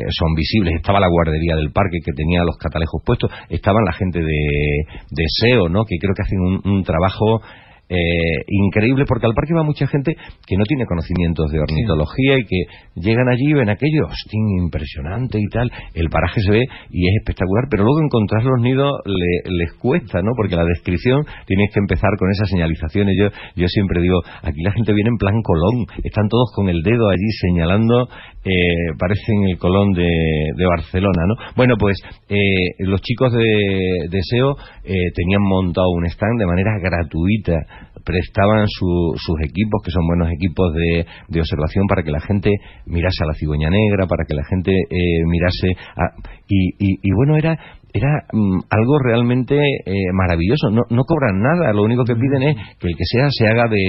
[0.10, 0.76] son visibles.
[0.76, 4.41] Estaba la guardería del parque que tenía los catalejos puestos, estaban la gente de,
[5.12, 5.84] de SEO, ¿no?
[5.86, 7.41] Que creo que hacen un trabajo
[7.91, 10.15] eh, increíble porque al parque va mucha gente
[10.47, 12.61] que no tiene conocimientos de ornitología y que
[12.95, 17.15] llegan allí y ven aquello, hostia, impresionante y tal, el paraje se ve y es
[17.19, 20.31] espectacular, pero luego encontrar los nidos les cuesta, ¿no?
[20.38, 23.13] Porque la descripción tienes que empezar con esas señalizaciones.
[23.19, 26.81] Yo, yo siempre digo, aquí la gente viene en plan Colón, están todos con el
[26.84, 28.07] dedo allí señalando,
[28.45, 30.07] eh, parecen el Colón de,
[30.55, 31.35] de Barcelona, ¿no?
[31.57, 31.97] Bueno, pues
[32.30, 38.66] eh, los chicos de, de SEO eh, tenían montado un stand de manera gratuita prestaban
[38.68, 42.49] sus equipos, que son buenos equipos de, de, observación, para que la gente
[42.86, 45.68] mirase a la cigüeña negra, para que la gente eh, mirase
[46.48, 47.58] y, y, bueno, era
[47.94, 50.70] era mm, algo realmente eh, maravilloso.
[50.72, 53.68] No, no cobran nada, lo único que piden es que el que sea se haga
[53.68, 53.84] de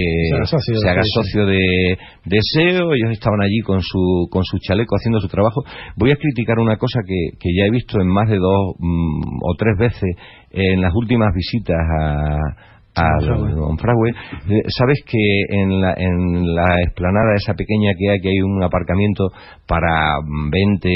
[0.44, 2.94] se, haga socio de, de SEO.
[2.94, 5.62] Ellos estaban allí con su con su chaleco haciendo su trabajo.
[5.96, 9.38] Voy a criticar una cosa que, que ya he visto en más de dos mm,
[9.40, 10.16] o tres veces
[10.50, 12.38] en las últimas visitas a
[12.94, 14.10] al Monfragüe.
[14.10, 18.62] Eh, Sabes que en la, en la explanada esa pequeña que hay, que hay un
[18.62, 19.28] aparcamiento
[19.66, 20.18] para
[20.50, 20.90] 20,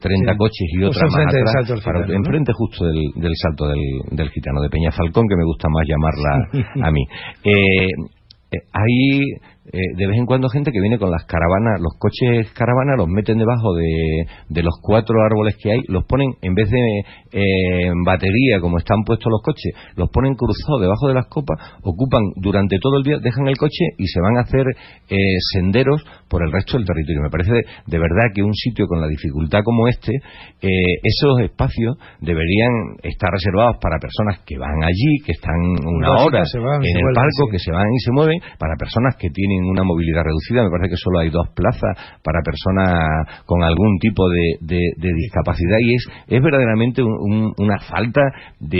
[0.00, 4.60] 30 coches y otra más atrás, para, enfrente justo del, del salto del, del, gitano,
[4.60, 7.02] de Peña Falcón, que me gusta más llamarla a mí.
[7.44, 7.88] Eh,
[8.52, 9.20] eh, ahí
[9.66, 13.08] eh, de vez en cuando gente que viene con las caravanas, los coches caravanas los
[13.08, 16.80] meten debajo de, de los cuatro árboles que hay, los ponen en vez de
[17.30, 22.22] eh, batería como están puestos los coches, los ponen cruzados debajo de las copas, ocupan
[22.36, 24.64] durante todo el día, dejan el coche y se van a hacer
[25.10, 25.16] eh,
[25.52, 27.20] senderos por el resto del territorio.
[27.20, 30.12] Me parece de, verdad que un sitio con la dificultad como este,
[30.62, 32.72] esos espacios deberían
[33.02, 36.42] estar reservados para personas que van allí, que están una hora
[36.80, 39.82] en el palco, que se van y se mueven, para personas que tienen tienen una
[39.82, 40.62] movilidad reducida.
[40.62, 45.94] Me parece que solo hay dos plazas para personas con algún tipo de, discapacidad y
[45.94, 48.20] es, es verdaderamente una falta
[48.60, 48.78] de,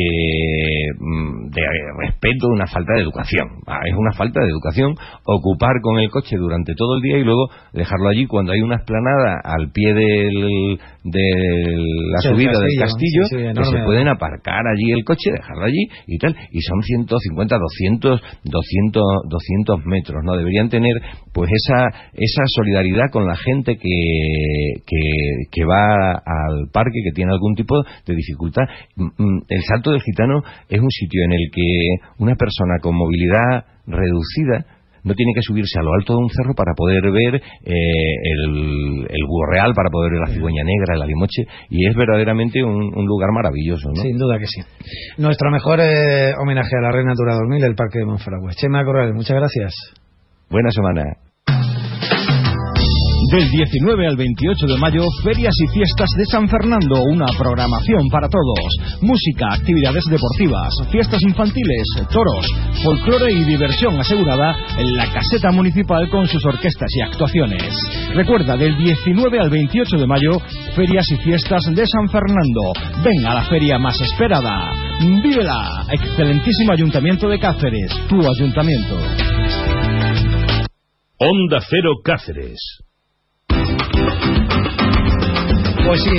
[0.98, 1.62] mm, de
[2.06, 3.48] respeto, una falta de educación.
[3.66, 4.94] Ah, es una falta de educación
[5.24, 8.76] ocupar con el coche durante todo el día y luego dejarlo allí cuando hay una
[8.76, 11.30] esplanada al pie del, de
[12.12, 16.36] la subida del castillo que se pueden aparcar allí el coche, dejarlo allí y tal.
[16.52, 20.36] Y son 150, 200, 200, 200 metros, ¿no?
[20.68, 20.92] Tener
[21.32, 24.82] pues esa, esa solidaridad con la gente que,
[25.50, 28.62] que, va al parque, que tiene algún tipo de dificultad.
[28.96, 32.96] Mm, mm, el Salto del Gitano es un sitio en el que una persona con
[32.96, 34.66] movilidad reducida
[35.04, 39.06] no tiene que subirse a lo alto de un cerro para poder ver eh, el,
[39.08, 43.30] el real, para poder ver la cigüeña negra, el alimoche, y es verdaderamente un, lugar
[43.32, 44.02] maravilloso, ¿no?
[44.02, 44.60] Sin duda que sí.
[45.18, 48.52] Nuestro mejor eh, homenaje a la Reina Natura 2000, el Parque de Monfragüe.
[48.54, 49.74] Chema Corrales, muchas gracias.
[50.50, 51.04] Buena semana.
[53.30, 58.26] Del 19 al 28 de mayo, Ferias y Fiestas de San Fernando, una programación para
[58.28, 58.98] todos.
[59.00, 62.44] Música, actividades deportivas, fiestas infantiles, toros,
[62.82, 67.70] folclore y diversión asegurada en la caseta municipal con sus orquestas y actuaciones.
[68.16, 70.32] Recuerda, del 19 al 28 de mayo,
[70.74, 72.72] Ferias y Fiestas de San Fernando.
[73.04, 74.72] Ven a la feria más esperada.
[75.22, 75.86] Vívela.
[75.92, 78.98] Excelentísimo Ayuntamiento de Cáceres, tu ayuntamiento.
[81.22, 82.56] Onda Cero Cáceres.
[85.86, 86.16] Pues sí,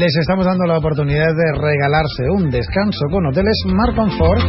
[0.00, 4.40] les estamos dando la oportunidad de regalarse un descanso con hoteles Marconfort.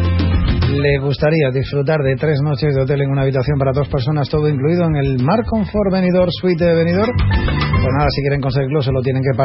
[0.72, 4.48] Le gustaría disfrutar de tres noches de hotel en una habitación para dos personas, todo
[4.48, 7.10] incluido en el Marconfort Venidor Suite de Venidor.
[7.10, 9.38] Pues nada, si quieren conseguirlo, solo tienen que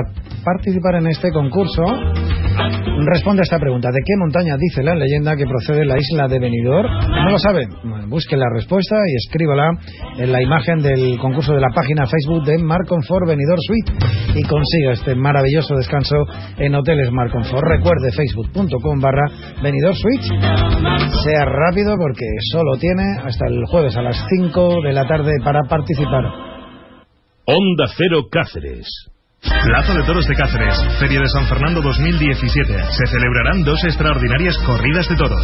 [0.45, 1.83] participar en este concurso.
[3.07, 3.89] Responde a esta pregunta.
[3.91, 6.91] ¿De qué montaña dice la leyenda que procede la isla de Benidorm?
[7.09, 7.67] ¿No lo sabe?
[8.11, 9.71] busque la respuesta y escríbala
[10.19, 13.93] en la imagen del concurso de la página Facebook de Marconfort Benidorm Suite
[14.35, 16.17] y consiga este maravilloso descanso
[16.59, 17.65] en Hoteles Marconfort.
[17.67, 19.29] Recuerde facebook.com barra
[19.95, 20.27] Suite.
[21.25, 25.63] Sea rápido porque solo tiene hasta el jueves a las 5 de la tarde para
[25.69, 26.25] participar.
[27.47, 28.87] Onda Cero Cáceres.
[29.41, 32.77] Plaza de Toros de Cáceres, Feria de San Fernando 2017.
[32.93, 35.41] Se celebrarán dos extraordinarias corridas de toros.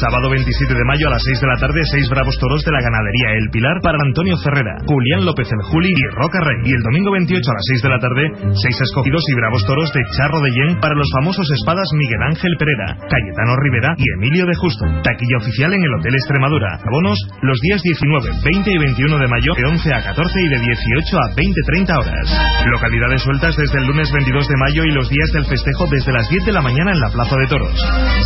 [0.00, 2.84] Sábado 27 de mayo a las 6 de la tarde, seis bravos toros de la
[2.84, 6.60] ganadería El Pilar para Antonio Ferrera, Julián López el Juli y Roca Rey.
[6.68, 9.92] Y el domingo 28 a las 6 de la tarde, seis escogidos y bravos toros
[9.96, 14.44] de Charro de Yen para los famosos espadas Miguel Ángel Pereira, Cayetano Rivera y Emilio
[14.44, 14.84] de Justo.
[15.00, 16.84] Taquilla oficial en el Hotel Extremadura.
[16.84, 20.58] Abonos los días 19, 20 y 21 de mayo de 11 a 14 y de
[20.60, 22.26] 18 a 20-30 horas.
[22.68, 26.46] Localidades desde el lunes 22 de mayo y los días del festejo desde las 10
[26.46, 27.72] de la mañana en la Plaza de Toros.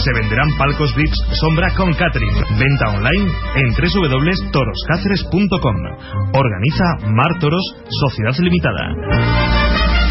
[0.02, 2.32] Se venderán palcos VIPs Sombra con catering.
[2.58, 5.76] Venta online en www.toroscáceres.com.
[6.32, 10.01] Organiza Mar Toros Sociedad Limitada.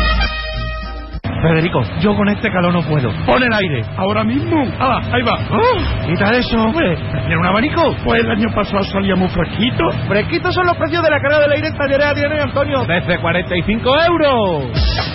[1.42, 3.12] Federico, yo con este calor no puedo.
[3.26, 3.82] Pon el aire.
[3.98, 4.64] Ahora mismo.
[4.80, 5.38] Ah, ahí va.
[5.50, 6.96] Oh, quita eso, hombre.
[6.96, 7.96] ¿Tiene un abanico?
[8.04, 9.84] Pues el año pasado salía muy fresquito.
[10.08, 12.86] Fresquitos son los precios de la carga del aire en Talleres Adriano Antonio.
[12.86, 14.66] Desde 45 euros.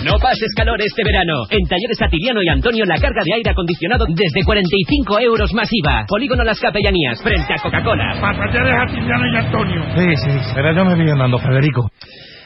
[0.03, 1.43] No pases calor este verano.
[1.49, 6.05] En Talleres Atiliano y Antonio la carga de aire acondicionado desde 45 euros masiva.
[6.07, 8.15] Polígono Las Capellanías, frente a Coca-Cola.
[8.19, 9.83] Para Talleres Atiliano y Antonio.
[9.95, 11.89] Sí, sí, pero yo me vi andando, Federico.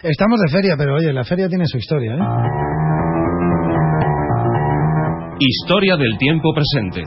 [0.04, 2.91] Estamos de feria, pero oye, la feria tiene su historia, ¿eh?
[5.44, 7.02] Historia del tiempo presente.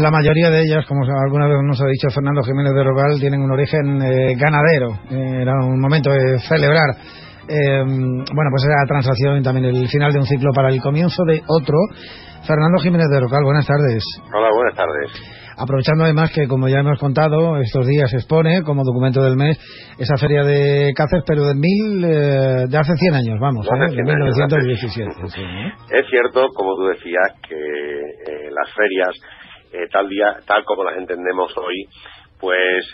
[0.00, 3.42] La mayoría de ellas, como alguna vez nos ha dicho Fernando Jiménez de Rogal, tienen
[3.42, 4.94] un origen eh, ganadero.
[5.10, 6.96] Eh, era un momento de celebrar.
[7.46, 10.80] Eh, bueno, pues era la transacción y también el final de un ciclo para el
[10.80, 11.76] comienzo de otro.
[12.46, 14.02] Fernando Jiménez de Rocal, buenas tardes.
[14.32, 15.37] Hola, buenas tardes.
[15.58, 19.58] Aprovechando además que, como ya hemos contado, estos días se expone como documento del mes
[19.98, 23.96] esa feria de Cáceres, pero de mil, eh, de hace 100 años, vamos, ¿eh?
[23.96, 25.10] de 1917.
[25.90, 29.14] Es cierto, como tú decías, que eh, las ferias,
[29.90, 31.84] tal, día, tal como las entendemos hoy,
[32.38, 32.86] pues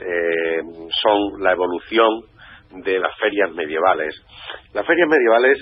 [1.03, 2.34] son la evolución
[2.83, 4.15] de las ferias medievales.
[4.73, 5.59] Las ferias medievales,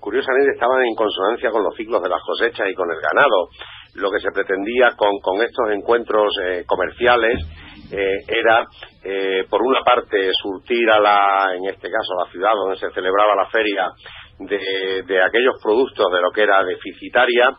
[0.00, 3.48] curiosamente, estaban en consonancia con los ciclos de las cosechas y con el ganado
[3.96, 7.40] lo que se pretendía con, estos encuentros eh, comerciales
[7.92, 8.66] eh, era,
[9.04, 12.90] eh, por una parte, surtir a la, en este caso, a la ciudad donde se
[12.90, 13.88] celebraba la feria
[14.38, 17.56] de, de aquellos productos de lo que era deficitaria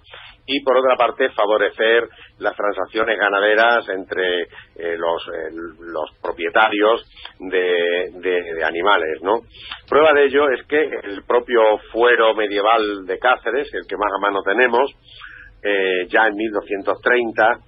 [0.48, 2.08] y por otra parte favorecer
[2.40, 4.48] las transacciones ganaderas entre
[4.98, 5.22] los,
[5.82, 7.04] los, propietarios
[7.40, 9.42] de, animales, ¿no?
[9.90, 11.62] Prueba de ello es que el propio
[11.92, 14.90] fuero medieval de Cáceres, el que más a mano tenemos,
[15.64, 17.60] eh, ya en 1230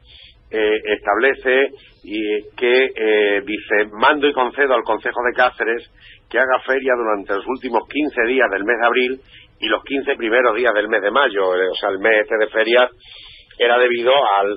[0.51, 1.67] establece
[2.03, 5.91] y que dice mando y concedo al Consejo de Cáceres
[6.29, 9.21] que haga feria durante los últimos 15 días del mes de abril
[9.59, 11.49] y los 15 primeros días del mes de mayo.
[11.49, 12.89] O sea, el mes este de ferias
[13.59, 14.55] era debido al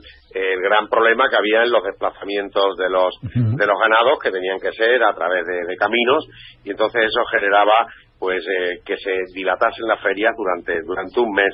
[0.63, 4.73] gran problema que había en los desplazamientos de los de los ganados que tenían que
[4.73, 6.27] ser a través de, caminos
[6.65, 7.87] y entonces eso generaba
[8.19, 11.53] pues eh, que se dilatasen las ferias durante durante un mes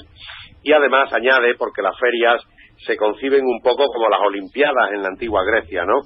[0.62, 2.42] y además añade porque las ferias
[2.86, 6.00] se conciben un poco como las olimpiadas en la antigua Grecia no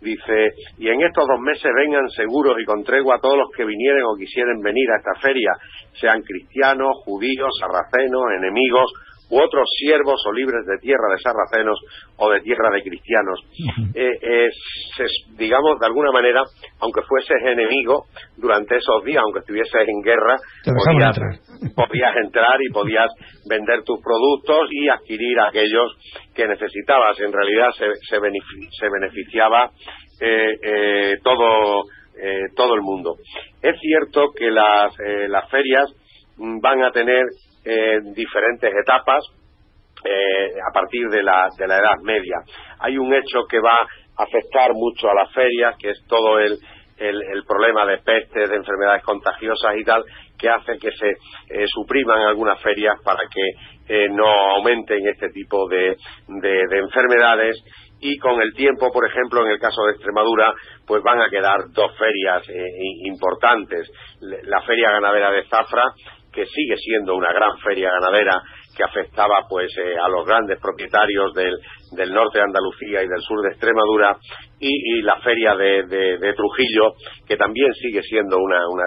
[0.00, 4.04] dice y en estos dos meses vengan seguros y con tregua todos los que vinieren
[4.04, 5.52] o quisieren venir a esta feria
[6.00, 8.92] sean cristianos judíos sarracenos enemigos
[9.30, 11.78] u otros siervos o libres de tierra de sarracenos
[12.16, 13.40] o de tierra de cristianos.
[13.94, 14.48] Eh,
[15.36, 16.42] digamos, de alguna manera,
[16.80, 18.06] aunque fueses enemigo
[18.36, 20.36] durante esos días, aunque estuvieses en guerra,
[21.76, 22.58] podías entrar.
[22.60, 23.10] y podías
[23.48, 25.92] vender tus productos y adquirir aquellos
[26.34, 27.20] que necesitabas.
[27.20, 29.70] En realidad se, se, beneficiaba
[30.20, 31.82] eh, eh, todo,
[32.56, 33.16] todo el mundo.
[33.62, 34.92] Es cierto que las,
[35.28, 35.92] las ferias
[36.38, 37.24] van a tener
[37.68, 39.22] eh, diferentes etapas
[40.02, 42.36] eh, a partir de la, de la Edad Media.
[42.80, 46.56] Hay un hecho que va a afectar mucho a las ferias, que es todo el,
[46.96, 50.02] el, problema de pestes, de enfermedades contagiosas y tal,
[50.38, 54.26] que hace que se eh, supriman algunas ferias para que no
[54.56, 55.96] aumenten este tipo de,
[56.26, 57.56] de, enfermedades
[58.00, 60.52] y con el tiempo, por ejemplo, en el caso de Extremadura,
[60.86, 62.42] pues van a quedar dos ferias
[63.04, 63.90] importantes.
[64.20, 65.84] La Feria Ganadera de Zafra
[66.38, 68.40] que sigue siendo una gran feria ganadera
[68.76, 71.58] que afectaba pues eh, a los grandes propietarios del,
[71.96, 74.16] del, norte de Andalucía y del sur de Extremadura
[74.60, 76.94] y, la feria de, Trujillo
[77.26, 78.84] que también sigue siendo una, una,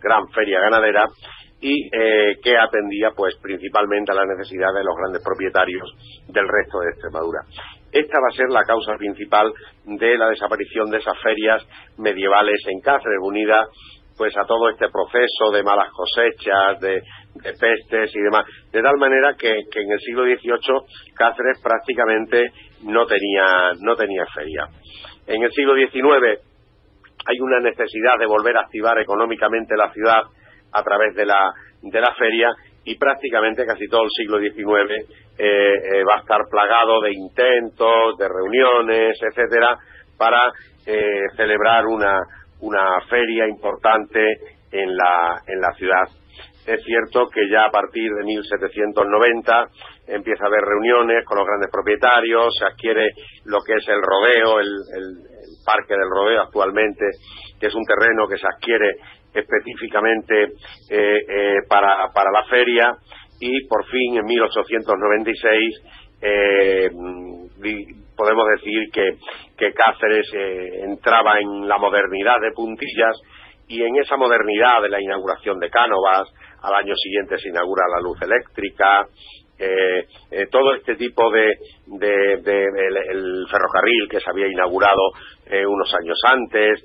[0.00, 1.02] gran feria ganadera
[1.60, 5.90] y eh, que atendía pues principalmente a las necesidades de los grandes propietarios
[6.28, 7.40] del resto de Extremadura.
[7.90, 9.52] Esta va a ser la causa principal
[9.84, 13.66] de la desaparición de esas ferias medievales en Cáceres, unida
[14.18, 17.00] pues a todo este proceso de malas cosechas, de,
[17.54, 22.50] pestes y demás, de tal manera que, en el siglo XVIII Cáceres prácticamente
[22.82, 24.66] no tenía, no tenía feria.
[25.26, 26.40] En el siglo XIX
[27.26, 30.22] hay una necesidad de volver a activar económicamente la ciudad
[30.72, 32.50] a través de la, de la feria
[32.84, 35.08] y prácticamente casi todo el siglo XIX
[35.38, 39.76] eh, eh, va a estar plagado de intentos, de reuniones, etcétera,
[40.16, 40.50] para
[40.86, 42.18] eh, celebrar una,
[42.60, 44.20] una feria importante
[44.72, 46.08] en la, en la ciudad.
[46.66, 49.64] Es cierto que ya a partir de 1790
[50.08, 53.08] empieza a haber reuniones con los grandes propietarios, se adquiere
[53.46, 54.68] lo que es el rodeo, el,
[55.64, 57.04] parque del rodeo actualmente,
[57.60, 58.96] que es un terreno que se adquiere
[59.34, 60.48] específicamente eh,
[60.90, 62.92] eh, para, para la feria
[63.40, 65.82] y por fin en 1896
[66.22, 66.90] eh,
[68.18, 73.16] podemos decir que, Cáceres eh, entraba en la modernidad de puntillas
[73.68, 76.28] y en esa modernidad de la inauguración de Cánovas,
[76.62, 79.06] al año siguiente se inaugura la luz eléctrica,
[79.58, 81.52] eh, eh, todo este tipo de,
[82.00, 85.02] el, ferrocarril que se había inaugurado
[85.66, 86.84] unos años antes,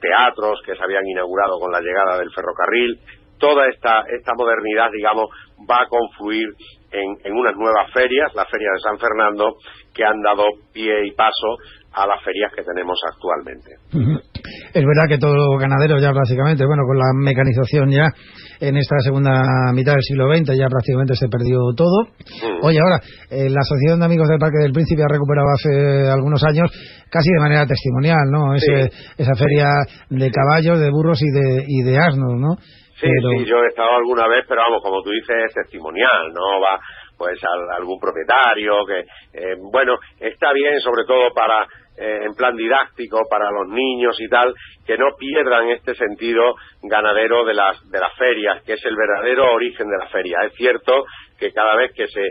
[0.00, 3.00] teatros que se habían inaugurado con la llegada del ferrocarril,
[3.38, 5.26] toda esta, esta modernidad, digamos,
[5.68, 6.48] va a confluir
[6.90, 9.56] en, en unas nuevas ferias, la feria de San Fernando,
[9.94, 11.56] que han dado pie y paso
[11.92, 13.70] a las ferias que tenemos actualmente.
[14.72, 18.06] Es verdad que todos los ganaderos ya prácticamente, bueno, con la mecanización ya
[18.60, 19.42] en esta segunda
[19.72, 22.04] mitad del siglo XX ya prácticamente se perdió todo.
[22.04, 22.64] Mm.
[22.64, 23.00] Oye, ahora,
[23.30, 26.70] eh, la Asociación de Amigos del Parque del Príncipe ha recuperado hace algunos años,
[27.10, 28.54] casi de manera testimonial, ¿no?
[28.54, 29.68] esa feria
[30.10, 32.56] de caballos, de burros y de, y de asnos, ¿no?
[33.00, 36.60] Sí, sí, yo he estado alguna vez, pero vamos, como tú dices, es testimonial, no
[36.60, 36.80] va
[37.16, 39.00] pues a algún propietario que,
[39.38, 41.66] eh, bueno, está bien sobre todo para
[41.98, 44.54] eh, en plan didáctico para los niños y tal,
[44.86, 49.52] que no pierdan este sentido ganadero de las, de las ferias, que es el verdadero
[49.52, 50.38] origen de la feria.
[50.46, 51.04] Es cierto
[51.38, 52.22] que cada vez que se,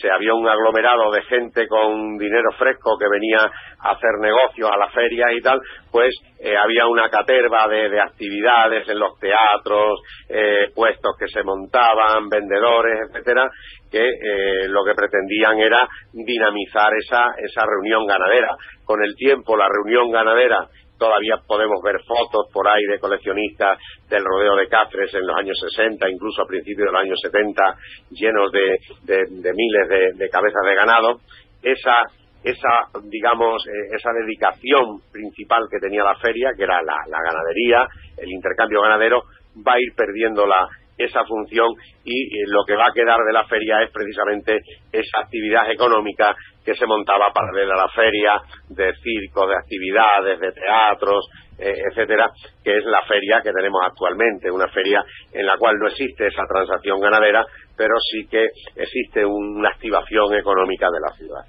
[0.00, 3.38] se había un aglomerado de gente con dinero fresco que venía
[3.80, 8.00] a hacer negocios a la feria y tal, pues eh, había una caterva de, de,
[8.00, 13.48] actividades en los teatros, eh, puestos que se montaban, vendedores, etcétera,
[13.96, 18.54] que eh, lo que pretendían era dinamizar esa, esa reunión ganadera.
[18.84, 20.68] Con el tiempo, la reunión ganadera
[20.98, 23.78] todavía podemos ver fotos por ahí de coleccionistas
[24.08, 27.62] del rodeo de Cáceres en los años 60, incluso a principios de los años 70,
[28.10, 31.20] llenos de, miles de, cabezas de ganado.
[31.62, 31.96] Esa,
[32.44, 37.86] esa digamos, eh, esa dedicación principal que tenía la feria, que era la, ganadería,
[38.18, 39.22] el intercambio ganadero,
[39.66, 41.68] va a ir perdiendo la, esa función
[42.04, 44.58] y lo que va a quedar de la feria es precisamente
[44.92, 48.32] esa actividad económica que se montaba paralela a la feria,
[48.68, 51.28] de circos, de actividades, de teatros,
[51.58, 52.30] eh, etcétera,
[52.62, 55.02] que es la feria que tenemos actualmente, una feria
[55.32, 57.46] en la cual no existe esa transacción ganadera,
[57.76, 61.42] pero sí que existe una activación económica de la ciudad.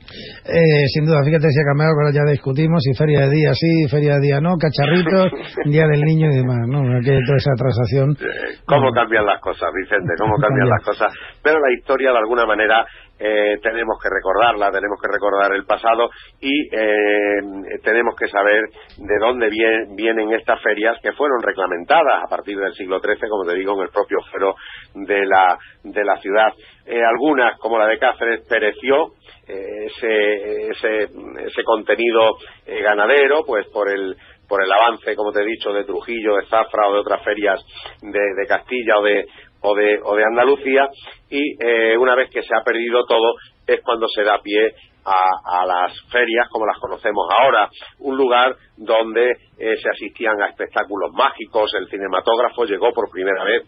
[0.46, 3.88] Eh, sin duda, fíjate si ha cambiado, ahora ya discutimos si feria de día sí,
[3.90, 5.32] feria de día no, cacharritos,
[5.66, 6.84] día del niño y demás, ¿no?
[6.98, 8.12] Aquí toda esa transacción.
[8.20, 10.14] Eh, ¿Cómo cambian las cosas, Vicente?
[10.20, 11.14] ¿Cómo cambian las cosas?
[11.42, 12.86] Pero la historia, de alguna manera,
[13.20, 18.66] eh, tenemos que recordarla, tenemos que recordar el pasado y eh, tenemos que saber
[18.98, 19.50] de dónde
[19.96, 23.82] vienen estas ferias que fueron reglamentadas a partir del siglo XIII, como te digo, en
[23.82, 24.56] el propio foro
[24.94, 26.54] de la, de la ciudad.
[26.86, 29.14] Eh, algunas, como la de Cáceres, pereció
[29.48, 32.36] ese, ese, ese contenido
[32.66, 34.16] ganadero, pues por el
[34.48, 37.60] por el avance, como te he dicho, de Trujillo, de Zafra o de otras ferias
[38.02, 39.26] de, de Castilla o de,
[39.68, 40.88] o de, o de Andalucía
[41.30, 43.36] y eh, una vez que se ha perdido todo
[43.68, 44.74] es cuando se da pie
[45.04, 47.70] a, las ferias como las conocemos ahora,
[48.00, 53.64] un lugar donde eh, se asistían a espectáculos mágicos, el cinematógrafo llegó por primera vez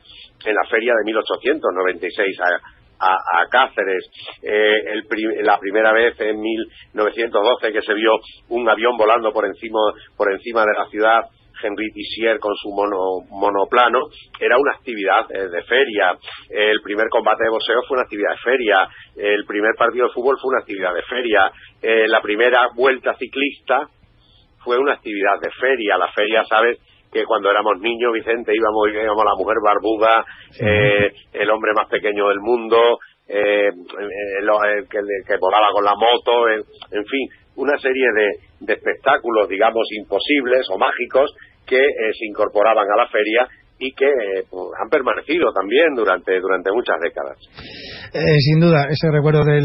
[0.46, 2.40] en la feria de 1896
[3.00, 4.04] a, a, Cáceres,
[4.44, 8.12] eh, la primera vez en 1912 que se vio
[8.50, 9.80] un avión volando por encima,
[10.18, 11.22] por encima de la ciudad
[11.62, 14.08] Henry Tissier con su mono, monoplano,
[14.40, 16.14] era una actividad eh, de feria.
[16.50, 18.88] El primer combate de boxeo fue una actividad de feria.
[19.16, 21.52] El primer partido de fútbol fue una actividad de feria.
[21.82, 23.88] Eh, la primera vuelta ciclista
[24.64, 25.98] fue una actividad de feria.
[25.98, 26.78] La feria, ¿sabes?
[27.12, 30.26] que cuando éramos niños, Vicente, íbamos, íbamos a la mujer barbuda,
[30.62, 33.70] eh, el hombre más pequeño del mundo, eh,
[34.90, 40.68] que, que, volaba con la moto, en, fin, una serie de, de espectáculos, digamos, imposibles
[40.72, 41.34] o mágicos
[41.70, 43.48] que eh, se incorporaban a la feria
[43.80, 47.40] y que eh, pues, han permanecido también durante durante muchas décadas.
[48.14, 49.64] Eh, sin duda, ese recuerdo de,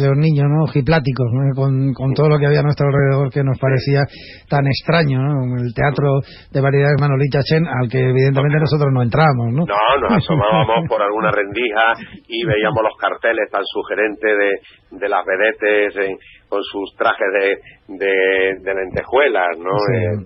[0.00, 0.66] los niños, ¿no?
[0.66, 4.08] Gipláticos, con, con, todo lo que había a nuestro alrededor que nos parecía
[4.48, 5.60] tan extraño, ¿no?
[5.60, 9.66] El teatro de variedades Manolita Chen, al que evidentemente nosotros no entramos, ¿no?
[9.68, 11.92] No, nos asomábamos por alguna rendija
[12.28, 16.16] y veíamos los carteles tan sugerentes de, de las vedetes
[16.48, 19.74] con sus trajes de, de, lentejuelas, ¿no?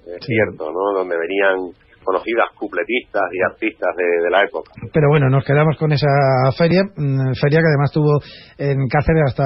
[0.07, 1.01] es cierto, ¿no?
[1.01, 1.73] Donde venían
[2.05, 4.73] conocidas cupletistas y artistas de, la época.
[4.93, 6.09] Pero bueno, nos quedamos con esa
[6.57, 8.21] feria, mm, feria que además tuvo
[8.59, 9.45] en Cáceres hasta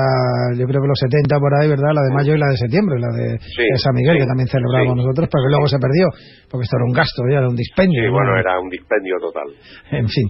[0.56, 1.92] yo creo que los 70 por ahí, ¿verdad?
[1.94, 3.38] La de mayo y la de septiembre, la de,
[3.78, 6.06] San Miguel, que también celebramos nosotros, pero que luego se perdió,
[6.50, 8.02] porque esto era un gasto, ya era un dispendio.
[8.02, 9.48] Sí, bueno, era un dispendio total.
[9.90, 10.28] En fin.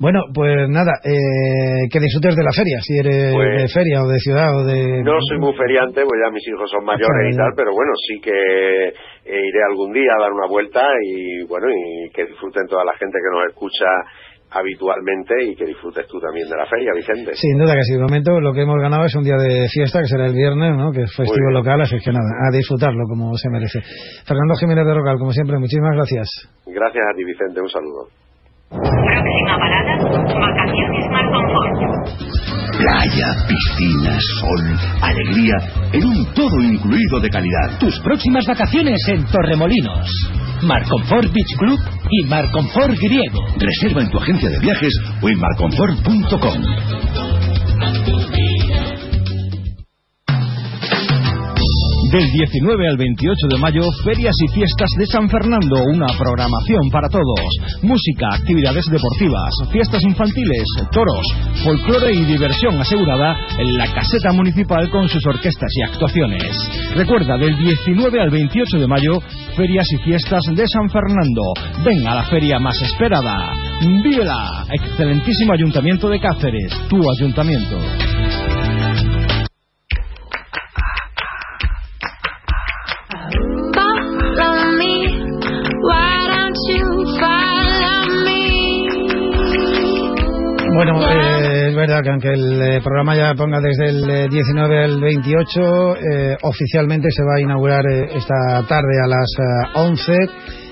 [0.00, 4.08] Bueno, pues nada, eh, que disfrutes de la feria, si eres pues de feria o
[4.08, 5.04] de ciudad o de...
[5.04, 8.16] No soy muy feriante, pues ya mis hijos son mayores y tal, pero bueno, sí
[8.16, 8.92] que eh,
[9.28, 13.12] iré algún día a dar una vuelta y bueno, y que disfruten toda la gente
[13.20, 13.92] que nos escucha
[14.56, 17.36] habitualmente y que disfrutes tú también de la feria, Vicente.
[17.36, 20.00] Sin duda que sí, de momento lo que hemos ganado es un día de fiesta,
[20.00, 20.92] que será el viernes, ¿no?
[20.92, 23.84] que es festivo local, así que nada, a disfrutarlo como se merece.
[24.24, 26.26] Fernando Jiménez de Rocal, como siempre, muchísimas gracias.
[26.64, 28.29] Gracias a ti, Vicente, un saludo.
[28.70, 31.26] Próxima parada, vacaciones Mar
[32.78, 35.56] Playa, piscina, sol, alegría,
[35.92, 37.80] en un todo incluido de calidad.
[37.80, 40.08] Tus próximas vacaciones en Torremolinos.
[40.62, 41.80] Marconfort Beach Club
[42.10, 43.44] y Marconfort Griego.
[43.58, 46.62] Reserva en tu agencia de viajes o en marconfort.com.
[52.10, 57.08] Del 19 al 28 de mayo, ferias y fiestas de San Fernando, una programación para
[57.08, 57.46] todos.
[57.82, 61.24] Música, actividades deportivas, fiestas infantiles, toros,
[61.62, 66.50] folclore y diversión asegurada en la caseta municipal con sus orquestas y actuaciones.
[66.96, 69.20] Recuerda, del 19 al 28 de mayo,
[69.56, 71.42] ferias y fiestas de San Fernando.
[71.84, 73.54] Ven a la feria más esperada.
[74.02, 77.78] Vívela, excelentísimo Ayuntamiento de Cáceres, tu ayuntamiento.
[90.82, 94.84] Bueno, eh, es verdad que aunque el eh, programa ya ponga desde el 19 eh,
[94.84, 95.60] al 28,
[96.40, 99.28] oficialmente se va a inaugurar esta tarde a las
[99.74, 100.12] 11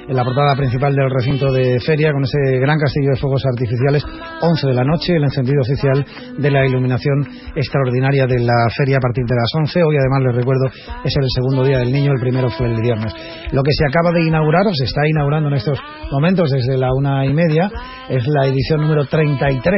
[0.09, 4.03] en la portada principal del recinto de feria con ese gran castillo de fuegos artificiales,
[4.41, 6.05] 11 de la noche, el encendido oficial
[6.39, 9.85] de la iluminación extraordinaria de la feria a partir de las 11.
[9.85, 10.67] Hoy además les recuerdo
[11.05, 13.13] es el segundo día del niño, el primero fue el viernes.
[13.53, 15.79] Lo que se acaba de inaugurar o se está inaugurando en estos
[16.11, 17.71] momentos desde la una y media
[18.09, 19.77] es la edición número 33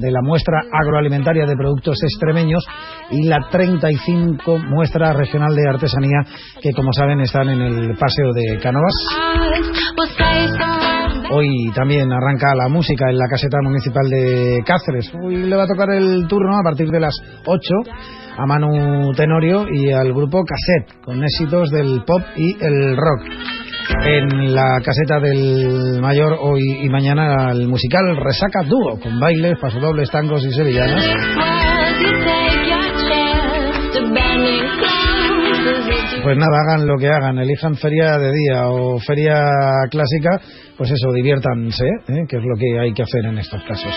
[0.00, 2.64] de la muestra agroalimentaria de productos extremeños
[3.10, 6.20] y la 35 muestra regional de artesanía
[6.60, 8.94] que como saben están en el paseo de Canovas.
[11.32, 15.12] Hoy también arranca la música en la caseta municipal de Cáceres.
[15.22, 17.14] Hoy le va a tocar el turno a partir de las
[17.46, 17.60] 8
[18.36, 23.69] a Manu Tenorio y al grupo Cassette, con éxitos del pop y el rock.
[24.04, 30.10] En la caseta del mayor hoy y mañana el musical Resaca Dúo, con bailes, pasodobles,
[30.10, 31.04] tangos y sevillanas.
[36.22, 39.48] Pues nada, hagan lo que hagan, elijan feria de día o feria
[39.90, 40.40] clásica,
[40.76, 42.24] pues eso, diviértanse, ¿eh?
[42.28, 43.94] que es lo que hay que hacer en estos casos.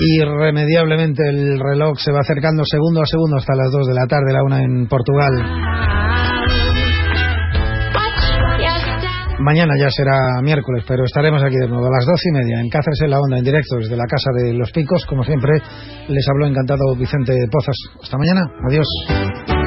[0.00, 4.32] Irremediablemente el reloj se va acercando segundo a segundo hasta las 2 de la tarde,
[4.32, 5.32] la una en Portugal.
[9.40, 12.68] Mañana ya será miércoles, pero estaremos aquí de nuevo a las doce y media en
[12.68, 15.04] Cáceres en la Onda, en directo desde la Casa de los Picos.
[15.06, 15.62] Como siempre,
[16.08, 17.76] les habló encantado Vicente Pozas.
[18.02, 18.42] Hasta mañana.
[18.68, 19.57] Adiós.